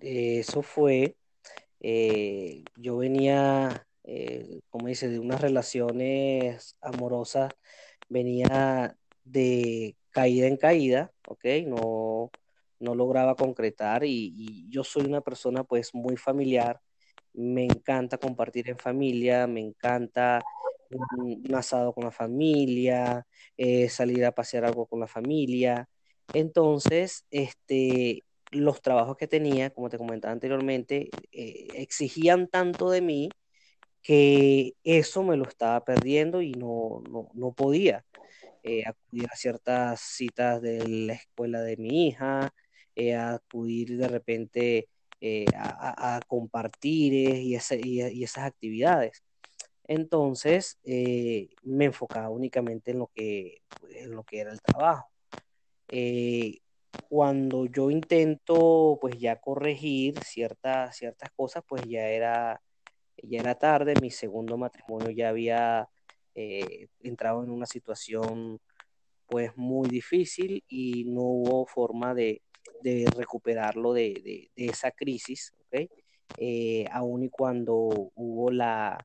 eso 0.00 0.62
fue 0.62 1.14
eh, 1.86 2.64
yo 2.76 2.96
venía, 2.96 3.86
eh, 4.02 4.58
como 4.70 4.88
dice, 4.88 5.08
de 5.08 5.20
unas 5.20 5.40
relaciones 5.40 6.76
amorosas, 6.80 7.52
venía 8.08 8.96
de 9.22 9.94
caída 10.14 10.46
en 10.46 10.56
caída, 10.56 11.12
¿ok? 11.28 11.44
No, 11.66 12.30
no 12.78 12.94
lograba 12.94 13.34
concretar 13.34 14.04
y, 14.04 14.66
yo 14.70 14.84
soy 14.84 15.04
una 15.06 15.20
persona 15.20 15.64
pues 15.64 15.94
muy 15.94 16.16
familiar, 16.16 16.80
me 17.34 17.64
encanta 17.64 18.18
compartir 18.18 18.70
en 18.70 18.78
familia, 18.78 19.46
me 19.46 19.60
encanta 19.60 20.42
un, 20.90 21.54
asado 21.54 21.92
con 21.92 22.04
la 22.04 22.10
familia, 22.12 23.26
eh, 23.56 23.88
salir 23.88 24.24
a 24.24 24.32
pasear 24.32 24.64
algo 24.64 24.86
con 24.86 25.00
la 25.00 25.08
familia. 25.08 25.88
Entonces, 26.32 27.24
este, 27.30 28.22
los 28.52 28.80
trabajos 28.82 29.16
que 29.16 29.26
tenía, 29.28 29.70
como 29.70 29.88
te 29.88 29.98
comentaba 29.98 30.32
anteriormente, 30.32 31.10
eh, 31.32 31.68
exigían 31.74 32.48
tanto 32.48 32.90
de 32.90 33.00
mí 33.00 33.28
que 34.02 34.74
eso 34.84 35.22
me 35.24 35.36
lo 35.36 35.44
estaba 35.48 35.84
perdiendo 35.84 36.42
y 36.42 36.52
no, 36.52 37.02
no, 37.34 37.52
podía 37.52 38.04
eh, 38.64 38.82
acudir 38.86 39.28
a 39.30 39.36
ciertas 39.36 40.00
citas 40.00 40.60
de 40.62 40.88
la 40.88 41.14
escuela 41.14 41.60
de 41.62 41.76
mi 41.76 42.08
hija, 42.08 42.52
eh, 42.96 43.14
acudir 43.14 43.96
de 43.96 44.08
repente 44.08 44.88
a, 45.56 46.20
compartir 46.26 47.12
y, 47.14 47.56
y, 47.56 48.24
esas 48.24 48.44
actividades. 48.44 49.24
Entonces 49.84 50.78
me 50.84 51.84
enfocaba 51.86 52.28
únicamente 52.30 52.90
en 52.90 52.98
lo 52.98 53.10
que, 53.14 53.62
en 53.90 54.10
lo 54.10 54.24
que 54.24 54.40
era 54.40 54.52
el 54.52 54.60
trabajo 54.60 55.10
cuando 57.08 57.66
yo 57.66 57.90
intento 57.90 58.98
pues 59.00 59.18
ya 59.18 59.36
corregir 59.40 60.20
ciertas, 60.24 60.96
ciertas 60.96 61.30
cosas, 61.36 61.62
pues 61.64 61.82
ya 61.86 62.08
era, 62.08 62.60
ya 63.22 63.40
era 63.40 63.54
tarde, 63.54 63.94
mi 64.00 64.10
segundo 64.10 64.56
matrimonio 64.56 65.10
ya 65.10 65.28
había 65.28 65.88
eh, 66.34 66.88
entrado 67.00 67.44
en 67.44 67.50
una 67.50 67.66
situación 67.66 68.60
pues 69.26 69.56
muy 69.56 69.88
difícil 69.88 70.62
y 70.68 71.04
no 71.04 71.22
hubo 71.22 71.66
forma 71.66 72.14
de, 72.14 72.42
recuperarlo 73.16 73.92
de, 73.92 74.50
esa 74.56 74.90
crisis, 74.90 75.52
¿okay? 75.66 75.88
Eh, 76.36 76.86
aun 76.90 77.24
y 77.24 77.28
cuando 77.30 78.10
hubo 78.14 78.50
la, 78.50 78.98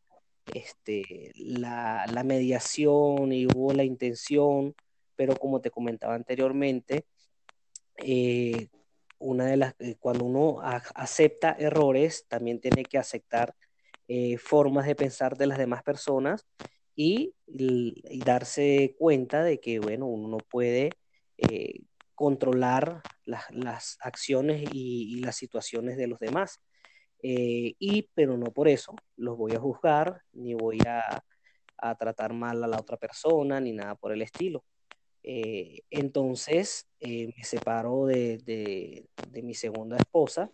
este, 0.53 1.31
la, 1.35 2.05
la 2.11 2.23
mediación 2.23 3.31
y 3.31 3.45
hubo 3.45 3.73
la 3.73 3.83
intención, 3.83 4.75
pero 5.15 5.35
como 5.35 5.61
te 5.61 5.71
comentaba 5.71 6.15
anteriormente, 6.15 7.05
eh, 7.97 8.67
una 9.19 9.45
de 9.45 9.57
las, 9.57 9.75
eh, 9.79 9.95
cuando 9.99 10.25
uno 10.25 10.59
acepta 10.61 11.55
errores, 11.59 12.25
también 12.27 12.59
tiene 12.59 12.83
que 12.83 12.97
aceptar 12.97 13.53
eh, 14.07 14.37
formas 14.37 14.87
de 14.87 14.95
pensar 14.95 15.37
de 15.37 15.47
las 15.47 15.57
demás 15.57 15.83
personas 15.83 16.45
y, 16.95 17.33
darse 18.25 18.95
cuenta 18.97 19.43
de 19.43 19.59
que, 19.59 19.79
bueno, 19.79 20.05
uno 20.05 20.27
no 20.27 20.37
puede 20.37 20.91
controlar 22.15 23.01
las, 23.25 23.97
acciones 24.01 24.69
y, 24.73 25.21
las 25.21 25.35
situaciones 25.35 25.97
de 25.97 26.07
los 26.07 26.19
demás. 26.19 26.61
y, 27.21 28.09
pero 28.13 28.37
no 28.37 28.51
por 28.51 28.67
eso 28.67 28.95
los 29.17 29.37
voy 29.37 29.53
a 29.53 29.59
juzgar, 29.59 30.21
ni 30.33 30.53
voy 30.53 30.79
a, 30.87 31.23
a 31.77 31.95
tratar 31.95 32.33
mal 32.33 32.63
a 32.63 32.67
la 32.67 32.77
otra 32.77 32.97
persona, 32.97 33.59
ni 33.59 33.73
nada 33.73 33.95
por 33.95 34.11
el 34.11 34.21
estilo. 34.21 34.63
Eh, 35.23 35.81
entonces 35.89 36.87
eh, 36.99 37.27
me 37.35 37.43
separo 37.43 38.05
de, 38.05 39.07
mi 39.43 39.53
segunda 39.53 39.97
esposa, 39.97 40.51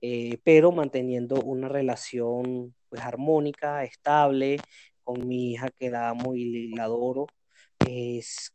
eh, 0.00 0.38
pero 0.44 0.72
manteniendo 0.72 1.36
una 1.42 1.68
relación 1.68 2.74
pues, 2.88 3.02
armónica, 3.02 3.84
estable, 3.84 4.58
con 5.04 5.26
mi 5.26 5.52
hija 5.52 5.70
que 5.70 5.90
la 5.90 6.10
amo 6.10 6.34
y 6.34 6.74
la 6.74 6.84
adoro. 6.84 7.26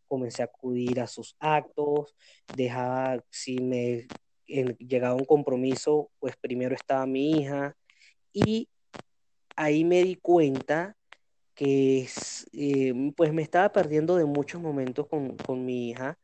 comencé 0.07 0.41
a 0.41 0.45
acudir 0.45 0.99
a 1.01 1.07
sus 1.07 1.35
actos, 1.39 2.15
dejaba, 2.55 3.23
si 3.29 3.59
me 3.61 4.07
llegaba 4.47 5.15
un 5.15 5.25
compromiso, 5.25 6.09
pues 6.19 6.35
primero 6.37 6.75
estaba 6.75 7.05
mi 7.05 7.39
hija 7.39 7.75
y 8.33 8.69
ahí 9.55 9.83
me 9.85 10.03
di 10.03 10.15
cuenta 10.15 10.95
que 11.55 12.07
eh, 12.53 13.13
pues 13.17 13.33
me 13.33 13.41
estaba 13.41 13.71
perdiendo 13.71 14.15
de 14.15 14.25
muchos 14.25 14.61
momentos 14.61 15.07
con, 15.07 15.65
mi 15.65 15.89
hija 15.89 16.17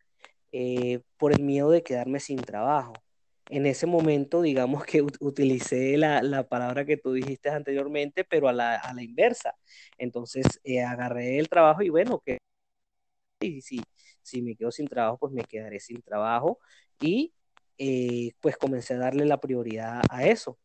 eh, 0.51 1.01
por 1.17 1.33
el 1.33 1.43
miedo 1.43 1.69
de 1.71 1.83
quedarme 1.83 2.19
sin 2.19 2.38
trabajo. 2.38 2.93
En 3.49 3.65
ese 3.65 3.86
momento, 3.86 4.41
digamos 4.41 4.86
que 4.86 5.01
utilicé 5.01 5.97
la, 5.97 6.47
palabra 6.47 6.86
que 6.86 6.97
tú 6.97 7.13
dijiste 7.13 7.49
anteriormente, 7.49 8.23
pero 8.23 8.49
a 8.49 8.53
la, 8.53 8.81
inversa. 8.99 9.55
Entonces, 9.97 10.60
eh, 10.63 10.81
agarré 10.84 11.39
el 11.39 11.49
trabajo 11.49 11.81
y 11.84 11.89
bueno, 11.89 12.21
que 12.25 12.39
y 13.41 13.62
si, 13.62 13.81
si 14.21 14.41
me 14.41 14.55
quedo 14.55 14.71
sin 14.71 14.88
trabajo, 14.88 15.17
pues 15.19 15.34
me 15.34 15.43
quedaré 15.43 15.79
sin 15.79 16.01
trabajo. 16.01 16.60
Y 16.99 17.34
eh, 17.77 18.34
pues 18.41 18.58
comencé 18.58 18.95
a 18.95 18.99
darle 18.99 19.25
la 19.25 19.39
prioridad 19.39 20.01
a 20.10 20.25
eso. 20.25 20.58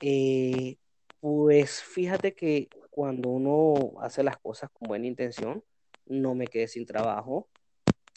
Eh, 0.00 0.76
pues 1.20 1.82
fíjate 1.82 2.34
que 2.34 2.68
cuando 2.90 3.30
uno 3.30 4.00
hace 4.00 4.22
las 4.22 4.38
cosas 4.38 4.70
con 4.72 4.88
buena 4.88 5.06
intención, 5.06 5.64
no 6.06 6.34
me 6.34 6.46
quedé 6.46 6.68
sin 6.68 6.86
trabajo. 6.86 7.48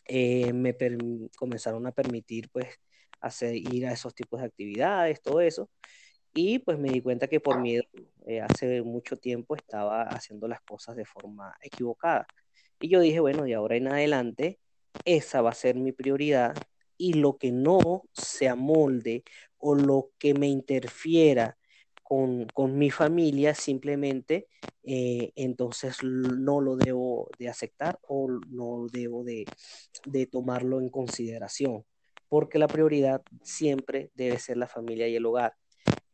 me 0.09 0.75
comenzaron 1.37 1.87
a 1.87 1.91
permitir 1.91 2.49
pues 2.49 2.79
hacer, 3.27 3.55
ir 3.55 3.87
a 3.87 3.93
esos 3.93 4.13
tipos 4.15 4.41
de 4.41 4.47
actividades, 4.47 5.21
todo 5.21 5.41
eso. 5.41 5.69
Y 6.33 6.59
pues 6.59 6.77
me 6.79 6.89
di 6.89 7.01
cuenta 7.01 7.27
que 7.27 7.39
por 7.39 7.59
miedo, 7.59 7.83
eh, 8.27 8.41
hace 8.41 8.81
mucho 8.83 9.17
tiempo 9.17 9.55
estaba 9.55 10.03
haciendo 10.03 10.47
las 10.47 10.61
cosas 10.61 10.95
de 10.95 11.05
forma 11.05 11.55
equivocada. 11.61 12.27
Y 12.79 12.89
yo 12.89 12.99
dije, 13.01 13.19
bueno, 13.19 13.43
de 13.43 13.55
ahora 13.55 13.75
en 13.75 13.87
adelante, 13.87 14.59
esa 15.05 15.41
va 15.41 15.51
a 15.51 15.53
ser 15.53 15.75
mi 15.75 15.91
prioridad 15.93 16.53
y 16.97 17.13
lo 17.13 17.37
que 17.37 17.51
no 17.51 18.03
se 18.13 18.49
amolde 18.49 19.23
o 19.57 19.75
lo 19.75 20.11
que 20.19 20.33
me 20.33 20.47
interfiera 20.47 21.57
con, 22.03 22.47
con 22.47 22.77
mi 22.77 22.91
familia, 22.91 23.55
simplemente 23.55 24.47
eh, 24.83 25.33
entonces 25.35 25.97
no 26.03 26.61
lo 26.61 26.77
debo 26.77 27.29
de 27.37 27.49
aceptar 27.49 27.99
o 28.07 28.29
no 28.49 28.87
debo 28.91 29.23
de, 29.23 29.45
de 30.05 30.27
tomarlo 30.27 30.79
en 30.79 30.89
consideración 30.89 31.83
porque 32.29 32.59
la 32.59 32.67
prioridad 32.67 33.21
siempre 33.41 34.11
debe 34.15 34.39
ser 34.39 34.57
la 34.57 34.67
familia 34.67 35.07
y 35.07 35.15
el 35.15 35.25
hogar. 35.25 35.55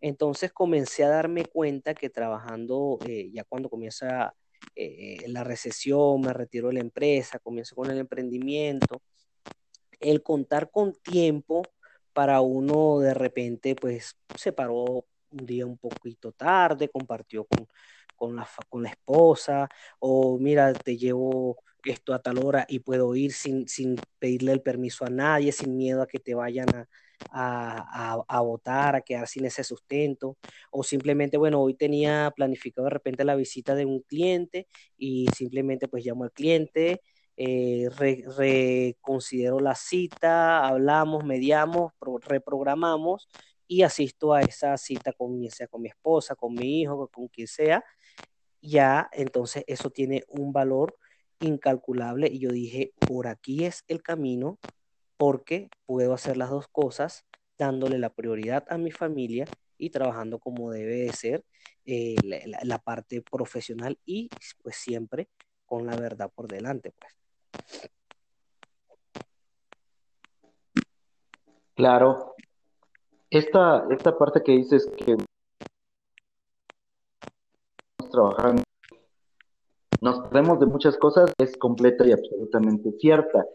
Entonces 0.01 0.51
comencé 0.51 1.03
a 1.03 1.09
darme 1.09 1.45
cuenta 1.45 1.93
que 1.93 2.09
trabajando, 2.09 2.99
eh, 3.07 3.29
ya 3.33 3.43
cuando 3.43 3.69
comienza 3.69 4.35
eh, 4.75 5.23
la 5.27 5.43
recesión, 5.43 6.21
me 6.21 6.33
retiro 6.33 6.67
de 6.67 6.75
la 6.75 6.79
empresa, 6.81 7.39
comienzo 7.39 7.75
con 7.75 7.89
el 7.89 7.97
emprendimiento, 7.97 9.01
el 9.99 10.21
contar 10.21 10.69
con 10.71 10.93
tiempo 10.93 11.63
para 12.13 12.41
uno 12.41 12.99
de 12.99 13.13
repente, 13.13 13.75
pues 13.75 14.17
se 14.35 14.51
paró 14.51 15.05
un 15.31 15.45
día 15.45 15.65
un 15.65 15.77
poquito 15.77 16.31
tarde, 16.31 16.89
compartió 16.89 17.45
con, 17.45 17.67
con, 18.15 18.35
la, 18.35 18.47
con 18.69 18.83
la 18.83 18.89
esposa, 18.89 19.69
o 19.99 20.37
mira, 20.37 20.73
te 20.73 20.97
llevo 20.97 21.57
esto 21.85 22.13
a 22.13 22.19
tal 22.19 22.37
hora 22.43 22.65
y 22.67 22.79
puedo 22.79 23.15
ir 23.15 23.33
sin, 23.33 23.67
sin 23.67 23.97
pedirle 24.19 24.53
el 24.53 24.61
permiso 24.61 25.05
a 25.05 25.09
nadie, 25.09 25.51
sin 25.51 25.75
miedo 25.77 26.01
a 26.01 26.07
que 26.07 26.19
te 26.19 26.35
vayan 26.35 26.67
a, 26.75 26.87
a, 27.31 28.23
a, 28.27 28.41
votar, 28.41 28.95
a 28.95 29.01
quedar 29.01 29.27
sin 29.27 29.45
ese 29.45 29.63
sustento, 29.63 30.37
o 30.71 30.83
simplemente, 30.83 31.37
bueno, 31.37 31.61
hoy 31.61 31.73
tenía 31.75 32.31
planificado 32.35 32.85
de 32.85 32.91
repente 32.91 33.23
la 33.23 33.35
visita 33.35 33.75
de 33.75 33.85
un 33.85 34.01
cliente 34.01 34.67
y 34.97 35.27
simplemente 35.35 35.87
pues 35.87 36.05
llamo 36.05 36.23
al 36.23 36.31
cliente, 36.31 37.01
eh, 37.35 37.89
reconsidero 38.37 39.59
la 39.59 39.75
cita, 39.75 40.67
hablamos, 40.67 41.23
mediamos, 41.23 41.93
reprogramamos 42.21 43.27
y 43.67 43.81
asisto 43.83 44.33
a 44.33 44.41
esa 44.41 44.77
cita 44.77 45.13
sea 45.49 45.67
con 45.67 45.81
mi 45.81 45.89
esposa, 45.89 46.35
con 46.35 46.53
mi 46.53 46.81
hijo, 46.81 47.07
con 47.07 47.27
quien 47.27 47.47
sea, 47.47 47.83
ya 48.61 49.09
entonces 49.13 49.63
eso 49.67 49.89
tiene 49.89 50.23
un 50.27 50.53
valor 50.53 50.95
incalculable 51.43 52.27
y 52.27 52.39
yo 52.39 52.49
dije, 52.49 52.93
por 53.07 53.27
aquí 53.27 53.65
es 53.65 53.83
el 53.87 54.01
camino 54.01 54.57
porque 55.17 55.69
puedo 55.85 56.13
hacer 56.13 56.37
las 56.37 56.49
dos 56.49 56.67
cosas 56.67 57.25
dándole 57.57 57.99
la 57.99 58.09
prioridad 58.09 58.65
a 58.69 58.77
mi 58.77 58.91
familia 58.91 59.45
y 59.77 59.89
trabajando 59.89 60.39
como 60.39 60.71
debe 60.71 60.95
de 60.95 61.13
ser 61.13 61.45
eh, 61.85 62.15
la, 62.63 62.77
parte 62.79 63.21
profesional 63.21 63.99
y 64.05 64.29
pues 64.61 64.77
siempre 64.77 65.29
con 65.65 65.85
la 65.85 65.95
verdad 65.95 66.31
por 66.33 66.47
delante 66.47 66.93
pues. 66.97 67.13
Claro. 71.75 72.35
Esta, 73.29 73.87
esta 73.89 74.17
parte 74.17 74.41
que 74.43 74.51
dices 74.53 74.89
que 74.95 75.17
trabajando 78.11 78.63
nos 80.03 80.19
perdemos 80.19 80.59
de 80.59 80.65
muchas 80.65 80.97
cosas, 80.97 81.33
es 81.37 81.55
completa 81.55 82.05
y 82.05 82.11
absolutamente 82.11 82.91
cierta. 82.99 83.45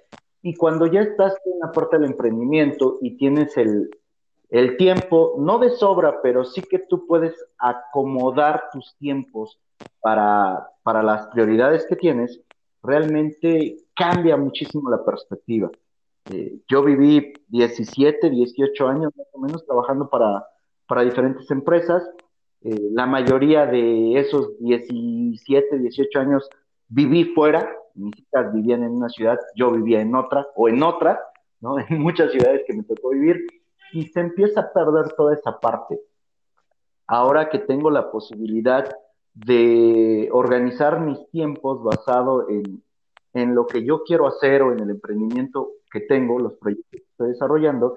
Y 0.40 0.54
cuando 0.54 0.86
ya 0.86 1.02
estás 1.02 1.34
en 1.44 1.58
la 1.58 1.70
puerta 1.72 1.98
del 1.98 2.10
emprendimiento 2.10 2.96
y 3.02 3.18
tienes 3.18 3.54
el, 3.58 3.90
el 4.48 4.78
tiempo, 4.78 5.34
no 5.38 5.58
de 5.58 5.68
sobra, 5.68 6.22
pero 6.22 6.46
sí 6.46 6.62
que 6.62 6.78
tú 6.78 7.06
puedes 7.06 7.34
acomodar 7.58 8.70
tus 8.72 8.96
tiempos 8.96 9.60
para, 10.00 10.70
para 10.82 11.02
las 11.02 11.26
prioridades 11.26 11.84
que 11.86 11.96
tienes, 11.96 12.40
realmente 12.82 13.76
cambia 13.94 14.38
muchísimo 14.38 14.88
la 14.88 15.04
perspectiva. 15.04 15.70
Eh, 16.30 16.60
yo 16.66 16.82
viví 16.82 17.34
17, 17.48 18.30
18 18.30 18.88
años 18.88 19.12
más 19.14 19.26
o 19.32 19.38
menos 19.38 19.66
trabajando 19.66 20.08
para, 20.08 20.46
para 20.86 21.02
diferentes 21.02 21.50
empresas 21.50 22.08
eh, 22.62 22.88
la 22.92 23.06
mayoría 23.06 23.66
de 23.66 24.18
esos 24.18 24.58
17, 24.58 25.78
18 25.78 26.20
años 26.20 26.48
viví 26.88 27.24
fuera, 27.34 27.70
mis 27.94 28.18
hijas 28.18 28.52
vivían 28.52 28.82
en 28.82 28.92
una 28.92 29.08
ciudad, 29.08 29.38
yo 29.54 29.70
vivía 29.70 30.00
en 30.00 30.14
otra 30.14 30.46
o 30.56 30.68
en 30.68 30.82
otra, 30.82 31.20
¿no? 31.60 31.76
En 31.88 32.00
muchas 32.00 32.32
ciudades 32.32 32.62
que 32.66 32.74
me 32.74 32.82
tocó 32.82 33.10
vivir 33.10 33.46
y 33.92 34.06
se 34.08 34.20
empieza 34.20 34.60
a 34.60 34.72
perder 34.72 35.12
toda 35.16 35.34
esa 35.34 35.58
parte. 35.58 36.00
Ahora 37.06 37.48
que 37.48 37.58
tengo 37.58 37.90
la 37.90 38.10
posibilidad 38.10 38.88
de 39.34 40.28
organizar 40.32 41.00
mis 41.00 41.18
tiempos 41.30 41.82
basado 41.82 42.48
en, 42.50 42.82
en 43.34 43.54
lo 43.54 43.66
que 43.66 43.84
yo 43.84 44.02
quiero 44.02 44.26
hacer 44.26 44.62
o 44.62 44.72
en 44.72 44.80
el 44.80 44.90
emprendimiento 44.90 45.70
que 45.90 46.00
tengo, 46.00 46.38
los 46.38 46.54
proyectos 46.54 46.90
que 46.90 46.98
estoy 46.98 47.28
desarrollando, 47.28 47.96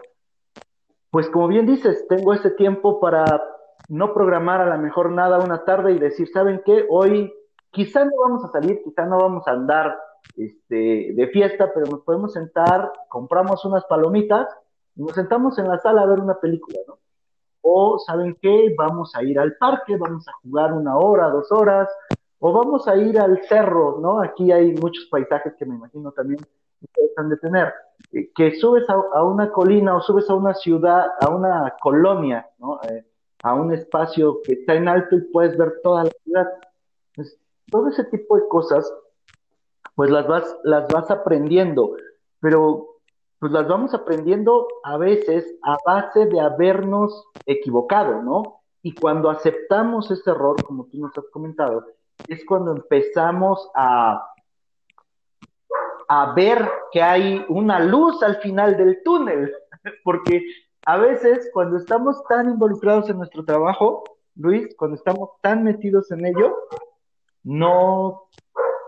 pues 1.10 1.30
como 1.30 1.47
bien 1.47 1.65
dices, 1.65 2.06
tengo 2.08 2.34
ese 2.34 2.52
tiempo 2.52 3.02
para 3.02 3.43
no 3.91 4.13
programar 4.13 4.62
a 4.62 4.73
lo 4.73 4.82
mejor 4.82 5.12
nada 5.12 5.39
una 5.39 5.65
tarde 5.65 5.91
y 5.91 5.99
decir, 5.99 6.30
¿saben 6.30 6.62
qué? 6.65 6.86
Hoy 6.89 7.34
quizá 7.71 8.06
no 8.06 8.12
vamos 8.23 8.45
a 8.45 8.49
salir, 8.49 8.82
quizá 8.86 9.06
no 9.06 9.17
vamos 9.19 9.45
a 9.49 9.51
andar 9.51 9.99
este, 10.38 11.12
de 11.13 11.30
fiesta, 11.34 11.71
pero 11.73 11.88
nos 11.88 11.99
podemos 12.01 12.32
sentar, 12.32 12.89
compramos 13.10 13.65
unas 13.65 13.84
palomitas 13.86 14.47
y 14.95 15.04
nos 15.04 15.13
sentamos 15.13 15.60
en 15.60 15.67
la 15.67 15.77
sala 15.80 16.04
a 16.04 16.06
ver 16.06 16.21
una 16.21 16.39
película, 16.39 16.80
¿no? 16.88 16.99
O, 17.63 17.99
¿saben 17.99 18.38
qué? 18.41 18.73
Vamos 18.77 19.13
a 19.13 19.23
ir 19.23 19.38
al 19.38 19.58
parque, 19.58 19.97
vamos 19.97 20.25
a 20.30 20.32
jugar 20.41 20.71
una 20.71 20.95
hora, 20.95 21.27
dos 21.27 21.51
horas, 21.51 21.89
o 22.39 22.54
vamos 22.54 22.88
a 22.88 22.95
ir 22.95 23.19
al 23.19 23.43
cerro, 23.43 23.99
¿no? 24.01 24.21
Aquí 24.21 24.54
hay 24.54 24.73
muchos 24.73 25.06
paisajes 25.12 25.54
que 25.60 25.65
me 25.65 25.75
imagino 25.75 26.13
también 26.13 26.39
ustedes 26.82 27.12
han 27.17 27.27
de 27.27 27.38
tener, 27.38 27.73
eh, 28.13 28.32
que 28.34 28.56
subes 28.56 28.86
a, 28.89 29.23
una 29.23 29.51
colina 29.51 29.97
o 29.97 30.01
subes 30.01 30.30
a 30.30 30.34
una 30.34 30.54
ciudad, 30.54 31.08
a 31.19 31.30
una 31.30 31.75
colonia, 31.82 32.49
¿no? 32.58 32.80
Eh, 32.89 33.11
a 33.43 33.54
un 33.54 33.73
espacio 33.73 34.41
que 34.43 34.54
está 34.54 34.75
en 34.75 34.88
alto 34.88 35.15
y 35.15 35.21
puedes 35.21 35.58
ver 35.58 35.80
toda 35.84 36.06
la 36.06 36.12
ciudad. 36.23 36.47
todo 37.69 37.88
ese 37.88 38.04
tipo 38.06 38.36
de 38.36 38.47
cosas, 38.47 38.93
pues 39.95 40.10
las 40.10 40.27
vas, 40.27 40.58
las 40.63 40.88
vas 40.88 41.10
aprendiendo, 41.10 41.95
pero 42.39 42.91
pues 43.39 43.51
las 43.51 43.67
vamos 43.67 43.93
aprendiendo 43.93 44.67
a 44.84 44.97
veces 44.97 45.56
a 45.63 45.77
base 45.86 46.27
de 46.27 46.39
habernos 46.39 47.25
equivocado, 47.45 48.21
¿no? 48.21 48.62
Y 48.84 48.93
cuando 48.93 49.30
aceptamos 49.30 50.12
ese 50.12 50.30
error, 50.30 50.62
como 50.63 50.86
tú 50.86 50.99
nos 50.99 51.17
has 51.17 51.25
comentado, 51.32 51.86
es 52.27 52.43
cuando 52.45 52.71
empezamos 52.71 53.69
a, 53.73 54.23
a 56.08 56.34
ver 56.34 56.69
que 56.91 57.01
hay 57.01 57.43
una 57.49 57.80
luz 57.80 58.21
al 58.21 58.38
final 58.38 58.77
del 58.77 59.01
túnel, 59.04 59.51
porque 60.04 60.43
a 60.86 60.98
veces 60.98 61.50
cuando 61.54 61.78
estamos 61.78 62.24
tan 62.28 62.50
involucrados 62.50 63.10
en 63.10 63.17
nuestro 63.17 63.46
trabajo, 63.46 64.04
Luis, 64.36 64.74
cuando 64.76 64.96
estamos 64.96 65.30
tan 65.41 65.63
metidos 65.63 66.12
en 66.12 66.26
ello, 66.26 66.56
no, 67.44 68.28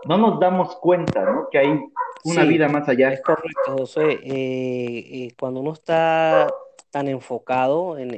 no 0.06 0.18
nos 0.18 0.40
damos 0.40 0.76
cuenta, 0.76 1.24
¿no? 1.24 1.48
Que 1.50 1.58
hay 1.58 1.80
una 2.24 2.44
vida 2.44 2.68
más 2.68 2.88
allá. 2.88 3.12
Es 3.12 3.22
correcto, 3.22 3.76
José. 3.78 4.12
Eh, 4.22 5.26
eh, 5.26 5.34
cuando 5.38 5.60
uno 5.60 5.72
está 5.72 6.48
tan 6.90 7.08
enfocado 7.08 7.98
en, 7.98 8.10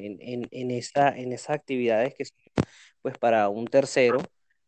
esa, 0.70 1.08
en 1.08 1.32
esas 1.32 1.50
actividades 1.50 2.14
que 2.14 2.24
son 2.26 2.36
pues 3.02 3.18
para 3.18 3.48
un 3.48 3.66
tercero, 3.66 4.18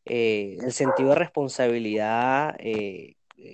eh, 0.04 0.56
el 0.60 0.72
sentido 0.72 1.10
de 1.10 1.16
responsabilidad 1.16 2.56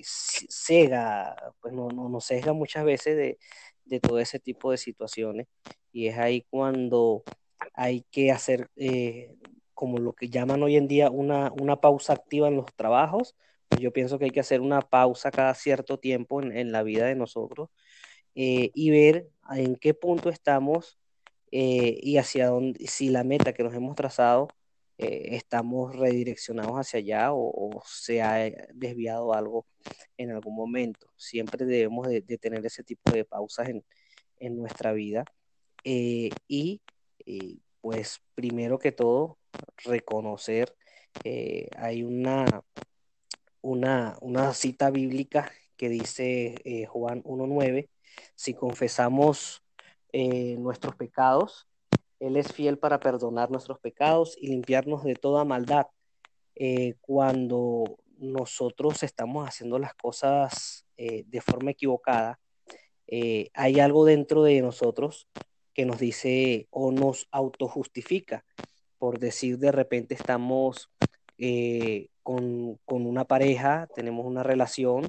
cega, 0.02 1.34
pues 1.60 1.72
no, 1.72 1.88
no, 1.88 2.08
nos 2.08 2.26
sesga 2.26 2.52
muchas 2.52 2.84
veces 2.84 3.16
de, 3.16 3.38
de 3.84 4.00
todo 4.00 4.18
ese 4.18 4.38
tipo 4.38 4.70
de 4.70 4.76
situaciones. 4.78 5.46
Y 5.92 6.08
es 6.08 6.18
ahí 6.18 6.42
cuando 6.50 7.22
hay 7.74 8.02
que 8.10 8.32
hacer, 8.32 8.70
eh, 8.76 9.36
como 9.74 9.98
lo 9.98 10.12
que 10.12 10.28
llaman 10.28 10.62
hoy 10.62 10.76
en 10.76 10.88
día, 10.88 11.10
una, 11.10 11.52
una 11.60 11.80
pausa 11.80 12.14
activa 12.14 12.48
en 12.48 12.56
los 12.56 12.74
trabajos. 12.74 13.36
Pues 13.68 13.80
yo 13.80 13.92
pienso 13.92 14.18
que 14.18 14.26
hay 14.26 14.30
que 14.30 14.40
hacer 14.40 14.60
una 14.60 14.80
pausa 14.82 15.30
cada 15.30 15.54
cierto 15.54 15.98
tiempo 15.98 16.42
en, 16.42 16.56
en 16.56 16.72
la 16.72 16.82
vida 16.82 17.06
de 17.06 17.14
nosotros 17.16 17.70
eh, 18.34 18.70
y 18.74 18.90
ver 18.90 19.28
en 19.50 19.76
qué 19.76 19.94
punto 19.94 20.28
estamos 20.28 20.98
eh, 21.52 21.98
y 22.02 22.16
hacia 22.18 22.48
dónde, 22.48 22.86
si 22.88 23.10
la 23.10 23.22
meta 23.24 23.52
que 23.52 23.62
nos 23.62 23.74
hemos 23.74 23.94
trazado 23.94 24.48
eh, 24.98 25.36
estamos 25.36 25.96
redireccionados 25.96 26.74
hacia 26.74 26.98
allá 26.98 27.32
o, 27.32 27.82
se 27.86 28.22
ha 28.22 28.50
desviado 28.72 29.32
algo 29.34 29.66
en 30.16 30.30
algún 30.30 30.54
momento. 30.54 31.08
Siempre 31.16 31.64
debemos 31.64 32.08
de, 32.08 32.22
tener 32.38 32.64
ese 32.64 32.84
tipo 32.84 33.10
de 33.10 33.24
pausas 33.24 33.68
en, 33.68 33.84
en 34.38 34.56
nuestra 34.56 34.92
vida 34.92 35.24
y 35.84 36.80
pues 37.80 38.22
primero 38.34 38.78
que 38.78 38.92
todo 38.92 39.38
reconocer, 39.84 40.74
hay 41.76 42.02
una, 42.02 42.62
una, 43.60 44.16
una 44.20 44.54
cita 44.54 44.90
bíblica 44.90 45.52
que 45.76 45.88
dice 45.88 46.86
Juan 46.88 47.22
1.9, 47.24 47.88
si 48.34 48.54
confesamos 48.54 49.64
eh, 50.12 50.56
nuestros 50.58 50.94
pecados, 50.94 51.68
Él 52.20 52.36
es 52.36 52.52
fiel 52.52 52.78
para 52.78 53.00
perdonar 53.00 53.50
nuestros 53.50 53.78
pecados 53.78 54.36
y 54.40 54.48
limpiarnos 54.48 55.04
de 55.04 55.14
toda 55.14 55.44
maldad. 55.44 55.86
Eh, 56.54 56.94
cuando 57.00 57.98
nosotros 58.18 59.02
estamos 59.02 59.48
haciendo 59.48 59.78
las 59.78 59.94
cosas 59.94 60.86
eh, 60.96 61.24
de 61.26 61.40
forma 61.40 61.72
equivocada, 61.72 62.38
hay 63.52 63.78
algo 63.78 64.04
dentro 64.04 64.42
de 64.42 64.60
nosotros 64.60 65.28
que 65.72 65.84
nos 65.84 65.98
dice 65.98 66.66
o 66.70 66.90
nos 66.90 67.28
autojustifica. 67.30 68.44
Por 68.98 69.20
decir, 69.20 69.58
de 69.58 69.70
repente 69.70 70.14
estamos 70.14 70.90
con, 72.24 72.80
con, 72.84 73.06
una 73.06 73.24
pareja, 73.24 73.86
tenemos 73.94 74.26
una 74.26 74.42
relación 74.42 75.06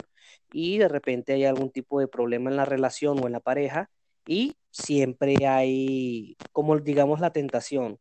y 0.52 0.78
de 0.78 0.88
repente 0.88 1.34
hay 1.34 1.46
algún 1.46 1.70
tipo 1.70 2.00
de 2.00 2.08
problema 2.08 2.50
en 2.50 2.58
la 2.58 2.66
relación 2.66 3.20
o 3.22 3.28
en 3.28 3.34
la 3.34 3.40
pareja 3.40 3.90
y 4.28 4.56
siempre 4.76 5.48
hay, 5.48 6.38
como 6.52 6.78
digamos, 6.80 7.20
la 7.22 7.32
tentación. 7.32 7.98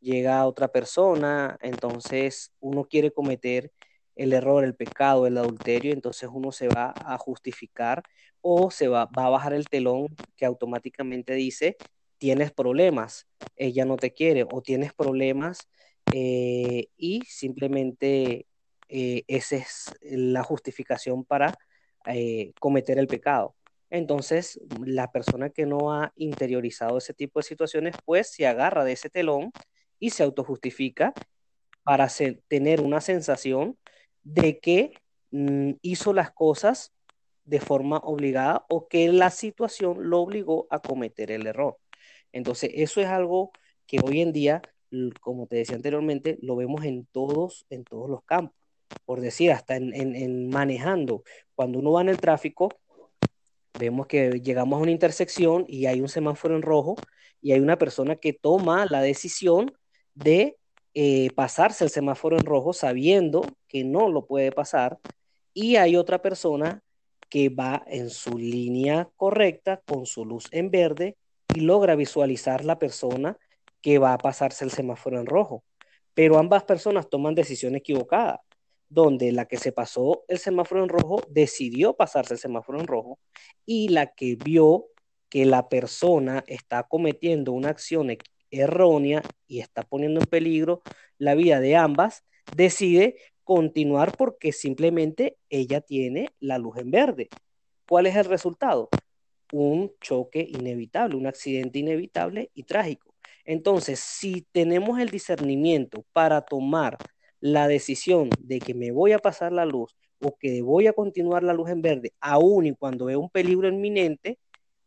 Llega 0.00 0.46
otra 0.46 0.68
persona, 0.68 1.58
entonces 1.62 2.52
uno 2.60 2.84
quiere 2.84 3.10
cometer 3.12 3.72
el 4.16 4.32
error, 4.32 4.64
el 4.64 4.74
pecado, 4.76 5.26
el 5.26 5.38
adulterio, 5.38 5.92
entonces 5.92 6.28
uno 6.32 6.52
se 6.52 6.68
va 6.68 6.98
a 7.02 7.18
justificar 7.18 8.02
o 8.40 8.70
se 8.70 8.88
va, 8.88 9.06
va 9.06 9.26
a 9.26 9.30
bajar 9.30 9.54
el 9.54 9.68
telón 9.68 10.18
que 10.36 10.44
automáticamente 10.46 11.34
dice, 11.34 11.78
tienes 12.18 12.52
problemas, 12.52 13.26
ella 13.56 13.84
no 13.84 13.96
te 13.96 14.12
quiere 14.12 14.44
o 14.50 14.62
tienes 14.62 14.92
problemas 14.92 15.68
eh, 16.10 16.88
y 16.96 17.22
simplemente 17.26 18.46
eh, 18.88 19.24
esa 19.28 19.56
es 19.56 19.96
la 20.02 20.42
justificación 20.42 21.24
para 21.24 21.58
eh, 22.06 22.52
cometer 22.60 22.98
el 22.98 23.08
pecado. 23.08 23.54
Entonces, 23.90 24.60
la 24.84 25.10
persona 25.10 25.50
que 25.50 25.66
no 25.66 25.92
ha 25.92 26.12
interiorizado 26.16 26.98
ese 26.98 27.14
tipo 27.14 27.38
de 27.40 27.44
situaciones, 27.44 27.96
pues 28.04 28.30
se 28.30 28.46
agarra 28.46 28.84
de 28.84 28.92
ese 28.92 29.08
telón 29.08 29.50
y 29.98 30.10
se 30.10 30.22
autojustifica 30.22 31.14
para 31.82 32.08
tener 32.48 32.80
una 32.82 33.00
sensación 33.00 33.78
de 34.22 34.58
que 34.58 34.92
mm, 35.30 35.72
hizo 35.80 36.12
las 36.12 36.30
cosas 36.32 36.92
de 37.44 37.60
forma 37.60 37.96
obligada 37.98 38.66
o 38.68 38.88
que 38.88 39.10
la 39.10 39.30
situación 39.30 40.10
lo 40.10 40.20
obligó 40.20 40.66
a 40.70 40.80
cometer 40.80 41.30
el 41.30 41.46
error. 41.46 41.78
Entonces, 42.32 42.70
eso 42.74 43.00
es 43.00 43.06
algo 43.06 43.52
que 43.86 44.00
hoy 44.04 44.20
en 44.20 44.32
día, 44.32 44.60
como 45.20 45.46
te 45.46 45.56
decía 45.56 45.76
anteriormente, 45.76 46.38
lo 46.42 46.56
vemos 46.56 46.84
en 46.84 47.06
todos, 47.06 47.64
en 47.70 47.84
todos 47.84 48.10
los 48.10 48.22
campos. 48.24 48.54
Por 49.06 49.20
decir, 49.22 49.50
hasta 49.52 49.76
en 49.76 50.50
manejando. 50.50 51.22
Cuando 51.54 51.78
uno 51.78 51.92
va 51.92 52.02
en 52.02 52.10
el 52.10 52.18
tráfico, 52.18 52.68
vemos 53.78 54.06
que 54.06 54.40
llegamos 54.40 54.78
a 54.78 54.82
una 54.82 54.90
intersección 54.90 55.64
y 55.68 55.86
hay 55.86 56.00
un 56.00 56.08
semáforo 56.08 56.56
en 56.56 56.62
rojo 56.62 56.96
y 57.40 57.52
hay 57.52 57.60
una 57.60 57.78
persona 57.78 58.16
que 58.16 58.32
toma 58.32 58.86
la 58.90 59.00
decisión 59.00 59.72
de 60.14 60.56
eh, 60.94 61.30
pasarse 61.36 61.84
el 61.84 61.90
semáforo 61.90 62.36
en 62.36 62.44
rojo 62.44 62.72
sabiendo 62.72 63.42
que 63.68 63.84
no 63.84 64.08
lo 64.08 64.26
puede 64.26 64.52
pasar 64.52 64.98
y 65.54 65.76
hay 65.76 65.96
otra 65.96 66.20
persona 66.20 66.82
que 67.28 67.48
va 67.50 67.84
en 67.86 68.10
su 68.10 68.38
línea 68.38 69.08
correcta 69.16 69.82
con 69.86 70.06
su 70.06 70.24
luz 70.24 70.48
en 70.50 70.70
verde 70.70 71.16
y 71.48 71.60
logra 71.60 71.94
visualizar 71.94 72.64
la 72.64 72.78
persona 72.78 73.38
que 73.80 73.98
va 73.98 74.12
a 74.14 74.18
pasarse 74.18 74.64
el 74.64 74.70
semáforo 74.70 75.20
en 75.20 75.26
rojo. 75.26 75.64
Pero 76.14 76.38
ambas 76.38 76.64
personas 76.64 77.08
toman 77.08 77.34
decisiones 77.34 77.80
equivocadas 77.80 78.40
donde 78.88 79.32
la 79.32 79.46
que 79.46 79.58
se 79.58 79.72
pasó 79.72 80.24
el 80.28 80.38
semáforo 80.38 80.82
en 80.82 80.88
rojo 80.88 81.22
decidió 81.28 81.94
pasarse 81.94 82.34
el 82.34 82.40
semáforo 82.40 82.80
en 82.80 82.86
rojo 82.86 83.18
y 83.66 83.88
la 83.88 84.14
que 84.14 84.36
vio 84.36 84.86
que 85.28 85.44
la 85.44 85.68
persona 85.68 86.44
está 86.46 86.84
cometiendo 86.84 87.52
una 87.52 87.68
acción 87.68 88.10
e-, 88.10 88.18
errónea 88.50 89.22
y 89.46 89.60
está 89.60 89.82
poniendo 89.82 90.20
en 90.20 90.26
peligro 90.26 90.82
la 91.18 91.34
vida 91.34 91.60
de 91.60 91.76
ambas, 91.76 92.24
decide 92.54 93.16
continuar 93.44 94.16
porque 94.16 94.52
simplemente 94.52 95.36
ella 95.50 95.80
tiene 95.80 96.28
la 96.40 96.58
luz 96.58 96.78
en 96.78 96.90
verde. 96.90 97.28
¿Cuál 97.88 98.06
es 98.06 98.16
el 98.16 98.26
resultado? 98.26 98.88
Un 99.52 99.92
choque 100.00 100.46
inevitable, 100.48 101.16
un 101.16 101.26
accidente 101.26 101.78
inevitable 101.78 102.50
y 102.54 102.64
trágico. 102.64 103.14
Entonces, 103.44 104.00
si 104.00 104.42
tenemos 104.52 105.00
el 105.00 105.08
discernimiento 105.08 106.04
para 106.12 106.42
tomar 106.42 106.98
la 107.40 107.68
decisión 107.68 108.30
de 108.40 108.58
que 108.58 108.74
me 108.74 108.90
voy 108.90 109.12
a 109.12 109.18
pasar 109.18 109.52
la 109.52 109.64
luz 109.64 109.96
o 110.20 110.36
que 110.36 110.62
voy 110.62 110.86
a 110.86 110.92
continuar 110.92 111.42
la 111.42 111.52
luz 111.52 111.70
en 111.70 111.82
verde, 111.82 112.12
aún 112.20 112.66
y 112.66 112.74
cuando 112.74 113.06
veo 113.06 113.20
un 113.20 113.30
peligro 113.30 113.68
inminente, 113.68 114.38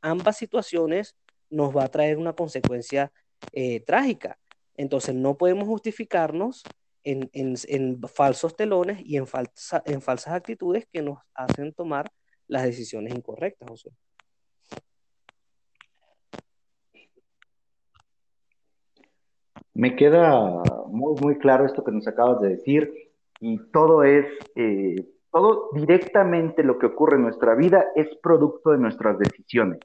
ambas 0.01 0.37
situaciones 0.37 1.15
nos 1.49 1.75
va 1.75 1.85
a 1.85 1.87
traer 1.87 2.17
una 2.17 2.33
consecuencia 2.33 3.11
eh, 3.53 3.81
trágica. 3.81 4.37
Entonces 4.75 5.15
no 5.15 5.37
podemos 5.37 5.67
justificarnos 5.67 6.63
en, 7.03 8.01
falsos 8.07 8.55
telones 8.55 8.99
y 9.03 9.17
en, 9.17 9.25
en 9.85 10.01
falsas 10.01 10.33
actitudes 10.33 10.85
que 10.91 11.01
nos 11.01 11.19
hacen 11.33 11.73
tomar 11.73 12.11
las 12.47 12.63
decisiones 12.63 13.13
incorrectas, 13.13 13.69
José. 13.69 13.91
Me 19.82 19.96
queda 19.96 20.39
muy, 20.89 21.15
muy 21.15 21.39
claro 21.39 21.65
esto 21.65 21.84
que 21.84 21.91
nos 21.91 22.08
acabas 22.08 22.39
de 22.39 22.50
decir 22.50 22.94
y 23.39 23.58
todo 23.72 24.04
es, 24.04 24.28
eh, 24.56 25.08
todo 25.32 25.70
directamente 25.74 26.62
lo 26.62 26.78
que 26.78 26.86
ocurre 26.86 27.15
en 27.15 27.24
nuestra 27.24 27.56
vida 27.56 27.88
es 27.96 28.08
producto 28.22 28.70
de 28.70 28.78
nuestras 28.78 29.17
decisiones. 29.17 29.80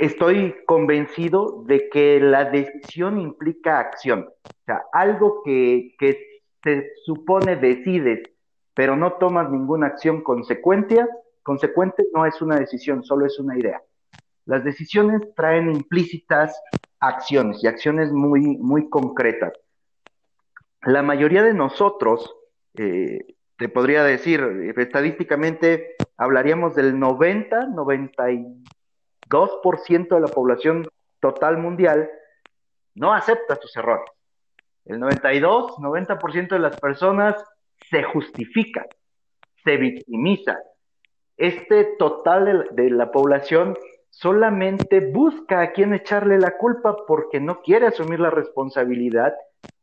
Estoy 0.00 0.54
convencido 0.64 1.64
de 1.66 1.90
que 1.90 2.18
la 2.18 2.46
decisión 2.46 3.20
implica 3.20 3.78
acción. 3.78 4.20
O 4.20 4.64
sea, 4.64 4.84
algo 4.90 5.42
que, 5.44 5.94
que 5.98 6.18
se 6.64 6.92
supone 7.04 7.56
decides, 7.56 8.22
pero 8.72 8.96
no 8.96 9.18
tomas 9.18 9.50
ninguna 9.50 9.88
acción 9.88 10.22
consecuencia, 10.22 11.06
consecuente 11.42 12.06
no 12.14 12.24
es 12.24 12.40
una 12.40 12.58
decisión, 12.58 13.04
solo 13.04 13.26
es 13.26 13.38
una 13.38 13.58
idea. 13.58 13.82
Las 14.46 14.64
decisiones 14.64 15.20
traen 15.34 15.74
implícitas 15.74 16.58
acciones 17.00 17.62
y 17.62 17.66
acciones 17.66 18.10
muy, 18.12 18.56
muy 18.58 18.88
concretas. 18.88 19.52
La 20.82 21.02
mayoría 21.02 21.42
de 21.42 21.52
nosotros, 21.52 22.32
eh, 22.74 23.18
te 23.58 23.68
podría 23.68 24.04
decir, 24.04 24.40
estadísticamente 24.76 25.96
hablaríamos 26.16 26.76
del 26.76 26.98
90, 26.98 27.66
92% 27.68 30.14
de 30.14 30.20
la 30.20 30.28
población 30.28 30.88
total 31.20 31.58
mundial 31.58 32.08
no 32.94 33.12
acepta 33.12 33.56
sus 33.56 33.76
errores. 33.76 34.08
El 34.84 35.00
92, 35.00 35.78
90% 35.78 36.50
de 36.50 36.60
las 36.60 36.78
personas 36.78 37.34
se 37.90 38.04
justifican, 38.04 38.86
se 39.64 39.76
victimizan. 39.76 40.58
Este 41.36 41.96
total 41.98 42.68
de 42.72 42.90
la 42.90 43.10
población 43.10 43.76
solamente 44.16 45.00
busca 45.00 45.60
a 45.60 45.72
quien 45.72 45.92
echarle 45.92 46.38
la 46.38 46.56
culpa 46.56 46.96
porque 47.06 47.38
no 47.38 47.60
quiere 47.60 47.86
asumir 47.86 48.18
la 48.18 48.30
responsabilidad 48.30 49.34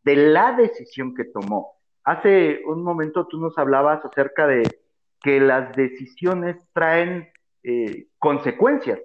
de 0.04 0.16
la 0.16 0.54
decisión 0.54 1.14
que 1.14 1.26
tomó. 1.26 1.76
Hace 2.04 2.62
un 2.66 2.84
momento 2.84 3.28
tú 3.28 3.40
nos 3.40 3.56
hablabas 3.60 4.04
acerca 4.04 4.48
de 4.48 4.80
que 5.22 5.40
las 5.40 5.76
decisiones 5.76 6.58
traen 6.74 7.30
eh, 7.62 8.08
consecuencias 8.18 9.00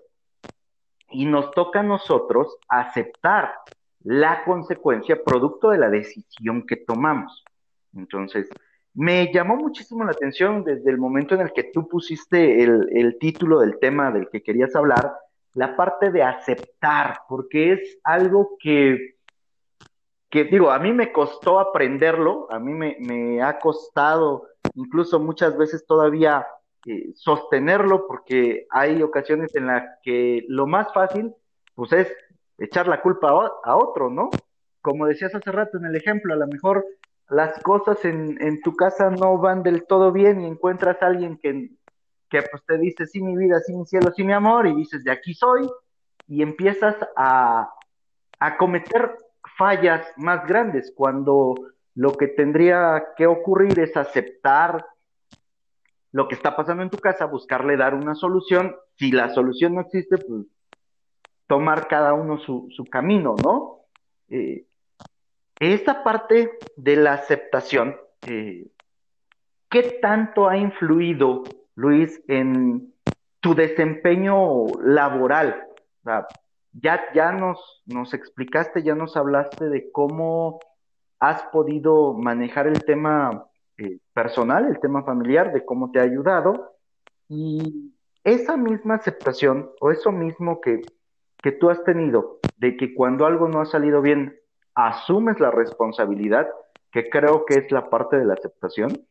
y 1.10 1.26
nos 1.26 1.50
toca 1.50 1.80
a 1.80 1.84
nosotros 1.84 2.56
aceptar 2.66 3.52
la 4.00 4.44
consecuencia 4.44 5.22
producto 5.22 5.68
de 5.70 5.78
la 5.78 5.90
decisión 5.90 6.66
que 6.66 6.76
tomamos. 6.76 7.44
Entonces, 7.92 8.50
me 8.98 9.32
llamó 9.32 9.54
muchísimo 9.54 10.02
la 10.02 10.10
atención 10.10 10.64
desde 10.64 10.90
el 10.90 10.98
momento 10.98 11.36
en 11.36 11.42
el 11.42 11.52
que 11.52 11.70
tú 11.72 11.86
pusiste 11.86 12.64
el, 12.64 13.16
título 13.20 13.60
del 13.60 13.78
tema 13.78 14.10
del 14.10 14.28
que 14.28 14.42
querías 14.42 14.74
hablar, 14.74 15.14
la 15.54 15.76
parte 15.76 16.10
de 16.10 16.24
aceptar, 16.24 17.20
porque 17.28 17.74
es 17.74 18.00
algo 18.02 18.56
que, 18.58 19.14
que 20.28 20.42
digo, 20.46 20.72
a 20.72 20.80
mí 20.80 20.92
me 20.92 21.12
costó 21.12 21.60
aprenderlo, 21.60 22.48
a 22.50 22.58
mí 22.58 22.74
me, 22.74 23.40
ha 23.40 23.60
costado 23.60 24.48
incluso 24.74 25.20
muchas 25.20 25.56
veces 25.56 25.86
todavía 25.86 26.44
eh, 26.84 27.12
sostenerlo 27.14 28.04
porque 28.08 28.66
hay 28.68 29.00
ocasiones 29.00 29.54
en 29.54 29.68
las 29.68 29.84
que 30.02 30.44
lo 30.48 30.66
más 30.66 30.92
fácil 30.92 31.32
pues 31.76 31.92
es 31.92 32.12
echar 32.58 32.88
la 32.88 33.00
culpa 33.00 33.28
a, 33.62 33.76
otro, 33.76 34.10
¿no? 34.10 34.28
Como 34.80 35.06
decías 35.06 35.32
hace 35.36 35.52
rato 35.52 35.78
en 35.78 35.84
el 35.84 35.94
ejemplo, 35.94 36.34
a 36.34 36.36
lo 36.36 36.48
mejor 36.48 36.84
las 37.30 37.62
cosas 37.62 38.04
en, 38.04 38.40
en 38.40 38.60
tu 38.62 38.74
casa 38.74 39.10
no 39.10 39.38
van 39.38 39.62
del 39.62 39.86
todo 39.86 40.12
bien 40.12 40.40
y 40.40 40.46
encuentras 40.46 41.02
a 41.02 41.06
alguien 41.06 41.38
que, 41.38 41.70
que 42.28 42.42
pues 42.42 42.64
te 42.66 42.78
dice, 42.78 43.06
sí 43.06 43.22
mi 43.22 43.36
vida, 43.36 43.60
sí 43.60 43.74
mi 43.74 43.84
cielo, 43.86 44.12
sí 44.14 44.24
mi 44.24 44.32
amor, 44.32 44.66
y 44.66 44.74
dices, 44.74 45.04
de 45.04 45.10
aquí 45.10 45.34
soy, 45.34 45.68
y 46.26 46.42
empiezas 46.42 46.96
a, 47.16 47.70
a 48.38 48.56
cometer 48.56 49.16
fallas 49.56 50.06
más 50.16 50.46
grandes 50.46 50.92
cuando 50.94 51.54
lo 51.94 52.12
que 52.12 52.28
tendría 52.28 53.08
que 53.16 53.26
ocurrir 53.26 53.78
es 53.80 53.96
aceptar 53.96 54.86
lo 56.12 56.28
que 56.28 56.34
está 56.34 56.56
pasando 56.56 56.82
en 56.82 56.90
tu 56.90 56.98
casa, 56.98 57.26
buscarle 57.26 57.76
dar 57.76 57.94
una 57.94 58.14
solución. 58.14 58.74
Si 58.96 59.10
la 59.10 59.30
solución 59.34 59.74
no 59.74 59.82
existe, 59.82 60.16
pues 60.16 60.46
tomar 61.46 61.88
cada 61.88 62.14
uno 62.14 62.38
su, 62.38 62.68
camino, 62.90 63.34
¿no? 63.42 63.80
Eh, 64.28 64.66
esta 65.58 66.04
parte 66.04 66.50
de 66.76 66.96
la 66.96 67.14
aceptación, 67.14 67.96
eh, 68.26 68.68
¿qué 69.70 69.98
tanto 70.00 70.48
ha 70.48 70.56
influido, 70.56 71.42
Luis, 71.74 72.22
en 72.28 72.94
tu 73.40 73.54
desempeño 73.54 74.66
laboral? 74.82 75.64
ya, 76.72 77.02
ya 77.14 77.32
nos, 77.32 77.82
nos 77.86 78.14
explicaste, 78.14 78.82
ya 78.82 78.94
nos 78.94 79.16
hablaste 79.16 79.68
de 79.68 79.90
cómo 79.92 80.60
has 81.18 81.42
podido 81.44 82.14
manejar 82.14 82.66
el 82.66 82.84
tema 82.84 83.46
eh, 83.76 83.98
personal, 84.12 84.66
el 84.66 84.80
tema 84.80 85.02
familiar, 85.02 85.52
de 85.52 85.64
cómo 85.64 85.90
te 85.90 86.00
ha 86.00 86.04
ayudado. 86.04 86.74
Y 87.28 87.92
esa 88.24 88.56
misma 88.56 88.94
aceptación 88.94 89.70
o 89.80 89.90
eso 89.90 90.12
mismo 90.12 90.60
que, 90.60 90.80
que 91.42 91.52
tú 91.52 91.70
has 91.70 91.82
tenido 91.84 92.40
de 92.56 92.76
que 92.76 92.94
cuando 92.94 93.26
algo 93.26 93.48
no 93.48 93.60
ha 93.60 93.66
salido 93.66 94.02
bien, 94.02 94.38
asumes 94.78 95.40
la 95.40 95.50
responsabilidad, 95.50 96.48
que 96.92 97.10
creo 97.10 97.44
que 97.44 97.54
es 97.54 97.72
la 97.72 97.90
parte 97.90 98.16
de 98.16 98.24
la 98.24 98.34
aceptación. 98.34 99.04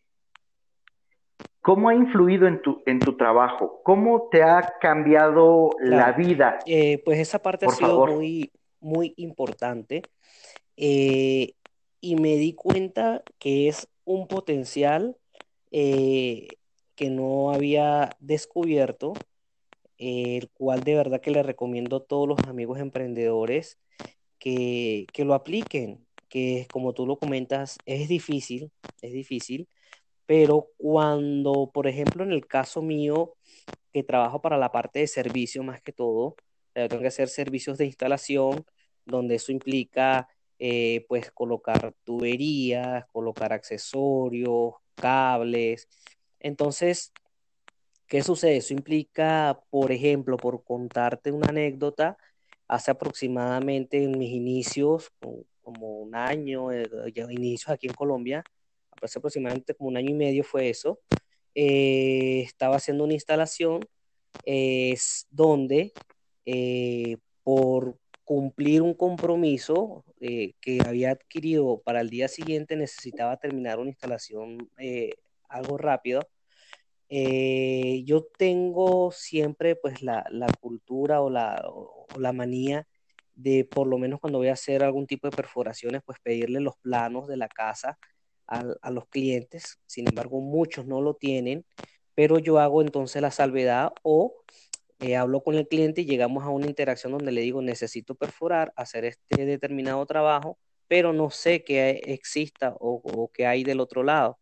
¿Cómo 1.61 1.89
ha 1.89 1.95
influido 1.95 2.47
en 2.47 2.61
tu, 2.61 2.82
en 2.86 2.99
tu 2.99 3.18
trabajo? 3.18 3.82
¿Cómo 3.84 4.30
te 4.32 4.43
ha 4.43 4.76
cambiado 4.80 5.72
la 5.82 6.13
vida? 6.13 6.59
Eh, 6.65 7.01
pues 7.03 7.20
esa 7.20 7.39
parte 7.39 7.65
ha 7.65 7.70
sido 7.70 8.05
muy, 8.07 8.49
muy 8.80 9.13
importante. 9.18 10.03
Eh, 10.78 11.51
y 11.99 12.15
me 12.15 12.38
di 12.38 12.53
cuenta 12.53 13.22
que 13.38 13.68
es 13.68 13.89
un 14.05 14.30
potencial 14.30 15.18
eh, 15.72 16.47
que 16.95 17.09
no 17.09 17.51
había 17.51 18.15
descubierto, 18.20 19.13
el 19.97 20.49
cual 20.51 20.86
de 20.86 20.95
verdad 20.95 21.20
que 21.20 21.32
le 21.32 21.43
recomiendo 21.43 21.97
a 21.97 22.05
todos 22.05 22.26
los 22.26 22.39
amigos 22.47 22.80
emprendedores 22.80 23.78
que, 24.39 25.05
que 25.13 25.25
lo 25.25 25.33
apliquen, 25.33 26.05
que 26.29 26.67
como 26.71 26.93
tú 26.93 27.05
lo 27.05 27.17
comentas, 27.17 27.77
es 27.85 28.09
difícil, 28.09 28.71
es 29.01 29.13
difícil, 29.13 29.67
pero 30.25 30.69
cuando, 30.77 31.71
por 31.73 31.88
ejemplo, 31.88 32.23
en 32.23 32.31
el 32.31 32.47
caso 32.47 32.81
mío, 32.81 33.35
que 33.93 34.03
trabajo 34.03 34.41
para 34.41 34.57
la 34.57 34.71
parte 34.71 34.99
de 34.99 35.07
servicio 35.07 35.63
más 35.63 35.81
que 35.81 35.93
todo, 35.93 36.35
tengo 36.73 36.99
que 37.01 37.07
hacer 37.07 37.29
servicios 37.29 37.77
de 37.77 37.85
instalación, 37.85 38.65
donde 39.05 39.35
eso 39.35 39.51
implica 39.51 40.27
eh, 40.59 41.05
pues 41.07 41.31
colocar 41.31 41.93
tuberías, 42.03 43.05
colocar 43.07 43.53
accesorios, 43.53 44.73
cables. 44.95 45.88
Entonces, 46.39 47.13
¿qué 48.07 48.21
sucede? 48.21 48.57
Eso 48.57 48.73
implica, 48.73 49.59
por 49.69 49.91
ejemplo, 49.91 50.38
por 50.38 50.63
contarte 50.63 51.31
una 51.31 51.49
anécdota, 51.49 52.17
hace 52.68 52.91
aproximadamente 52.91 54.03
en 54.03 54.18
mis 54.18 54.32
inicios, 54.32 55.11
como 55.61 55.99
un 55.99 56.15
año, 56.15 56.72
eh, 56.72 56.89
inicios 57.30 57.70
aquí 57.70 57.88
en 57.88 57.93
Colombia, 57.93 58.43
hace 59.01 59.20
aproximadamente 59.20 59.74
como 59.74 59.89
un 59.89 59.97
año 59.97 60.09
y 60.09 60.15
medio 60.15 60.43
fue 60.43 60.70
eso, 60.70 60.99
eh, 61.55 62.41
estaba 62.41 62.78
haciendo 62.78 63.03
una 63.03 63.13
instalación 63.13 63.82
es 64.43 65.28
donde 65.32 65.91
por 67.43 67.97
cumplir 68.28 68.82
un 68.82 68.93
compromiso 68.93 70.03
eh, 70.20 70.51
que 70.59 70.80
había 70.86 71.11
adquirido 71.11 71.82
para 71.86 72.01
el 72.01 72.09
día 72.09 72.28
siguiente, 72.28 72.76
necesitaba 72.76 73.38
terminar 73.38 73.80
una 73.80 73.88
instalación 73.88 74.70
eh, 74.78 75.15
algo 75.47 75.78
rápido. 75.78 76.28
Eh, 77.10 78.03
yo 78.05 78.26
tengo 78.38 79.12
siempre 79.12 79.76
pues 79.76 80.01
la, 80.01 80.26
cultura 80.60 81.22
o 81.22 81.30
la, 81.30 81.64
la 82.18 82.34
manía 82.34 82.88
de 83.36 83.66
por 83.66 83.88
lo 83.88 83.97
menos 83.97 84.20
cuando 84.20 84.39
voy 84.39 84.49
a 84.49 84.53
hacer 84.53 84.84
algún 84.84 85.08
tipo 85.08 85.30
de 85.30 85.36
perforaciones, 85.36 86.01
pues 86.05 86.20
pedirle 86.22 86.60
los 86.60 86.76
planos 86.78 87.28
de 87.28 87.38
la 87.38 87.47
casa 87.47 87.97
a, 88.47 88.64
a 88.82 88.91
los 88.91 89.08
clientes. 89.08 89.80
Sin 89.86 90.08
embargo, 90.08 90.41
muchos 90.41 90.86
no 90.86 91.01
lo 91.01 91.14
tienen, 91.16 91.66
pero 92.16 92.39
yo 92.39 92.60
hago 92.60 92.82
entonces 92.82 93.22
la 93.22 93.32
salvedad 93.32 93.91
o 94.03 94.34
eh, 94.99 95.16
hablo 95.16 95.43
con 95.43 95.55
el 95.55 95.68
cliente 95.68 96.01
y 96.01 96.05
llegamos 96.05 96.43
a 96.43 96.49
una 96.49 96.66
interacción 96.68 97.12
donde 97.12 97.32
le 97.32 97.41
digo, 97.41 97.62
necesito 97.62 98.16
perforar, 98.16 98.74
hacer 98.76 99.05
este 99.05 99.45
determinado 99.45 100.03
trabajo, 100.08 100.58
pero 100.88 101.14
no 101.14 101.30
sé 101.30 101.64
qué 101.64 102.01
exista 102.05 102.74
o, 102.80 103.01
o 103.03 103.32
qué 103.32 103.45
hay 103.45 103.64
del 103.64 103.80
otro 103.80 104.03
lado. 104.03 104.39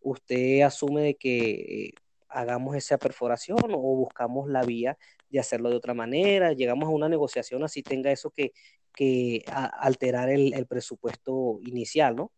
Usted 0.00 0.62
asume 0.62 1.02
de 1.02 1.14
que 1.16 1.50
eh, 1.88 1.94
hagamos 2.36 2.76
esa 2.76 2.98
perforación 2.98 3.58
o 3.72 3.78
buscamos 3.78 4.48
la 4.48 4.62
vía 4.62 4.98
de 5.30 5.40
hacerlo 5.40 5.70
de 5.70 5.76
otra 5.76 5.94
manera, 5.94 6.52
llegamos 6.52 6.88
a 6.88 6.92
una 6.92 7.08
negociación 7.08 7.64
así 7.64 7.82
tenga 7.82 8.10
eso 8.12 8.30
que, 8.30 8.52
que 8.94 9.44
alterar 9.48 10.28
el, 10.30 10.54
el, 10.54 10.66
presupuesto 10.66 11.58
inicial, 11.62 12.16
¿no? 12.16 12.32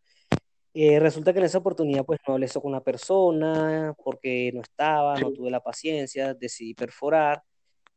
Eh, 0.74 1.00
resulta 1.00 1.32
que 1.32 1.40
en 1.40 1.46
esa 1.46 1.58
oportunidad 1.58 2.04
pues 2.04 2.20
no 2.26 2.34
hablé 2.34 2.46
eso 2.46 2.60
con 2.60 2.72
la 2.72 2.82
persona 2.82 3.94
porque 4.04 4.52
no 4.54 4.60
estaba, 4.60 5.18
no 5.18 5.32
tuve 5.32 5.50
la 5.50 5.60
paciencia, 5.60 6.34
decidí 6.34 6.74
perforar 6.74 7.42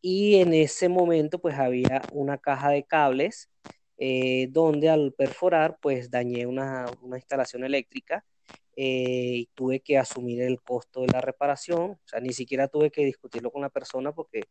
y 0.02 0.38
en 0.38 0.54
ese 0.54 0.90
momento 0.90 1.40
pues 1.40 1.60
había 1.60 2.02
una 2.12 2.38
caja 2.38 2.70
de 2.72 2.84
cables 2.84 3.52
eh, 3.98 4.48
donde 4.50 4.90
al 4.90 5.14
perforar 5.14 5.78
pues 5.80 6.10
dañé 6.10 6.48
una, 6.48 6.88
instalación 7.14 7.64
eléctrica 7.64 8.26
eh, 8.76 9.34
y 9.36 9.50
tuve 9.54 9.82
que 9.82 9.98
asumir 9.98 10.42
el 10.42 10.62
costo 10.62 11.02
de 11.02 11.08
la 11.08 11.22
reparación, 11.22 11.92
o 11.92 12.00
sea, 12.06 12.20
ni 12.20 12.34
siquiera 12.34 12.68
tuve 12.68 12.92
que 12.92 13.06
discutirlo 13.06 13.52
con 13.52 13.62
la 13.62 13.70
persona 13.70 14.14
porque 14.14 14.44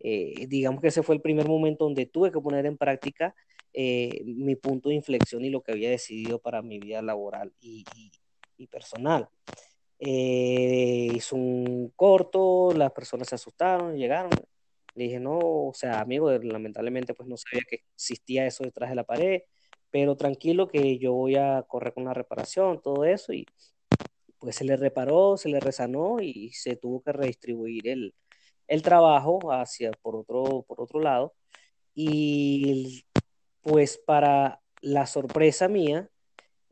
eh, 0.00 0.46
digamos 0.48 0.80
que 0.80 0.88
ese 0.88 1.02
fue 1.02 1.14
el 1.14 1.20
primer 1.20 1.48
momento 1.48 1.84
donde 1.84 2.06
tuve 2.06 2.32
que 2.32 2.40
poner 2.40 2.66
en 2.66 2.76
práctica 2.76 3.34
mi 4.24 4.56
punto 4.56 4.88
de 4.88 4.94
inflexión 4.94 5.44
y 5.44 5.50
lo 5.50 5.60
que 5.60 5.72
había 5.72 5.90
decidido 5.90 6.38
para 6.38 6.62
mi 6.62 6.78
vida 6.78 7.02
laboral 7.02 7.52
y, 7.60 7.84
y 8.56 8.66
personal. 8.68 9.28
hizo 9.98 11.36
un 11.36 11.92
corto, 11.94 12.72
las 12.74 12.92
personas 12.92 13.28
se 13.28 13.34
asustaron, 13.34 13.98
llegaron, 13.98 14.30
le 14.96 15.04
dije, 15.04 15.20
no, 15.20 15.38
o 15.38 15.72
sea, 15.74 16.00
amigo, 16.00 16.30
lamentablemente 16.32 17.12
pues 17.12 17.28
no 17.28 17.36
sabía 17.36 17.62
que 17.68 17.82
existía 17.94 18.46
eso 18.46 18.64
detrás 18.64 18.88
de 18.88 18.96
la 18.96 19.04
pared, 19.04 19.42
pero 19.90 20.16
tranquilo 20.16 20.68
que 20.68 20.98
yo 20.98 21.12
voy 21.12 21.36
a 21.36 21.64
correr 21.68 21.94
con 21.94 22.04
la 22.04 22.14
reparación, 22.14 22.80
todo 22.82 23.04
eso, 23.04 23.32
y 23.32 23.46
pues 24.38 24.56
se 24.56 24.64
le 24.64 24.76
reparó, 24.76 25.36
se 25.36 25.48
le 25.48 25.60
resanó 25.60 26.20
y 26.20 26.50
se 26.52 26.76
tuvo 26.76 27.02
que 27.02 27.12
redistribuir 27.12 27.88
el, 27.88 28.14
el 28.68 28.82
trabajo 28.82 29.52
hacia 29.52 29.90
por 30.02 30.16
otro, 30.16 30.64
por 30.68 30.80
otro 30.80 31.00
lado. 31.00 31.34
Y 31.94 33.04
pues 33.62 33.98
para 33.98 34.60
la 34.82 35.06
sorpresa 35.06 35.68
mía 35.68 36.10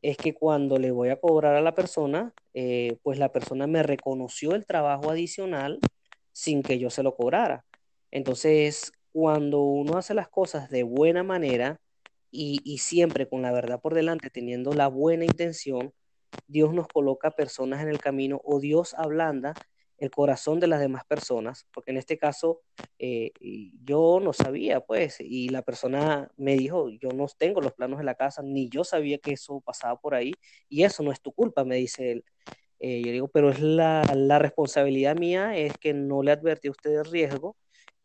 es 0.02 0.16
que 0.18 0.34
cuando 0.34 0.78
le 0.78 0.90
voy 0.90 1.08
a 1.08 1.20
cobrar 1.20 1.56
a 1.56 1.62
la 1.62 1.74
persona, 1.74 2.34
eh, 2.52 2.98
pues 3.02 3.18
la 3.18 3.32
persona 3.32 3.66
me 3.66 3.82
reconoció 3.82 4.54
el 4.54 4.66
trabajo 4.66 5.10
adicional 5.10 5.80
sin 6.32 6.62
que 6.62 6.78
yo 6.78 6.90
se 6.90 7.02
lo 7.02 7.16
cobrara. 7.16 7.64
Entonces, 8.10 8.92
cuando 9.12 9.62
uno 9.62 9.96
hace 9.96 10.12
las 10.12 10.28
cosas 10.28 10.68
de 10.70 10.82
buena 10.82 11.22
manera 11.22 11.80
y, 12.34 12.78
siempre 12.78 13.28
con 13.28 13.42
la 13.42 13.52
verdad 13.52 13.80
por 13.80 13.94
delante, 13.94 14.28
teniendo 14.28 14.72
la 14.74 14.88
buena 14.88 15.24
intención, 15.24 15.92
Dios 16.48 16.74
nos 16.74 16.88
coloca 16.88 17.30
personas 17.30 17.82
en 17.82 17.88
el 17.88 18.00
camino 18.00 18.40
o 18.44 18.58
Dios 18.58 18.94
ablanda 18.94 19.54
el 19.98 20.10
corazón 20.10 20.58
de 20.58 20.66
las 20.66 20.80
demás 20.80 21.04
personas, 21.04 21.66
porque 21.72 21.92
en 21.92 21.96
este 21.96 22.18
caso 22.18 22.62
eh, 22.98 23.30
yo 23.84 24.18
no 24.20 24.32
sabía, 24.32 24.80
pues, 24.80 25.18
y 25.20 25.48
la 25.50 25.62
persona 25.62 26.30
me 26.36 26.56
dijo, 26.56 26.90
yo 26.90 27.10
no 27.10 27.26
tengo 27.38 27.60
los 27.60 27.72
planos 27.74 28.00
de 28.00 28.04
la 28.04 28.16
casa, 28.16 28.42
ni 28.42 28.68
yo 28.68 28.82
sabía 28.82 29.18
que 29.18 29.32
eso 29.32 29.60
pasaba 29.60 30.00
por 30.00 30.16
ahí, 30.16 30.32
y 30.68 30.82
eso 30.82 31.04
no 31.04 31.12
es 31.12 31.20
tu 31.20 31.32
culpa, 31.32 31.64
me 31.64 31.76
dice 31.76 32.10
él. 32.10 32.24
Eh, 32.80 33.02
yo 33.04 33.12
digo, 33.12 33.28
pero 33.28 33.50
es 33.50 33.60
la, 33.60 34.02
la, 34.14 34.40
responsabilidad 34.40 35.16
mía, 35.16 35.56
es 35.56 35.78
que 35.78 35.94
no 35.94 36.22
le 36.22 36.32
advertí 36.32 36.68
a 36.68 36.72
usted 36.72 36.98
el 36.98 37.04
riesgo, 37.04 37.56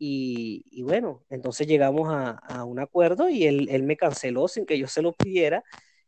y, 0.02 0.82
bueno, 0.82 1.22
entonces 1.28 1.66
llegamos 1.66 2.08
a, 2.10 2.64
un 2.64 2.78
acuerdo 2.80 3.28
y 3.28 3.44
él, 3.44 3.82
me 3.82 3.98
canceló 3.98 4.48
sin 4.48 4.64
que 4.64 4.78
yo 4.78 4.86
se 4.86 5.02
lo 5.02 5.12
pidiera 5.12 5.62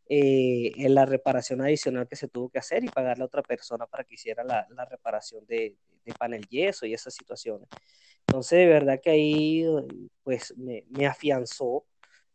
eh, 0.09 0.73
en 0.77 0.95
la 0.95 1.05
reparación 1.05 1.61
adicional 1.61 2.09
que 2.09 2.17
se 2.17 2.27
tuvo 2.27 2.49
que 2.49 2.59
hacer 2.59 2.85
y 2.85 2.89
pagarle 2.89 3.23
a 3.25 3.27
otra 3.27 3.43
persona 3.43 3.87
para 3.87 4.05
que 4.05 4.15
hiciera 4.15 4.45
la, 4.45 4.67
la 4.71 4.87
reparación 4.87 5.45
de, 5.47 5.77
de, 6.07 6.15
panel 6.15 6.47
yeso 6.49 6.87
y 6.87 6.95
esas 6.95 7.13
situaciones. 7.15 7.69
Entonces, 8.27 8.61
de 8.61 8.67
verdad 8.67 8.99
que 9.03 9.11
ahí 9.11 9.67
pues 10.23 10.57
me, 10.57 10.87
me 10.89 11.07
afianzó 11.07 11.85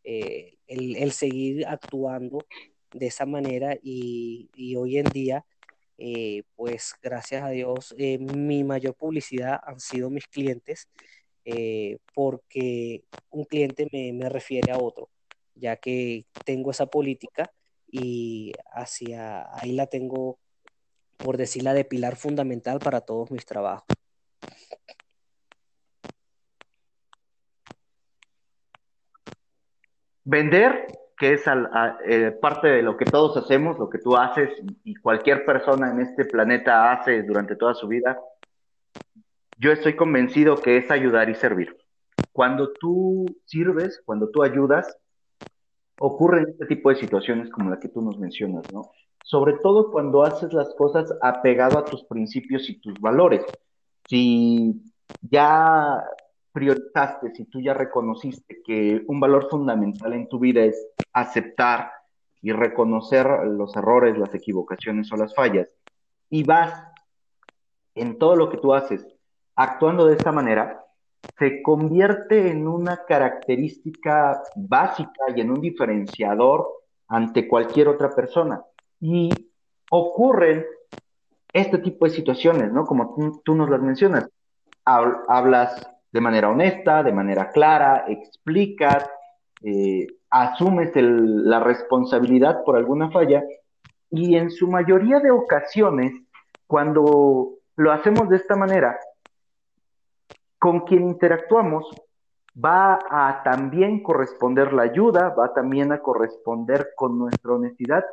eh, 0.04 0.58
el, 0.68 0.96
el, 0.96 1.10
seguir 1.10 1.66
actuando 1.66 2.46
de 2.92 3.06
esa 3.08 3.26
manera 3.26 3.76
y, 3.82 4.48
y 4.54 4.76
hoy 4.76 4.98
en 4.98 5.06
día, 5.06 5.44
eh, 5.98 6.44
pues 6.54 6.94
gracias 7.02 7.42
a 7.42 7.50
Dios, 7.50 7.92
eh, 7.98 8.18
mi 8.18 8.62
mayor 8.62 8.94
publicidad 8.94 9.58
han 9.64 9.80
sido 9.80 10.10
mis 10.10 10.28
clientes 10.28 10.88
eh, 11.44 11.98
porque 12.14 13.04
un 13.30 13.44
cliente 13.44 13.88
me, 13.92 14.12
me, 14.12 14.28
refiere 14.28 14.72
a 14.72 14.78
otro, 14.78 15.08
ya 15.54 15.76
que 15.76 16.26
tengo 16.44 16.70
esa 16.70 16.86
política 16.86 17.50
y 17.90 18.52
hacia 18.72 19.46
ahí 19.58 19.72
la 19.72 19.86
tengo, 19.86 20.38
por 21.16 21.36
decirla, 21.36 21.74
de 21.74 21.84
pilar 21.84 22.16
fundamental 22.16 22.78
para 22.78 23.00
todos 23.00 23.30
mis 23.30 23.46
trabajos. 23.46 23.86
Vender 30.24 30.86
que 31.18 31.32
es 31.32 31.44
eh, 32.06 32.30
parte 32.40 32.68
de 32.68 32.82
lo 32.82 32.96
que 32.96 33.04
todos 33.04 33.36
hacemos, 33.36 33.78
lo 33.78 33.90
que 33.90 33.98
tú 33.98 34.16
haces 34.16 34.50
y 34.84 34.94
cualquier 34.94 35.44
persona 35.44 35.90
en 35.90 36.00
este 36.00 36.24
planeta 36.24 36.92
hace 36.92 37.22
durante 37.22 37.56
toda 37.56 37.74
su 37.74 37.88
vida, 37.88 38.20
yo 39.58 39.72
estoy 39.72 39.96
convencido 39.96 40.62
que 40.62 40.76
es 40.76 40.90
ayudar 40.90 41.28
y 41.28 41.34
servir. 41.34 41.76
Cuando 42.32 42.72
tú 42.80 43.26
sirves, 43.44 44.00
cuando 44.04 44.30
tú 44.30 44.42
ayudas, 44.42 44.96
ocurren 45.98 46.46
este 46.48 46.66
tipo 46.66 46.90
de 46.90 46.96
situaciones 46.96 47.50
como 47.50 47.68
la 47.68 47.80
que 47.80 47.88
tú 47.88 48.00
nos 48.00 48.18
mencionas, 48.18 48.70
¿no? 48.70 48.92
Sobre 49.24 49.54
todo 49.58 49.90
cuando 49.90 50.22
haces 50.22 50.52
las 50.52 50.72
cosas 50.76 51.12
apegado 51.20 51.76
a 51.76 51.88
tus 51.88 52.04
principios 52.04 52.70
y 52.70 52.80
tus 52.80 53.00
valores. 53.00 53.44
Si 54.06 54.80
ya 55.20 56.04
priorizaste, 56.52 57.34
si 57.34 57.44
tú 57.44 57.60
ya 57.60 57.74
reconociste 57.74 58.62
que 58.64 59.02
un 59.08 59.18
valor 59.18 59.48
fundamental 59.50 60.12
en 60.12 60.28
tu 60.28 60.38
vida 60.38 60.62
es 60.62 60.88
aceptar 61.12 61.90
y 62.40 62.52
reconocer 62.52 63.26
los 63.44 63.76
errores, 63.76 64.16
las 64.16 64.32
equivocaciones 64.34 65.12
o 65.12 65.16
las 65.16 65.34
fallas, 65.34 65.68
y 66.30 66.44
vas 66.44 66.80
en 67.96 68.18
todo 68.18 68.36
lo 68.36 68.48
que 68.50 68.58
tú 68.58 68.72
haces 68.72 69.17
actuando 69.58 70.06
de 70.06 70.14
esta 70.14 70.30
manera, 70.30 70.84
se 71.36 71.62
convierte 71.62 72.50
en 72.50 72.68
una 72.68 73.04
característica 73.04 74.40
básica 74.54 75.24
y 75.34 75.40
en 75.40 75.50
un 75.50 75.60
diferenciador 75.60 76.68
ante 77.08 77.48
cualquier 77.48 77.88
otra 77.88 78.10
persona. 78.10 78.62
Y 79.00 79.30
ocurren 79.90 80.64
este 81.52 81.78
tipo 81.78 82.04
de 82.04 82.12
situaciones, 82.12 82.72
¿no? 82.72 82.84
Como 82.84 83.40
tú, 83.44 83.54
nos 83.56 83.68
las 83.68 83.82
mencionas. 83.82 84.30
Hablas 84.84 85.90
de 86.12 86.20
manera 86.20 86.50
honesta, 86.50 87.02
de 87.02 87.12
manera 87.12 87.50
clara, 87.50 88.04
explicas, 88.06 89.10
eh, 89.64 90.06
asumes 90.30 90.92
la 90.94 91.58
responsabilidad 91.58 92.62
por 92.64 92.76
alguna 92.76 93.10
falla 93.10 93.42
y 94.08 94.36
en 94.36 94.50
su 94.52 94.68
mayoría 94.68 95.18
de 95.18 95.32
ocasiones, 95.32 96.12
cuando 96.68 97.54
lo 97.76 97.92
hacemos 97.92 98.28
de 98.28 98.36
esta 98.36 98.54
manera, 98.54 98.98
con 100.58 100.80
quien 100.80 101.04
interactuamos 101.04 101.88
va 102.62 102.98
a 103.10 103.42
también 103.44 104.02
corresponder 104.02 104.72
la 104.72 104.82
ayuda, 104.82 105.30
va 105.30 105.52
también 105.52 105.92
a 105.92 106.00
corresponder 106.00 106.88
con 106.96 107.18
nuestra 107.18 107.52
honestidad. 107.52 108.04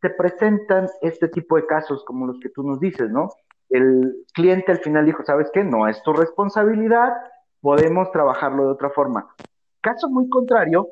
Se 0.00 0.10
presentan 0.10 0.88
este 1.00 1.28
tipo 1.28 1.56
de 1.56 1.66
casos 1.66 2.04
como 2.04 2.26
los 2.26 2.38
que 2.40 2.48
tú 2.50 2.62
nos 2.62 2.80
dices, 2.80 3.10
¿no? 3.10 3.28
El 3.70 4.24
cliente 4.32 4.72
al 4.72 4.78
final 4.78 5.06
dijo, 5.06 5.24
¿sabes 5.24 5.50
qué? 5.52 5.64
No 5.64 5.88
es 5.88 6.02
tu 6.02 6.12
responsabilidad, 6.12 7.12
podemos 7.60 8.10
trabajarlo 8.10 8.66
de 8.66 8.72
otra 8.72 8.90
forma. 8.90 9.34
Caso 9.80 10.08
muy 10.10 10.28
contrario 10.28 10.88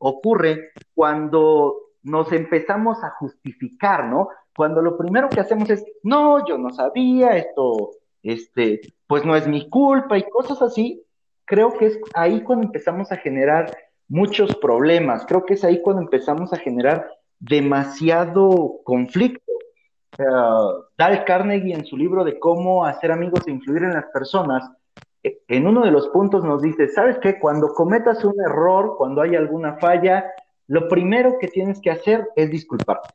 ocurre 0.00 0.72
cuando 0.94 1.76
nos 2.02 2.32
empezamos 2.32 3.02
a 3.02 3.10
justificar, 3.10 4.04
¿no? 4.06 4.28
Cuando 4.56 4.80
lo 4.82 4.96
primero 4.96 5.28
que 5.28 5.40
hacemos 5.40 5.68
es, 5.70 5.84
no, 6.02 6.46
yo 6.46 6.58
no 6.58 6.70
sabía, 6.70 7.36
esto, 7.36 7.90
este, 8.22 8.80
pues 9.06 9.24
no 9.24 9.36
es 9.36 9.46
mi 9.46 9.68
culpa 9.68 10.18
y 10.18 10.28
cosas 10.28 10.60
así, 10.62 11.04
creo 11.44 11.76
que 11.76 11.86
es 11.86 12.00
ahí 12.14 12.42
cuando 12.42 12.66
empezamos 12.66 13.10
a 13.12 13.16
generar 13.16 13.76
muchos 14.08 14.56
problemas, 14.56 15.24
creo 15.26 15.44
que 15.44 15.54
es 15.54 15.64
ahí 15.64 15.82
cuando 15.82 16.02
empezamos 16.02 16.52
a 16.52 16.58
generar 16.58 17.10
demasiado 17.38 18.80
conflicto. 18.84 19.52
Uh, 20.18 20.84
Dale 20.96 21.24
Carnegie 21.24 21.74
en 21.74 21.84
su 21.84 21.96
libro 21.96 22.24
de 22.24 22.38
cómo 22.40 22.84
hacer 22.84 23.12
amigos 23.12 23.46
e 23.46 23.52
influir 23.52 23.84
en 23.84 23.92
las 23.92 24.06
personas 24.06 24.68
en 25.22 25.66
uno 25.66 25.84
de 25.84 25.90
los 25.90 26.08
puntos 26.08 26.44
nos 26.44 26.62
dice, 26.62 26.88
¿sabes 26.88 27.18
qué? 27.18 27.38
Cuando 27.38 27.68
cometas 27.68 28.24
un 28.24 28.40
error, 28.40 28.96
cuando 28.96 29.22
hay 29.22 29.34
alguna 29.34 29.76
falla, 29.78 30.30
lo 30.66 30.88
primero 30.88 31.38
que 31.38 31.48
tienes 31.48 31.80
que 31.80 31.90
hacer 31.90 32.28
es 32.36 32.50
disculparte. 32.50 33.08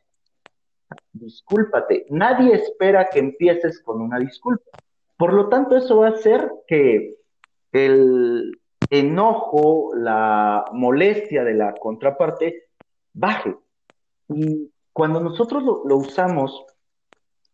Discúlpate. 1.14 2.06
Nadie 2.10 2.56
espera 2.56 3.08
que 3.12 3.20
empieces 3.20 3.82
con 3.82 4.01
una 4.01 4.20
disculpa. 4.20 4.78
Por 5.18 5.34
lo 5.34 5.49
tanto, 5.49 5.78
eso 5.78 5.97
va 5.97 6.07
a 6.07 6.11
hacer 6.11 6.51
que 6.68 7.16
el 7.72 8.59
enojo, 8.89 9.91
la 9.95 10.66
molestia 10.74 11.43
de 11.43 11.53
la 11.53 11.74
contraparte 11.74 12.66
baje. 13.14 13.55
Y 14.30 14.72
cuando 14.91 15.20
nosotros 15.20 15.64
lo, 15.64 15.97
usamos, 15.97 16.66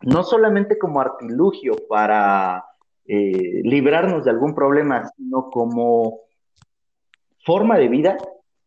no 0.02 0.24
solamente 0.24 0.78
como 0.78 1.00
artilugio 1.00 1.76
para 1.88 2.66
eh, 3.06 3.62
librarnos 3.64 4.26
de 4.26 4.32
algún 4.32 4.54
problema, 4.54 5.10
sino 5.16 5.50
como 5.50 6.22
forma 7.46 7.78
de 7.78 7.88
vida, 7.88 8.18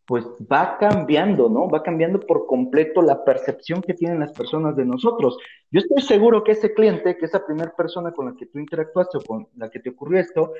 pues 0.07 0.25
va 0.51 0.79
cambiando, 0.79 1.49
¿no? 1.49 1.69
Va 1.69 1.83
cambiando 1.83 2.21
por 2.21 2.47
completo 2.47 3.03
la 3.03 3.25
percepción 3.25 3.83
que 3.83 3.95
tienen 3.95 4.21
las 4.21 4.33
personas 4.33 4.77
de 4.77 4.85
nosotros. 4.85 5.39
Yo 5.73 5.81
estoy 5.81 6.03
seguro 6.03 6.45
que 6.45 6.53
ese 6.53 6.75
cliente, 6.75 7.17
que 7.17 7.25
esa 7.25 7.45
primera 7.45 7.75
persona 7.75 8.13
con 8.13 8.27
la 8.27 8.37
que 8.37 8.47
tú 8.47 8.59
interactuaste 8.59 9.19
o 9.19 9.23
con 9.23 9.49
la 9.57 9.71
que 9.71 9.81
te 9.81 9.91
ocurrió 9.91 10.21
esto, 10.21 10.53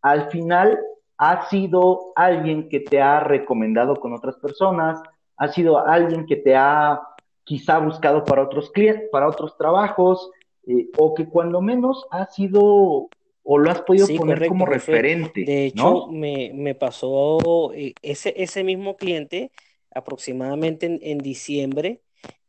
al 0.00 0.30
final 0.30 0.78
ha 1.18 1.48
sido 1.48 2.12
alguien 2.14 2.68
que 2.68 2.80
te 2.80 3.02
ha 3.02 3.20
recomendado 3.20 3.96
con 3.96 4.12
otras 4.12 4.36
personas, 4.36 5.02
ha 5.36 5.48
sido 5.48 5.84
alguien 5.84 6.24
que 6.26 6.36
te 6.36 6.54
ha 6.54 7.00
quizá 7.42 7.78
buscado 7.78 8.24
para 8.24 8.42
otros 8.42 8.70
clientes, 8.70 9.08
para 9.10 9.28
otros 9.28 9.56
trabajos, 9.58 10.30
eh, 10.66 10.88
o 10.96 11.14
que 11.14 11.28
cuando 11.28 11.60
menos 11.60 12.06
ha 12.10 12.26
sido 12.26 13.08
o 13.46 13.58
lo 13.58 13.70
has 13.70 13.82
podido 13.82 14.06
poner 14.16 14.46
como 14.46 14.64
referente. 14.64 15.44
De 15.44 15.66
hecho, 15.66 16.06
me, 16.06 16.52
me, 16.54 16.74
pasó 16.74 17.72
eh, 17.74 17.92
ese, 18.00 18.32
ese 18.36 18.64
mismo 18.64 18.96
cliente 18.96 19.50
aproximadamente 19.94 20.98
en, 21.02 21.18
diciembre, 21.18 22.00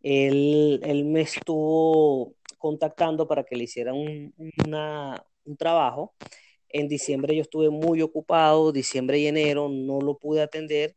él, 0.05 0.81
él, 0.83 1.05
me 1.05 1.21
estuvo 1.21 2.35
contactando 2.59 3.27
para 3.27 3.43
que 3.43 3.55
le 3.55 3.63
hiciera 3.63 3.93
un, 3.93 4.33
un 4.37 5.57
trabajo. 5.57 6.13
En 6.69 6.87
diciembre 6.87 7.35
yo 7.35 7.41
estuve 7.41 7.69
muy 7.69 8.01
ocupado, 8.01 8.71
diciembre 8.71 9.19
y 9.19 9.27
enero 9.27 9.69
no 9.69 9.99
lo 10.01 10.17
pude 10.17 10.41
atender 10.41 10.95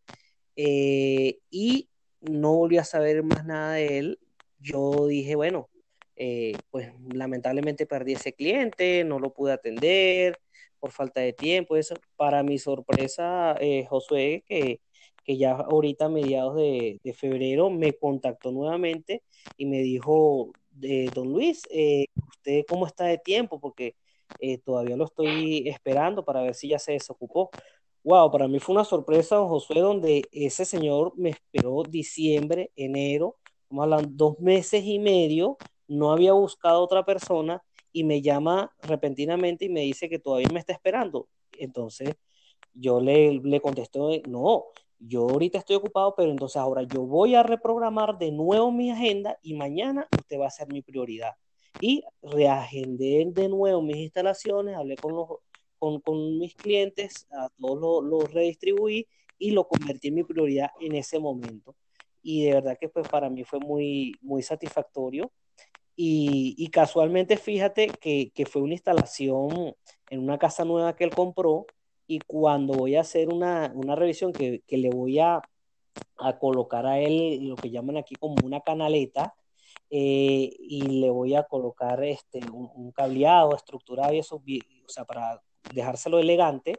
eh, 0.57 1.39
y 1.51 1.89
no 2.21 2.57
volví 2.57 2.79
a 2.79 2.85
saber 2.85 3.23
más 3.23 3.47
nada 3.47 3.75
de 3.75 3.99
él. 3.99 4.19
Yo 4.59 5.07
dije, 5.07 5.37
bueno, 5.37 5.71
eh, 6.17 6.59
pues 6.71 6.93
lamentablemente 7.13 7.87
perdí 7.87 8.15
ese 8.15 8.35
cliente, 8.35 9.05
no 9.05 9.21
lo 9.21 9.33
pude 9.33 9.53
atender 9.53 10.39
por 10.81 10.93
falta 10.93 11.21
de 11.21 11.33
tiempo. 11.33 11.77
Eso, 11.77 11.95
para 12.17 12.43
mi 12.43 12.59
sorpresa, 12.59 13.57
eh, 13.61 13.87
Josué, 13.89 14.45
que, 14.47 14.81
que, 15.29 15.37
ya 15.37 15.53
ahorita 15.53 16.07
a 16.07 16.09
mediados 16.09 16.57
de, 16.57 17.01
de, 17.05 17.13
febrero 17.13 17.71
me 17.71 17.93
contactó 17.93 18.51
nuevamente 18.51 19.23
y 19.59 19.67
me 19.67 19.81
dijo, 19.81 20.53
eh, 20.83 21.11
don 21.15 21.33
Luis, 21.33 21.63
eh, 21.71 22.07
¿usted 22.29 22.65
cómo 22.69 22.87
está 22.87 23.05
de 23.05 23.19
tiempo? 23.19 23.61
Porque 23.61 23.95
eh, 24.41 24.59
todavía 24.59 24.97
lo 24.97 25.05
estoy 25.05 25.69
esperando 25.69 26.25
para 26.25 26.43
ver 26.43 26.55
si 26.55 26.69
ya 26.69 26.79
se 26.79 26.93
desocupó. 26.93 27.51
Wow, 28.05 28.31
para 28.31 28.49
mí 28.49 28.59
fue 28.59 28.75
una 28.75 28.85
sorpresa, 28.85 29.37
don 29.37 29.49
Josué, 29.49 29.81
donde 29.81 30.23
ese 30.33 30.65
señor 30.65 31.13
me 31.17 31.31
esperó 31.31 31.83
diciembre, 31.83 32.71
enero, 32.77 33.37
vamos 33.69 33.85
hablando 33.85 34.11
dos 34.15 34.41
meses 34.41 34.83
y 34.85 34.99
medio 34.99 35.59
no 35.89 36.13
había 36.13 36.33
buscado 36.35 36.83
otra 36.83 37.05
persona 37.05 37.63
y 37.93 38.05
me 38.05 38.23
llama 38.23 38.75
repentinamente 38.83 39.65
y 39.65 39.69
me 39.71 39.81
dice 39.81 40.09
que 40.09 40.19
todavía 40.19 40.49
me 40.53 40.61
está 40.61 40.73
esperando. 40.73 41.29
Entonces 41.59 42.15
yo 42.75 43.01
le, 43.01 43.41
le 43.43 43.61
contesto, 43.61 44.11
no, 44.29 44.67
yo 44.99 45.29
ahorita 45.29 45.59
estoy 45.59 45.77
ocupado, 45.77 46.15
pero 46.17 46.31
entonces 46.31 46.57
ahora 46.57 46.83
yo 46.83 47.03
voy 47.03 47.35
a 47.35 47.43
reprogramar 47.43 48.19
de 48.19 48.33
nuevo 48.33 48.73
mi 48.73 48.91
agenda 48.91 49.39
y 49.43 49.55
mañana 49.55 50.09
usted 50.17 50.39
va 50.39 50.47
a 50.47 50.51
ser 50.51 50.69
mi 50.69 50.83
prioridad. 50.83 51.35
Y 51.81 52.03
reagendé 52.23 53.25
de 53.29 53.49
nuevo 53.49 53.83
mis 53.83 53.99
instalaciones, 53.99 54.77
hablé 54.77 54.97
con, 54.97 55.15
los, 55.15 55.29
con, 55.79 56.01
con 56.01 56.39
mis 56.39 56.55
clientes, 56.55 57.27
a 57.31 57.49
todos 57.59 58.03
los 58.05 58.23
lo 58.23 58.27
redistribuí 58.27 59.07
y 59.39 59.53
lo 59.53 59.69
convertí 59.69 60.09
en 60.09 60.15
mi 60.17 60.25
prioridad 60.25 60.71
en 60.81 60.95
ese 60.95 61.19
momento. 61.19 61.77
y 62.23 62.45
de 62.45 62.55
verdad 62.55 62.79
que 62.81 62.89
pues 62.89 63.09
para 63.09 63.31
mí 63.31 63.45
fue 63.45 63.61
muy, 63.61 64.15
muy 64.21 64.43
satisfactorio. 64.43 65.31
Y, 66.01 66.69
casualmente 66.71 67.37
fíjate 67.37 67.89
que, 67.89 68.47
fue 68.49 68.63
una 68.63 68.75
instalación 68.75 69.75
en 70.11 70.21
una 70.21 70.39
casa 70.39 70.65
nueva 70.65 70.95
que 70.95 71.03
él 71.03 71.11
compró 71.11 71.67
y 72.09 72.21
cuando 72.21 72.73
voy 72.73 72.97
a 72.97 73.03
hacer 73.03 73.29
una, 73.29 73.69
revisión 73.95 74.33
que, 74.33 74.63
le 74.67 74.91
voy 74.91 75.21
a, 75.21 75.41
colocar 76.41 76.87
a 76.87 76.99
él 76.99 77.47
lo 77.49 77.55
que 77.55 77.71
llaman 77.71 77.99
aquí 77.99 78.15
como 78.17 78.35
una 78.45 78.61
canaleta 78.61 79.35
eh, 79.91 80.51
y 80.59 81.01
le 81.01 81.11
voy 81.11 81.35
a 81.35 81.45
colocar 81.45 82.03
este, 82.03 82.41
un, 82.51 82.91
cableado 82.93 83.55
estructurado 83.55 84.15
y 84.15 84.19
eso, 84.19 84.37
o 84.37 84.89
sea, 84.89 85.05
para 85.05 85.43
dejárselo 85.73 86.19
elegante, 86.19 86.77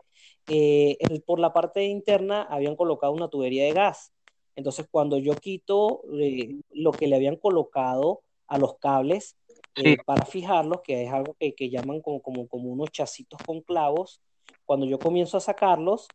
eh, 0.47 0.97
por 1.25 1.39
la 1.39 1.53
parte 1.53 1.85
interna 1.85 2.41
habían 2.49 2.75
colocado 2.75 3.13
una 3.13 3.29
tubería 3.29 3.65
de 3.65 3.73
gas. 3.73 4.11
Entonces, 4.55 4.87
cuando 4.89 5.17
yo 5.19 5.35
quito 5.35 6.01
eh, 6.19 6.59
lo 6.71 6.91
que 6.91 7.07
le 7.07 7.15
habían 7.15 7.35
colocado 7.35 8.23
a 8.47 8.57
los 8.57 8.77
cables 8.79 9.37
eh, 9.75 9.97
para 10.05 10.25
fijarlos, 10.25 10.81
que 10.81 11.03
es 11.03 11.11
algo 11.13 11.35
que, 11.39 11.53
que 11.53 11.69
llaman 11.69 12.01
como, 12.01 12.21
como, 12.21 12.47
como, 12.47 12.69
unos 12.69 12.89
chacitos 12.91 13.39
con 13.45 13.61
clavos, 13.61 14.21
cuando 14.69 14.85
yo 14.85 14.99
comienzo 14.99 15.37
a 15.37 15.41
sacarlos, 15.41 16.07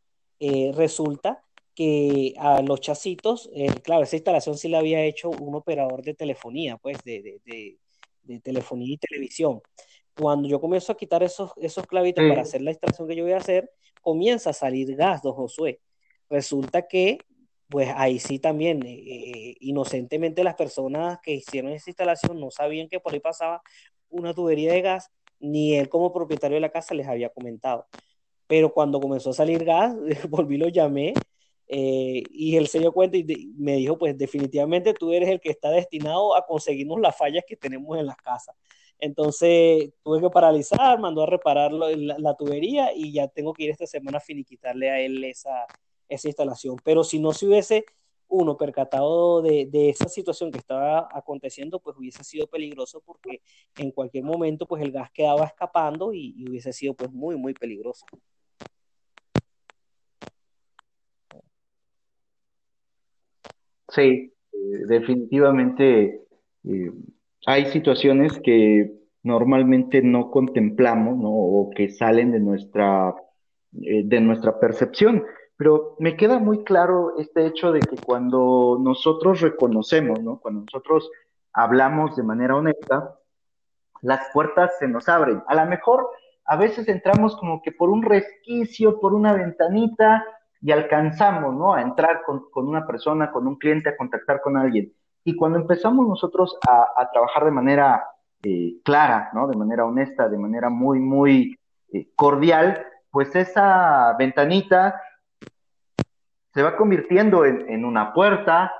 resulta 0.73 1.43
que 1.73 2.33
a 2.37 2.61
los 2.61 2.79
chacitos, 2.79 3.49
claro, 3.83 4.03
esa 4.03 4.15
instalación 4.15 4.57
sí 4.57 4.69
la 4.69 4.79
había 4.79 5.03
hecho 5.03 5.29
un 5.29 5.55
operador 5.55 6.03
de 6.03 6.13
telefonía, 6.13 6.77
pues 6.77 6.97
de, 7.03 7.21
de, 7.21 7.41
de, 7.43 7.77
de 8.23 8.39
telefonía 8.39 8.93
y 8.93 8.97
televisión 8.97 9.61
cuando 10.17 10.47
yo 10.47 10.61
comienzo 10.61 10.91
a 10.91 10.97
quitar 10.97 11.23
esos, 11.23 11.51
esos 11.57 11.85
clavitos 11.85 12.23
para 12.27 12.41
hacer 12.41 12.61
la 12.61 12.71
instalación 12.71 13.07
que 13.07 13.15
yo 13.15 13.23
voy 13.23 13.33
a 13.33 13.37
hacer, 13.37 13.71
comienza 14.01 14.51
a 14.51 14.53
salir 14.53 14.95
gas, 14.95 15.21
don 15.21 15.33
Josué. 15.33 15.81
Resulta 16.29 16.87
que, 16.87 17.17
pues 17.67 17.89
ahí 17.95 18.19
sí 18.19 18.39
también, 18.39 18.81
eh, 18.85 18.93
eh, 18.93 19.55
inocentemente 19.59 20.43
las 20.43 20.55
personas 20.55 21.19
que 21.21 21.33
hicieron 21.33 21.71
esa 21.71 21.89
instalación 21.89 22.39
no 22.39 22.49
sabían 22.49 22.87
que 22.87 22.99
por 22.99 23.13
ahí 23.13 23.19
pasaba 23.19 23.61
una 24.09 24.33
tubería 24.33 24.71
de 24.71 24.81
gas, 24.81 25.11
ni 25.39 25.75
él 25.75 25.89
como 25.89 26.13
propietario 26.13 26.55
de 26.55 26.61
la 26.61 26.71
casa 26.71 26.95
les 26.95 27.07
había 27.07 27.29
comentado. 27.29 27.87
Pero 28.47 28.73
cuando 28.73 28.99
comenzó 28.99 29.31
a 29.31 29.33
salir 29.33 29.63
gas, 29.63 29.95
volví, 30.29 30.57
lo 30.57 30.67
llamé 30.67 31.13
eh, 31.67 32.23
y 32.29 32.57
él 32.57 32.67
se 32.67 32.79
dio 32.79 32.91
cuenta 32.91 33.17
y 33.17 33.53
me 33.57 33.75
dijo, 33.75 33.97
pues 33.97 34.17
definitivamente 34.17 34.93
tú 34.93 35.11
eres 35.13 35.29
el 35.29 35.39
que 35.39 35.49
está 35.49 35.71
destinado 35.71 36.35
a 36.35 36.45
conseguirnos 36.45 36.99
las 36.99 37.17
fallas 37.17 37.43
que 37.47 37.55
tenemos 37.55 37.97
en 37.97 38.05
las 38.05 38.17
casas. 38.17 38.55
Entonces 38.99 39.91
tuve 40.03 40.21
que 40.21 40.29
paralizar, 40.29 40.99
mandó 40.99 41.23
a 41.23 41.25
reparar 41.25 41.71
la, 41.73 42.35
tubería 42.35 42.93
y 42.95 43.11
ya 43.11 43.27
tengo 43.27 43.53
que 43.53 43.63
ir 43.63 43.71
esta 43.71 43.87
semana 43.87 44.19
a 44.19 44.21
finiquitarle 44.21 44.89
a 44.89 44.99
él 44.99 45.23
esa, 45.23 45.65
esa 46.07 46.27
instalación. 46.27 46.77
Pero 46.83 47.03
si 47.03 47.19
no 47.19 47.33
se 47.33 47.47
hubiese 47.47 47.85
uno 48.27 48.57
percatado 48.57 49.41
de, 49.41 49.67
de, 49.67 49.89
esa 49.89 50.07
situación 50.09 50.51
que 50.51 50.59
estaba 50.59 51.09
aconteciendo, 51.11 51.79
pues 51.79 51.97
hubiese 51.97 52.23
sido 52.23 52.47
peligroso 52.47 53.01
porque 53.05 53.41
en 53.77 53.91
cualquier 53.91 54.23
momento 54.23 54.65
pues 54.65 54.81
el 54.81 54.91
gas 54.91 55.11
quedaba 55.11 55.45
escapando 55.45 56.13
y, 56.13 56.33
y 56.37 56.49
hubiese 56.49 56.73
sido 56.73 56.93
pues 56.95 57.11
muy, 57.11 57.35
muy 57.35 57.53
peligroso. 57.53 58.05
Sí, 63.95 64.33
eh, 64.51 64.85
definitivamente 64.87 66.21
eh, 66.65 66.91
hay 67.45 67.65
situaciones 67.67 68.37
que 68.43 68.91
normalmente 69.23 70.01
no 70.01 70.31
contemplamos, 70.31 71.17
¿no? 71.17 71.29
O 71.29 71.69
que 71.69 71.89
salen 71.89 72.31
de 72.31 72.41
nuestra, 72.41 73.15
eh, 73.81 74.03
de 74.03 74.19
nuestra 74.19 74.59
percepción. 74.59 75.23
Pero 75.55 75.95
me 75.99 76.17
queda 76.17 76.39
muy 76.39 76.65
claro 76.65 77.17
este 77.17 77.45
hecho 77.45 77.71
de 77.71 77.79
que 77.79 77.95
cuando 77.95 78.77
nosotros 78.81 79.39
reconocemos, 79.39 80.21
¿no? 80.21 80.39
Cuando 80.41 80.61
nosotros 80.61 81.09
hablamos 81.53 82.17
de 82.17 82.23
manera 82.23 82.57
honesta, 82.57 83.15
las 84.01 84.27
puertas 84.33 84.77
se 84.77 84.89
nos 84.89 85.07
abren. 85.07 85.41
A 85.47 85.55
lo 85.55 85.65
mejor 85.67 86.09
a 86.43 86.57
veces 86.57 86.89
entramos 86.89 87.37
como 87.37 87.61
que 87.61 87.71
por 87.71 87.89
un 87.89 88.03
resquicio, 88.03 88.99
por 88.99 89.13
una 89.13 89.33
ventanita 89.33 90.25
y 90.61 90.71
alcanzamos, 90.71 91.53
¿no? 91.53 91.73
A 91.73 91.81
entrar 91.81 92.21
con, 92.25 92.49
con 92.49 92.67
una 92.67 92.85
persona, 92.85 93.31
con 93.31 93.47
un 93.47 93.55
cliente, 93.55 93.89
a 93.89 93.97
contactar 93.97 94.41
con 94.41 94.57
alguien. 94.57 94.93
Y 95.27 95.35
cuando 95.35 95.57
empezamos 95.57 96.07
nosotros 96.07 96.55
a, 96.69 97.09
trabajar 97.11 97.45
de 97.45 97.51
manera 97.51 98.05
eh, 98.43 98.75
clara, 98.83 99.31
¿no? 99.33 99.47
De 99.47 99.57
manera 99.57 99.83
honesta, 99.83 100.29
de 100.29 100.37
manera 100.37 100.69
muy, 100.69 100.99
muy 100.99 101.57
eh, 101.91 102.07
cordial, 102.15 102.85
pues 103.09 103.35
esa 103.35 104.15
ventanita 104.19 105.01
se 106.53 106.61
va 106.61 106.77
convirtiendo 106.77 107.43
en, 107.43 107.83
una 107.83 108.13
puerta, 108.13 108.71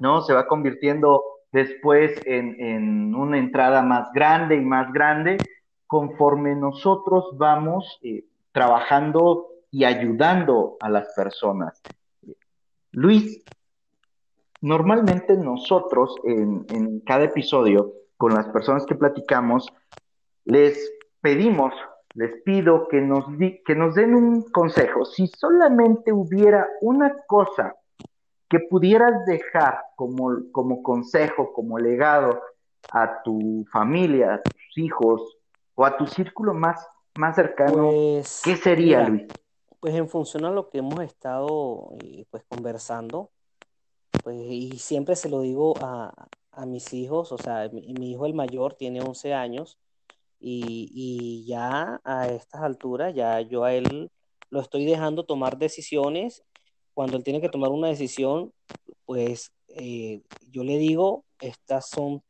¿no? 0.00 0.22
Se 0.22 0.34
va 0.34 0.48
convirtiendo 0.48 1.22
después 1.52 2.20
en, 2.26 3.14
una 3.14 3.38
entrada 3.38 3.80
más 3.82 4.12
grande 4.12 4.56
y 4.56 4.60
más 4.60 4.92
grande, 4.92 5.38
conforme 5.86 6.56
nosotros 6.56 7.30
vamos 7.38 8.00
eh, 8.02 8.24
trabajando 8.50 9.53
y 9.74 9.84
ayudando 9.84 10.76
a 10.80 10.88
las 10.88 11.12
personas. 11.14 11.82
Luis, 12.92 13.44
Normalmente 14.64 15.36
nosotros 15.36 16.16
en, 16.24 17.00
cada 17.00 17.24
episodio, 17.24 17.92
con 18.16 18.32
las 18.32 18.48
personas 18.48 18.86
que 18.86 18.94
platicamos, 18.94 19.70
les 20.46 20.90
pedimos, 21.20 21.74
les 22.14 22.40
pido 22.44 22.88
que 22.88 23.02
nos, 23.02 23.26
que 23.38 23.74
nos 23.74 23.94
den 23.94 24.14
un 24.14 24.50
consejo. 24.52 25.04
Si 25.04 25.26
solamente 25.26 26.14
hubiera 26.14 26.66
una 26.80 27.14
cosa 27.26 27.74
que 28.48 28.58
pudieras 28.58 29.26
dejar 29.26 29.80
como, 29.96 30.30
como 30.50 30.82
consejo, 30.82 31.52
como 31.52 31.78
legado 31.78 32.40
a 32.90 33.20
tu 33.22 33.66
familia, 33.70 34.32
a 34.32 34.42
tus 34.42 34.78
hijos 34.78 35.36
o 35.74 35.84
a 35.84 35.94
tu 35.98 36.06
círculo 36.06 36.54
más, 36.54 36.88
más 37.18 37.36
cercano, 37.36 37.90
pues, 37.90 38.40
¿qué 38.42 38.56
sería, 38.56 39.06
Luis? 39.06 39.26
Pues 39.84 39.96
en 39.96 40.08
función 40.08 40.46
a 40.46 40.50
lo 40.50 40.70
que 40.70 40.78
hemos 40.78 40.98
estado 41.00 41.90
eh, 42.02 42.24
pues 42.30 42.42
conversando, 42.48 43.30
pues, 44.22 44.40
y 44.48 44.78
siempre 44.78 45.14
se 45.14 45.28
lo 45.28 45.42
digo 45.42 45.74
a, 45.82 46.26
mis 46.66 46.94
hijos, 46.94 47.32
o 47.32 47.36
sea, 47.36 47.68
mi, 47.70 48.12
hijo 48.12 48.24
el 48.24 48.32
mayor 48.32 48.76
tiene 48.76 49.02
11 49.02 49.34
años 49.34 49.78
y, 50.40 51.44
ya 51.46 52.00
a 52.02 52.28
estas 52.30 52.62
alturas, 52.62 53.14
ya 53.14 53.42
yo 53.42 53.64
a 53.64 53.74
él 53.74 54.10
lo 54.48 54.60
estoy 54.62 54.86
dejando 54.86 55.26
tomar 55.26 55.58
decisiones. 55.58 56.42
Cuando 56.94 57.18
él 57.18 57.22
tiene 57.22 57.42
que 57.42 57.50
tomar 57.50 57.70
una 57.70 57.88
decisión, 57.88 58.54
pues 59.04 59.52
eh, 59.68 60.22
yo 60.50 60.64
le 60.64 60.78
digo, 60.78 61.26
estas 61.40 61.90
son 61.90 62.22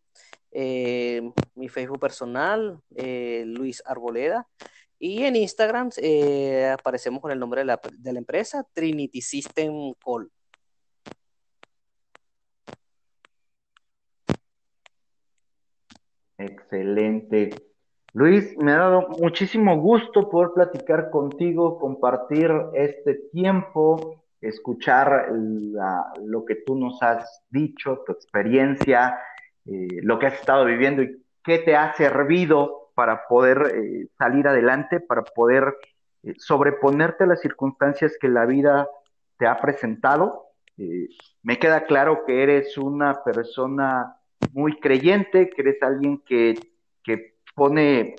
eh, 0.52 1.32
mi 1.56 1.70
Facebook 1.70 2.00
personal, 2.00 2.82
eh, 2.96 3.44
Luis 3.46 3.84
Arboleda, 3.86 4.48
y 4.98 5.24
en 5.24 5.36
Instagram 5.36 5.92
eh, 5.98 6.74
aparecemos 6.78 7.22
con 7.22 7.32
el 7.32 7.40
nombre 7.40 7.62
de 7.62 7.66
la, 7.66 7.80
de 7.98 8.14
la, 8.14 8.20
empresa, 8.20 8.66
Trinity 8.74 9.22
System 9.22 9.94
Call. 10.04 10.32
Excelente. 16.40 17.50
Luis, 18.14 18.58
me 18.58 18.72
ha 18.72 18.78
dado 18.78 19.10
muchísimo 19.20 19.78
gusto 19.78 20.30
poder 20.30 20.52
platicar 20.56 21.10
contigo, 21.12 21.78
compartir 21.78 22.50
este 22.74 23.16
tiempo, 23.32 24.24
escuchar 24.40 25.32
lo 25.34 26.46
que 26.46 26.56
tú 26.56 26.76
nos 26.76 27.04
has 27.04 27.44
dicho, 27.50 28.04
tu 28.06 28.14
experiencia, 28.14 29.20
eh, 29.66 30.00
lo 30.02 30.18
que 30.18 30.28
has 30.28 30.36
estado 30.36 30.64
viviendo 30.64 31.04
y 31.04 31.22
qué 31.44 31.60
te 31.60 31.76
ha 31.76 31.94
servido 31.94 32.92
para 32.96 33.28
poder 33.28 33.74
eh, 33.76 34.08
salir 34.18 34.48
adelante, 34.48 35.02
para 35.02 35.24
poder 35.24 35.76
eh, 36.24 36.34
sobreponerte 36.38 37.26
a 37.26 37.28
las 37.28 37.42
circunstancias 37.42 38.18
que 38.20 38.30
la 38.30 38.46
vida 38.46 38.88
te 39.38 39.46
ha 39.46 39.58
presentado. 39.60 40.46
me 41.44 41.60
queda 41.60 41.86
claro 41.86 42.24
que 42.26 42.44
eres 42.44 42.78
una 42.78 43.22
persona 43.26 44.19
muy 44.54 44.80
creyente, 44.80 45.50
que 45.50 45.62
eres 45.62 45.82
alguien 45.82 46.22
que, 46.26 46.56
que 47.04 47.36
pone 47.56 48.16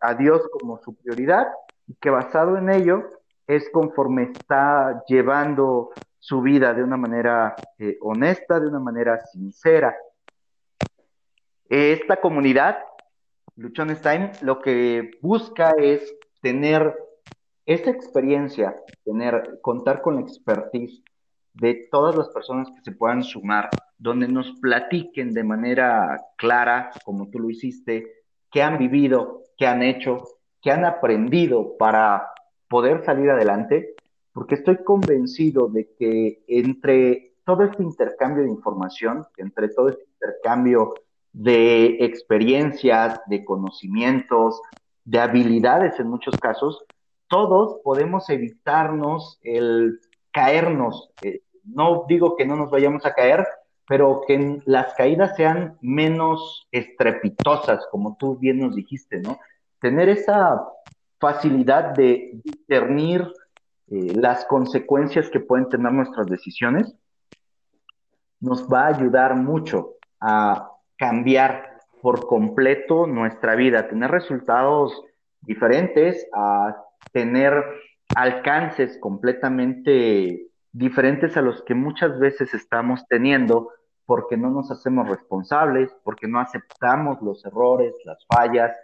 a 0.00 0.14
Dios 0.14 0.42
como 0.52 0.78
su 0.78 0.94
prioridad 0.94 1.46
y 1.86 1.94
que 1.94 2.10
basado 2.10 2.56
en 2.58 2.70
ello 2.70 3.02
es 3.46 3.68
conforme 3.70 4.24
está 4.24 5.02
llevando 5.06 5.90
su 6.18 6.40
vida 6.40 6.72
de 6.72 6.84
una 6.84 6.96
manera 6.96 7.54
honesta, 8.00 8.60
de 8.60 8.68
una 8.68 8.78
manera 8.78 9.18
sincera. 9.26 9.96
Esta 11.68 12.16
comunidad, 12.16 12.78
Luchones 13.56 14.00
Time, 14.02 14.30
lo 14.42 14.60
que 14.60 15.12
busca 15.20 15.72
es 15.78 16.14
tener 16.40 16.94
esa 17.66 17.90
experiencia, 17.90 18.76
tener, 19.04 19.58
contar 19.62 20.02
con 20.02 20.16
la 20.16 20.20
expertise 20.20 21.02
de 21.54 21.88
todas 21.90 22.14
las 22.16 22.28
personas 22.30 22.70
que 22.70 22.82
se 22.82 22.92
puedan 22.92 23.22
sumar, 23.22 23.68
donde 24.02 24.26
nos 24.26 24.50
platiquen 24.60 25.32
de 25.32 25.44
manera 25.44 26.20
clara, 26.36 26.90
como 27.04 27.30
tú 27.30 27.38
lo 27.38 27.50
hiciste, 27.50 28.24
qué 28.50 28.60
han 28.60 28.76
vivido, 28.76 29.44
qué 29.56 29.68
han 29.68 29.80
hecho, 29.80 30.24
qué 30.60 30.72
han 30.72 30.84
aprendido 30.84 31.76
para 31.78 32.28
poder 32.68 33.04
salir 33.04 33.30
adelante, 33.30 33.94
porque 34.32 34.56
estoy 34.56 34.82
convencido 34.82 35.68
de 35.68 35.94
que 35.96 36.42
entre 36.48 37.34
todo 37.44 37.62
este 37.62 37.84
intercambio 37.84 38.42
de 38.42 38.50
información, 38.50 39.24
entre 39.36 39.68
todo 39.68 39.90
este 39.90 40.04
intercambio 40.14 40.94
de 41.32 42.04
experiencias, 42.04 43.20
de 43.26 43.44
conocimientos, 43.44 44.60
de 45.04 45.20
habilidades 45.20 46.00
en 46.00 46.08
muchos 46.08 46.36
casos, 46.38 46.84
todos 47.28 47.80
podemos 47.84 48.28
evitarnos 48.30 49.38
el 49.42 50.00
caernos. 50.32 51.12
Eh, 51.22 51.42
no 51.64 52.04
digo 52.08 52.34
que 52.36 52.44
no 52.44 52.56
nos 52.56 52.70
vayamos 52.70 53.06
a 53.06 53.14
caer, 53.14 53.46
pero 53.88 54.22
que 54.26 54.60
las 54.64 54.94
caídas 54.94 55.36
sean 55.36 55.76
menos 55.80 56.66
estrepitosas, 56.70 57.86
como 57.90 58.16
tú 58.18 58.36
bien 58.38 58.60
nos 58.60 58.74
dijiste, 58.74 59.20
¿no? 59.20 59.38
Tener 59.80 60.08
esa 60.08 60.62
facilidad 61.18 61.94
de 61.94 62.40
discernir 62.44 63.22
eh, 63.88 64.14
las 64.14 64.44
consecuencias 64.46 65.28
que 65.30 65.40
pueden 65.40 65.68
tener 65.68 65.92
nuestras 65.92 66.26
decisiones 66.26 66.94
nos 68.40 68.66
va 68.68 68.86
a 68.86 68.96
ayudar 68.96 69.36
mucho 69.36 69.94
a 70.20 70.68
cambiar 70.96 71.78
por 72.00 72.26
completo 72.26 73.06
nuestra 73.06 73.54
vida, 73.54 73.88
tener 73.88 74.10
resultados 74.10 75.00
diferentes, 75.40 76.26
a 76.34 76.76
tener 77.12 77.62
alcances 78.14 78.98
completamente 78.98 80.48
diferentes 80.72 81.36
a 81.36 81.42
los 81.42 81.62
que 81.62 81.74
muchas 81.74 82.18
veces 82.18 82.54
estamos 82.54 83.06
teniendo 83.08 83.70
porque 84.06 84.36
no 84.36 84.50
nos 84.50 84.70
hacemos 84.70 85.08
responsables, 85.08 85.94
porque 86.02 86.26
no 86.26 86.40
aceptamos 86.40 87.20
los 87.22 87.44
errores, 87.44 87.94
las 88.04 88.26
fallas. 88.26 88.76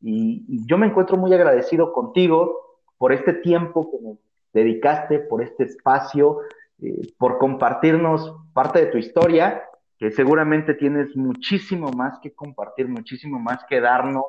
Y, 0.00 0.44
yo 0.66 0.78
me 0.78 0.86
encuentro 0.86 1.16
muy 1.16 1.32
agradecido 1.32 1.92
contigo 1.92 2.80
por 2.98 3.12
este 3.12 3.34
tiempo 3.34 3.90
que 3.90 3.98
me 4.00 4.16
dedicaste, 4.52 5.20
por 5.20 5.42
este 5.42 5.64
espacio, 5.64 6.40
eh, 6.80 7.12
por 7.18 7.38
compartirnos 7.38 8.34
parte 8.52 8.80
de 8.80 8.86
tu 8.86 8.98
historia 8.98 9.62
que 9.98 10.10
seguramente 10.10 10.74
tienes 10.74 11.16
muchísimo 11.16 11.90
más 11.90 12.18
que 12.20 12.32
compartir, 12.32 12.88
muchísimo 12.88 13.38
más 13.38 13.64
que 13.64 13.80
darnos. 13.80 14.24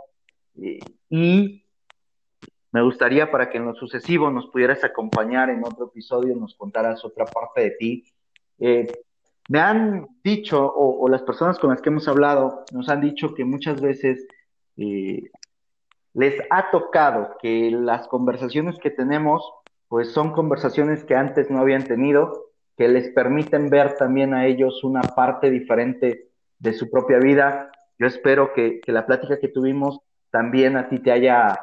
Eh, 0.62 0.80
y 1.10 1.66
me 2.78 2.84
gustaría 2.84 3.32
para 3.32 3.50
que 3.50 3.58
en 3.58 3.66
lo 3.66 3.74
sucesivo 3.74 4.30
nos 4.30 4.46
pudieras 4.50 4.84
acompañar 4.84 5.50
en 5.50 5.64
otro 5.64 5.88
episodio, 5.88 6.36
nos 6.36 6.54
contaras 6.54 7.04
otra 7.04 7.26
parte 7.26 7.62
de 7.62 7.72
ti. 7.72 8.04
Eh, 8.60 8.86
me 9.50 9.60
han 9.60 10.08
dicho, 10.24 10.72
o, 10.76 11.10
las 11.10 11.24
personas 11.24 11.58
con 11.58 11.72
las 11.72 11.82
que 11.82 11.90
hemos 11.90 12.08
hablado, 12.08 12.66
nos 12.72 12.88
han 12.90 13.02
dicho 13.02 13.34
que 13.34 13.46
muchas 13.46 13.82
veces 13.82 14.28
eh, 14.76 15.24
les 16.14 16.40
ha 16.52 16.70
tocado 16.70 17.38
que 17.42 17.72
las 17.72 18.08
conversaciones 18.10 18.78
que 18.78 18.92
tenemos, 18.92 19.42
pues 19.88 20.12
son 20.12 20.32
conversaciones 20.32 21.04
que 21.04 21.16
antes 21.16 21.50
no 21.50 21.60
habían 21.60 21.84
tenido 21.84 22.52
que 22.78 22.88
les 22.88 23.10
permiten 23.10 23.72
ver 23.72 23.96
también 23.98 24.36
a 24.36 24.46
ellos 24.46 24.84
una 24.84 25.02
parte 25.02 25.50
diferente 25.50 26.30
de 26.60 26.74
su 26.74 26.92
propia 26.92 27.18
vida. 27.18 27.72
Yo 27.98 28.06
espero 28.06 28.54
que, 28.54 28.82
la 28.86 29.08
plática 29.08 29.40
que 29.40 29.48
tuvimos 29.48 30.00
también 30.30 30.78
a 30.78 30.90
ti 30.90 31.00
te 31.00 31.12
haya 31.12 31.58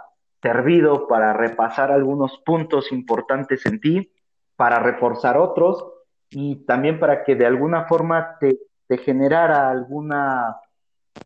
servido 0.44 1.08
para 1.08 1.32
repasar 1.32 1.90
algunos 1.90 2.36
puntos 2.44 2.92
importantes 2.92 3.64
en 3.64 3.80
ti, 3.80 4.12
para 4.56 4.78
reforzar 4.78 5.38
otros 5.38 5.86
y 6.28 6.56
también 6.66 7.00
para 7.00 7.24
que 7.24 7.34
de 7.34 7.46
alguna 7.46 7.86
forma 7.86 8.36
te, 8.38 8.58
generara 8.98 9.70
alguna 9.70 10.58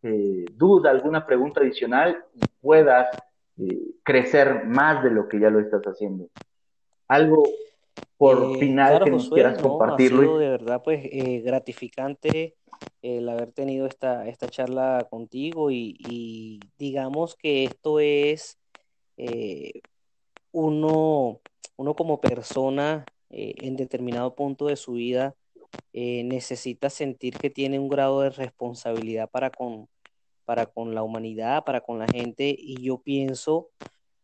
eh, 0.04 0.44
duda, 0.52 0.90
alguna 0.90 1.26
pregunta 1.26 1.60
adicional 1.60 2.24
y 2.32 2.40
puedas 2.60 3.08
eh, 3.58 3.90
crecer 4.04 4.64
más 4.66 5.02
de 5.02 5.10
lo 5.10 5.26
que 5.26 5.40
ya 5.40 5.50
lo 5.50 5.58
estás 5.58 5.82
haciendo. 5.82 6.28
Algo 7.08 7.42
por 8.16 8.54
eh, 8.54 8.58
final 8.60 9.02
que 9.02 9.10
nos 9.10 9.28
quieras 9.28 9.58
compartir, 9.58 10.12
ha 10.12 10.16
sido 10.16 10.38
de 10.38 10.48
verdad 10.48 10.80
pues 10.84 11.02
gratificante 11.42 12.54
el 13.02 13.28
haber 13.28 13.50
tenido 13.50 13.86
esta, 13.86 14.28
esta 14.28 14.46
charla 14.46 15.08
contigo 15.10 15.72
y, 15.72 16.60
digamos 16.78 17.34
que 17.34 17.64
esto 17.64 17.98
es 17.98 18.58
eh, 19.18 19.82
uno, 20.52 21.40
uno 21.76 21.94
como 21.94 22.20
persona 22.20 23.04
en 23.30 23.76
determinado 23.76 24.34
punto 24.34 24.66
de 24.66 24.76
su 24.76 24.92
vida 24.92 25.34
necesita 25.92 26.88
sentir 26.88 27.36
que 27.36 27.50
tiene 27.50 27.78
un 27.78 27.90
grado 27.90 28.22
de 28.22 28.30
responsabilidad 28.30 29.28
para 29.28 29.50
con, 29.50 29.86
para 30.46 30.64
con 30.64 30.94
la 30.94 31.02
humanidad, 31.02 31.64
para 31.64 31.82
con 31.82 31.98
la 31.98 32.06
gente 32.06 32.56
y 32.58 32.82
yo 32.82 33.02
pienso 33.02 33.68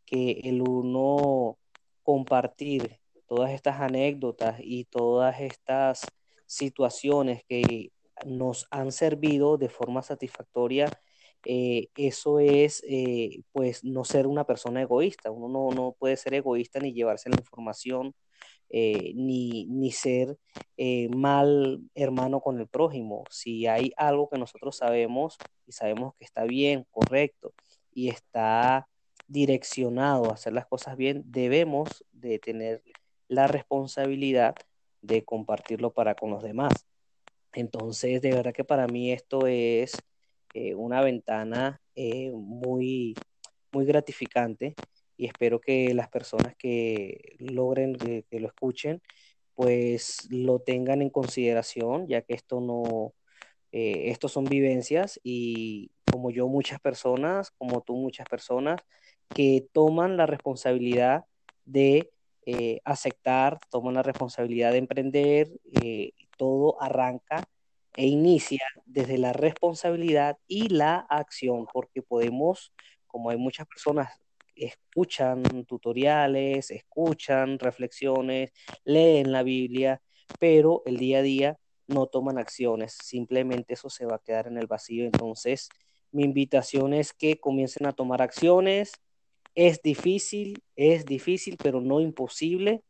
que 0.07 0.41
el 0.45 0.63
uno 0.63 1.59
compartir 2.03 2.99
todas 3.27 3.51
estas 3.51 3.81
anécdotas 3.81 4.61
y 4.61 4.85
todas 4.85 5.41
estas 5.41 6.07
situaciones 6.47 7.43
que 7.49 7.91
nos 8.25 8.67
han 8.71 8.93
servido 8.93 9.59
de 9.59 9.69
forma 9.69 10.03
satisfactoria, 10.03 10.89
eh, 11.45 11.89
eso 11.97 12.39
es 12.39 12.83
eh, 12.89 13.43
pues 13.53 13.85
no 13.85 14.05
ser 14.05 14.27
una 14.27 14.45
persona 14.45 14.83
egoísta. 14.83 15.31
Uno 15.31 15.71
no, 15.75 15.93
puede 15.99 16.17
ser 16.17 16.35
egoísta 16.35 16.81
ni 16.81 16.93
llevarse 16.93 17.31
la 17.31 17.37
información, 17.37 18.15
eh, 18.71 19.13
ni, 19.15 19.67
ni, 19.67 19.93
ser 19.93 20.39
mal 21.11 21.81
hermano 21.95 22.41
con 22.41 22.59
el 22.59 22.67
prójimo. 22.67 23.25
Si 23.31 23.67
hay 23.67 23.93
algo 23.97 24.29
que 24.29 24.39
nosotros 24.39 24.77
sabemos 24.77 25.37
y 25.67 25.73
sabemos 25.73 26.15
que 26.19 26.25
está 26.25 26.45
bien, 26.45 26.87
correcto, 26.91 27.53
y 27.93 28.09
está 28.09 28.89
direccionado 29.29 30.31
a 30.31 30.35
hacer 30.35 30.53
las 30.53 30.67
cosas 30.67 30.97
bien, 30.97 31.23
debemos 31.27 32.05
de 32.13 32.39
tener 32.39 32.83
la 33.29 33.47
responsabilidad 33.47 34.55
de 35.03 35.25
compartirlo 35.25 35.93
para 35.93 36.15
con 36.15 36.31
los 36.31 36.43
demás. 36.43 36.87
Entonces, 37.53 38.21
de 38.21 38.33
verdad 38.33 38.53
que 38.53 38.65
para 38.65 38.87
mí 38.87 39.13
esto 39.13 39.47
es 39.47 39.93
una 40.77 41.03
ventana 41.03 41.81
eh, 41.95 42.31
muy, 42.33 43.15
muy 43.73 43.85
gratificante 43.85 44.75
y 45.17 45.27
espero 45.27 45.61
que 45.61 45.95
las 45.95 46.09
personas 46.09 46.55
que 46.57 47.37
logren 47.39 47.95
que, 47.97 48.25
lo 48.41 48.49
escuchen, 48.49 49.03
pues 49.55 50.29
lo 50.31 50.59
tengan 50.61 51.03
en 51.03 51.11
consideración, 51.11 52.09
ya 52.09 52.23
que 52.23 52.35
esto 52.35 52.61
no, 52.61 53.15
eh, 53.73 54.11
estos 54.11 54.33
son 54.33 54.45
vivencias 54.45 55.21
y 55.23 55.93
como 56.11 56.31
yo 56.31 56.49
muchas 56.49 56.81
personas, 56.81 57.51
como 57.53 57.81
tú 57.83 57.97
muchas 57.97 58.27
personas, 58.29 58.81
que 59.29 59.67
toman 59.73 60.17
la 60.17 60.27
responsabilidad 60.27 61.25
de 61.65 62.11
eh, 62.47 62.81
aceptar, 62.85 63.59
toman 63.71 63.95
la 63.95 64.03
responsabilidad 64.03 64.73
de 64.73 64.79
emprender, 64.79 65.49
eh, 65.81 66.13
todo 66.37 66.81
arranca 66.83 67.45
e 67.97 68.07
inicia 68.07 68.65
desde 68.87 69.19
la 69.19 69.33
responsabilidad 69.33 70.39
y 70.47 70.69
la 70.69 70.97
acción, 70.97 71.67
porque 71.73 72.03
podemos, 72.03 72.73
como 73.07 73.31
hay 73.31 73.37
muchas 73.37 73.67
personas, 73.67 74.21
escuchan 74.57 75.43
tutoriales, 75.65 76.71
escuchan 76.71 77.59
reflexiones, 77.59 78.53
leen 78.85 79.33
la 79.33 79.43
Biblia, 79.43 80.01
pero 80.39 80.83
el 80.87 80.97
día 80.97 81.19
a 81.19 81.23
día 81.23 81.59
no 81.87 82.07
toman 82.07 82.39
acciones, 82.39 82.97
simplemente 83.03 83.75
eso 83.75 83.91
se 83.91 84.07
va 84.07 84.17
a 84.17 84.23
quedar 84.23 84.47
en 84.47 84.59
el 84.59 84.67
vacío. 84.67 85.05
Entonces, 85.05 85.69
mi 86.13 86.25
invitación 86.25 86.95
es 86.95 87.13
que 87.13 87.39
comiencen 87.39 87.87
a 87.87 87.93
tomar 87.93 88.23
acciones. 88.23 88.93
Es 89.55 89.83
difícil, 89.83 90.63
es 90.77 91.05
difícil, 91.05 91.57
pero 91.63 91.81
no 91.81 92.01
imposible. 92.01 92.83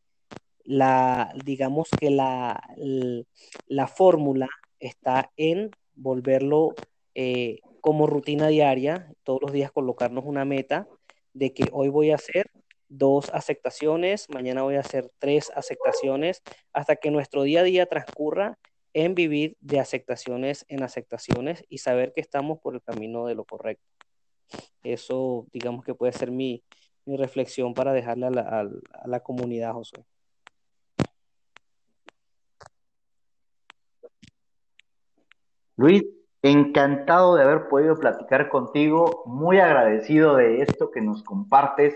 La, 0.63 1.35
digamos 1.45 1.89
que 1.99 2.11
la, 2.11 2.63
la, 3.67 3.87
fórmula 3.87 4.49
está 4.87 5.33
en 5.37 5.71
volverlo 5.95 6.75
eh, 7.15 7.61
como 7.81 8.07
rutina 8.07 8.49
diaria, 8.49 9.13
todos 9.23 9.41
los 9.43 9.53
días 9.53 9.73
colocarnos 9.73 10.25
una 10.25 10.45
meta 10.45 10.89
de 11.33 11.53
que 11.53 11.69
hoy 11.73 11.89
voy 11.89 12.11
a 12.11 12.17
hacer 12.17 12.51
dos 12.89 13.31
aceptaciones, 13.33 14.29
mañana 14.31 14.63
voy 14.63 14.77
a 14.77 14.81
hacer 14.81 15.11
tres 15.19 15.51
aceptaciones, 15.55 16.43
hasta 16.73 16.97
que 16.97 17.11
nuestro 17.11 17.43
día 17.43 17.61
a 17.61 17.65
día 17.65 17.87
transcurra 17.87 18.59
en 18.93 19.15
vivir 19.15 19.57
de 19.61 19.81
aceptaciones 19.81 20.65
en 20.69 20.83
aceptaciones 20.83 21.65
y 21.69 21.79
saber 21.79 22.13
que 22.13 22.21
estamos 22.21 22.59
por 22.61 22.75
el 22.75 22.83
camino 22.83 23.27
de 23.27 23.35
lo 23.35 23.45
correcto. 23.45 23.85
Eso, 24.83 25.47
digamos 25.53 25.85
que 25.85 25.95
puede 25.95 26.13
ser 26.13 26.31
mi, 26.31 26.63
reflexión 27.07 27.75
para 27.75 27.93
dejarle 27.93 28.27
a 28.27 28.31
la, 28.31 28.71
a 28.93 29.09
la 29.09 29.21
comunidad, 29.21 29.73
José. 29.73 30.07
Luis, 35.77 36.05
encantado 36.43 37.37
de 37.37 37.43
haber 37.43 37.69
podido 37.69 37.97
platicar 37.97 38.49
contigo, 38.49 39.25
muy 39.27 39.59
agradecido 39.59 40.37
de 40.37 40.63
esto 40.63 40.91
que 40.91 41.01
nos 41.01 41.23
compartes. 41.23 41.95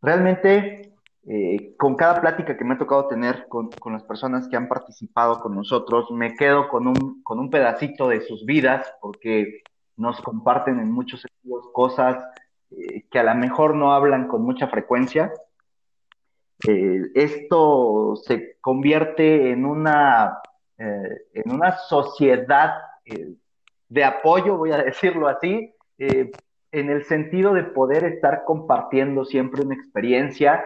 Realmente 0.00 0.92
eh, 1.24 1.76
con 1.76 1.94
cada 1.94 2.20
plática 2.20 2.56
que 2.56 2.64
me 2.64 2.74
ha 2.74 2.78
tocado 2.78 3.06
tener 3.06 3.46
con, 3.48 3.70
las 3.92 4.02
personas 4.02 4.48
que 4.48 4.56
han 4.56 4.68
participado 4.68 5.40
con 5.40 5.54
nosotros, 5.54 6.10
me 6.10 6.34
quedo 6.34 6.68
con 6.68 6.88
un, 6.88 7.22
con 7.22 7.38
un 7.38 7.48
pedacito 7.48 8.08
de 8.08 8.22
sus 8.22 8.44
vidas, 8.44 8.92
porque 9.00 9.62
nos 9.96 10.20
comparten 10.20 10.80
en 10.80 10.90
muchos 10.90 11.20
sentidos 11.20 11.68
cosas 11.72 12.24
eh, 12.70 13.06
que 13.08 13.18
a 13.20 13.22
lo 13.22 13.34
mejor 13.36 13.76
no 13.76 13.92
hablan 13.92 14.26
con 14.26 14.42
mucha 14.42 14.66
frecuencia. 14.66 15.32
Eh, 16.66 17.02
esto 17.14 18.16
se 18.16 18.56
convierte 18.60 19.50
en 19.50 19.64
una, 19.64 20.40
en 20.78 21.50
una 21.50 21.76
sociedad 21.76 22.74
de 23.88 24.04
apoyo, 24.04 24.56
voy 24.56 24.72
a 24.72 24.78
decirlo 24.78 25.28
así, 25.28 25.74
en 25.98 26.90
el 26.90 27.04
sentido 27.04 27.54
de 27.54 27.64
poder 27.64 28.04
estar 28.04 28.44
compartiendo 28.44 29.24
siempre 29.24 29.62
una 29.62 29.74
experiencia 29.74 30.64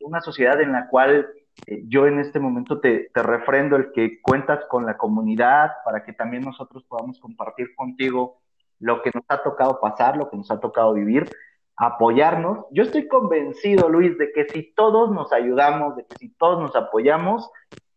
una 0.00 0.20
sociedad 0.20 0.60
en 0.60 0.72
la 0.72 0.88
cual 0.88 1.28
eh, 1.66 1.82
yo 1.86 2.06
en 2.06 2.18
este 2.18 2.40
momento 2.40 2.80
te, 2.80 3.10
refrendo 3.14 3.76
el 3.76 3.92
que 3.92 4.20
cuentas 4.22 4.64
con 4.68 4.86
la 4.86 4.96
comunidad 4.96 5.72
para 5.84 6.04
que 6.04 6.12
también 6.12 6.44
nosotros 6.44 6.84
podamos 6.84 7.18
compartir 7.20 7.74
contigo 7.74 8.40
lo 8.78 9.02
que 9.02 9.10
nos 9.14 9.24
ha 9.28 9.42
tocado 9.42 9.80
pasar, 9.80 10.16
lo 10.16 10.30
que 10.30 10.36
nos 10.36 10.50
ha 10.50 10.58
tocado 10.58 10.94
vivir, 10.94 11.30
apoyarnos. 11.76 12.66
Yo 12.70 12.82
estoy 12.82 13.06
convencido, 13.06 13.88
Luis, 13.88 14.16
de 14.18 14.32
que 14.32 14.48
si 14.48 14.72
todos 14.74 15.10
nos 15.10 15.32
ayudamos, 15.32 15.96
de 15.96 16.04
que 16.04 16.16
si 16.16 16.30
todos 16.30 16.60
nos 16.60 16.74
apoyamos, 16.74 17.48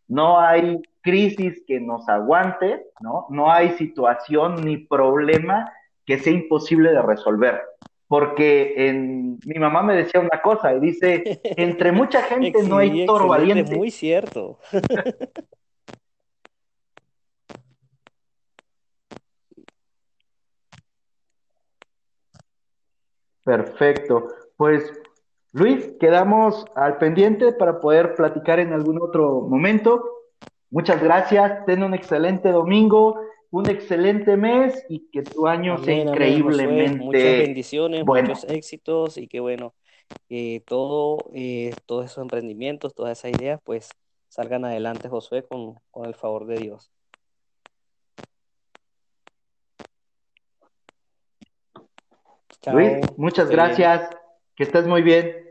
no 0.08 0.40
hay 0.40 0.82
crisis 1.02 1.64
que 1.68 1.80
nos 1.80 2.08
aguante, 2.10 2.84
¿no? 3.00 3.28
No 3.30 3.52
hay 3.52 3.72
situación 3.72 4.66
ni 4.66 4.78
problema 4.78 5.72
que 6.06 6.20
sea 6.20 6.34
imposible 6.34 6.92
de 6.92 7.02
resolver 7.02 7.62
porque 8.08 8.88
en, 8.88 9.40
mi 9.46 9.60
mamá 9.60 9.82
me 9.84 9.96
decía 9.96 10.22
una 10.22 10.42
cosa 10.42 10.74
y 10.74 10.80
dice, 10.80 11.42
entre 11.58 11.92
mucha 11.92 12.22
gente 12.24 12.64
no 12.64 12.78
hay 12.78 13.06
toro 13.06 13.28
valiente. 13.28 13.76
Muy 13.76 13.92
cierto. 13.92 14.60
Perfecto. 23.44 24.28
Pues 24.58 24.92
Luis, 25.56 25.94
quedamos 26.00 26.66
al 26.76 26.98
pendiente 26.98 27.54
para 27.54 27.80
poder 27.80 28.14
platicar 28.16 28.60
en 28.60 28.74
algún 28.74 29.02
otro 29.02 29.42
momento. 29.42 30.04
Muchas 30.70 31.02
gracias, 31.02 31.66
ten 31.66 31.82
un 31.82 31.94
excelente 31.94 32.52
domingo 32.52 33.22
un 33.56 33.70
excelente 33.70 34.36
mes 34.36 34.86
y 34.90 35.08
que 35.12 35.24
tu 35.24 35.48
año 35.48 35.78
sea 35.78 35.96
increíblemente. 35.96 36.98
muchas 36.98 37.24
bendiciones, 37.24 38.06
muchos 38.06 38.44
éxitos 38.50 39.18
y 39.18 39.30
que 39.30 39.40
bueno, 39.40 39.74
que 40.28 40.62
todo, 40.68 41.20
eh, 41.34 41.74
todos 41.86 42.04
esos 42.04 42.22
emprendimientos, 42.22 42.94
todas 42.94 43.18
esas 43.18 43.40
ideas, 43.40 43.62
pues 43.64 43.90
salgan 44.28 44.66
adelante, 44.66 45.08
Josué, 45.08 45.44
con, 45.44 45.80
con 45.90 46.06
el 46.06 46.16
favor 46.16 46.46
de 46.48 46.58
Dios. 46.58 46.92
Luis, 52.74 52.98
muchas 53.16 53.50
gracias. 53.50 54.10
Que 54.56 54.64
estés 54.64 54.86
muy 54.86 55.02
bien. 55.02 55.45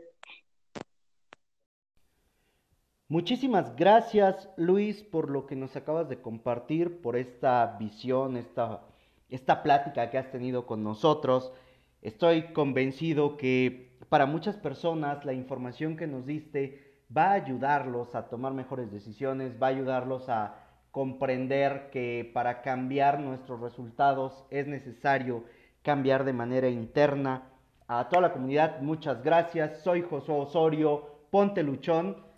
Muchísimas 3.15 3.77
gracias 3.77 4.49
Luis 4.57 5.01
por 5.01 5.29
lo 5.29 5.45
que 5.45 5.55
nos 5.55 5.73
acabas 5.77 6.09
de 6.09 6.19
compartir, 6.19 6.99
por 6.99 7.15
esta 7.15 7.77
visión, 7.79 8.35
esta, 8.35 8.81
esta 9.29 9.63
plática 9.63 10.09
que 10.09 10.17
has 10.17 10.29
tenido 10.31 10.65
con 10.65 10.83
nosotros. 10.83 11.53
Estoy 12.01 12.51
convencido 12.51 13.37
que 13.37 13.97
para 14.09 14.25
muchas 14.25 14.57
personas 14.57 15.23
la 15.23 15.31
información 15.31 15.95
que 15.95 16.07
nos 16.07 16.25
diste 16.25 16.97
va 17.15 17.27
a 17.27 17.33
ayudarlos 17.35 18.15
a 18.15 18.27
tomar 18.27 18.51
mejores 18.51 18.91
decisiones, 18.91 19.53
va 19.63 19.67
a 19.67 19.69
ayudarlos 19.69 20.27
a 20.27 20.55
comprender 20.91 21.89
que 21.91 22.29
para 22.33 22.61
cambiar 22.63 23.21
nuestros 23.21 23.61
resultados 23.61 24.45
es 24.49 24.67
necesario 24.67 25.45
cambiar 25.83 26.25
de 26.25 26.33
manera 26.33 26.67
interna. 26.67 27.43
A 27.87 28.09
toda 28.09 28.23
la 28.23 28.33
comunidad, 28.33 28.81
muchas 28.81 29.23
gracias. 29.23 29.83
Soy 29.83 30.01
Josué 30.01 30.35
Osorio, 30.35 31.27
Ponte 31.31 31.63
Luchón. 31.63 32.34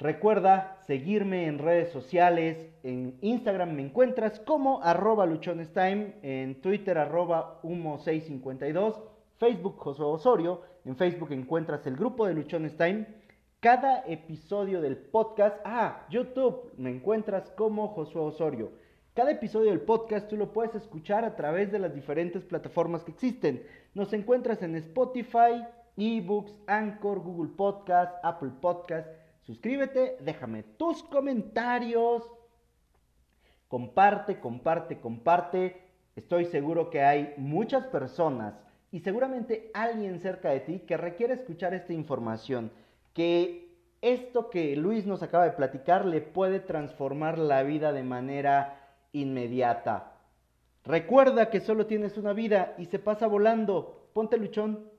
Recuerda 0.00 0.78
seguirme 0.86 1.46
en 1.46 1.58
redes 1.58 1.90
sociales. 1.90 2.64
En 2.84 3.18
Instagram 3.20 3.72
me 3.72 3.82
encuentras 3.82 4.38
como 4.38 4.80
arroba 4.80 5.26
luchonestime, 5.26 6.14
en 6.22 6.60
Twitter 6.60 6.98
arroba 6.98 7.60
humo652, 7.64 8.94
Facebook 9.38 9.76
Josué 9.76 10.06
Osorio. 10.06 10.62
En 10.84 10.96
Facebook 10.96 11.32
encuentras 11.32 11.84
el 11.88 11.96
grupo 11.96 12.28
de 12.28 12.34
Luchones 12.34 12.76
Cada 13.58 14.04
episodio 14.06 14.80
del 14.80 14.96
podcast, 14.96 15.56
ah, 15.64 16.06
YouTube, 16.10 16.72
me 16.76 16.90
encuentras 16.90 17.50
como 17.50 17.88
Josué 17.88 18.22
Osorio. 18.22 18.70
Cada 19.14 19.32
episodio 19.32 19.70
del 19.70 19.80
podcast 19.80 20.28
tú 20.28 20.36
lo 20.36 20.52
puedes 20.52 20.76
escuchar 20.76 21.24
a 21.24 21.34
través 21.34 21.72
de 21.72 21.80
las 21.80 21.92
diferentes 21.92 22.44
plataformas 22.44 23.02
que 23.02 23.10
existen. 23.10 23.64
Nos 23.94 24.12
encuentras 24.12 24.62
en 24.62 24.76
Spotify, 24.76 25.66
eBooks, 25.96 26.54
Anchor, 26.68 27.18
Google 27.18 27.50
Podcast, 27.56 28.14
Apple 28.22 28.52
Podcast 28.60 29.08
Suscríbete, 29.48 30.18
déjame 30.20 30.62
tus 30.62 31.02
comentarios. 31.04 32.22
Comparte, 33.66 34.40
comparte, 34.40 35.00
comparte. 35.00 35.80
Estoy 36.16 36.44
seguro 36.44 36.90
que 36.90 37.00
hay 37.00 37.32
muchas 37.38 37.86
personas 37.86 38.52
y 38.92 39.00
seguramente 39.00 39.70
alguien 39.72 40.20
cerca 40.20 40.50
de 40.50 40.60
ti 40.60 40.80
que 40.80 40.98
requiere 40.98 41.32
escuchar 41.32 41.72
esta 41.72 41.94
información. 41.94 42.70
Que 43.14 43.74
esto 44.02 44.50
que 44.50 44.76
Luis 44.76 45.06
nos 45.06 45.22
acaba 45.22 45.44
de 45.44 45.52
platicar 45.52 46.04
le 46.04 46.20
puede 46.20 46.60
transformar 46.60 47.38
la 47.38 47.62
vida 47.62 47.94
de 47.94 48.02
manera 48.02 48.98
inmediata. 49.12 50.12
Recuerda 50.84 51.48
que 51.48 51.60
solo 51.60 51.86
tienes 51.86 52.18
una 52.18 52.34
vida 52.34 52.74
y 52.76 52.84
se 52.84 52.98
pasa 52.98 53.26
volando. 53.26 54.10
Ponte 54.12 54.36
luchón. 54.36 54.97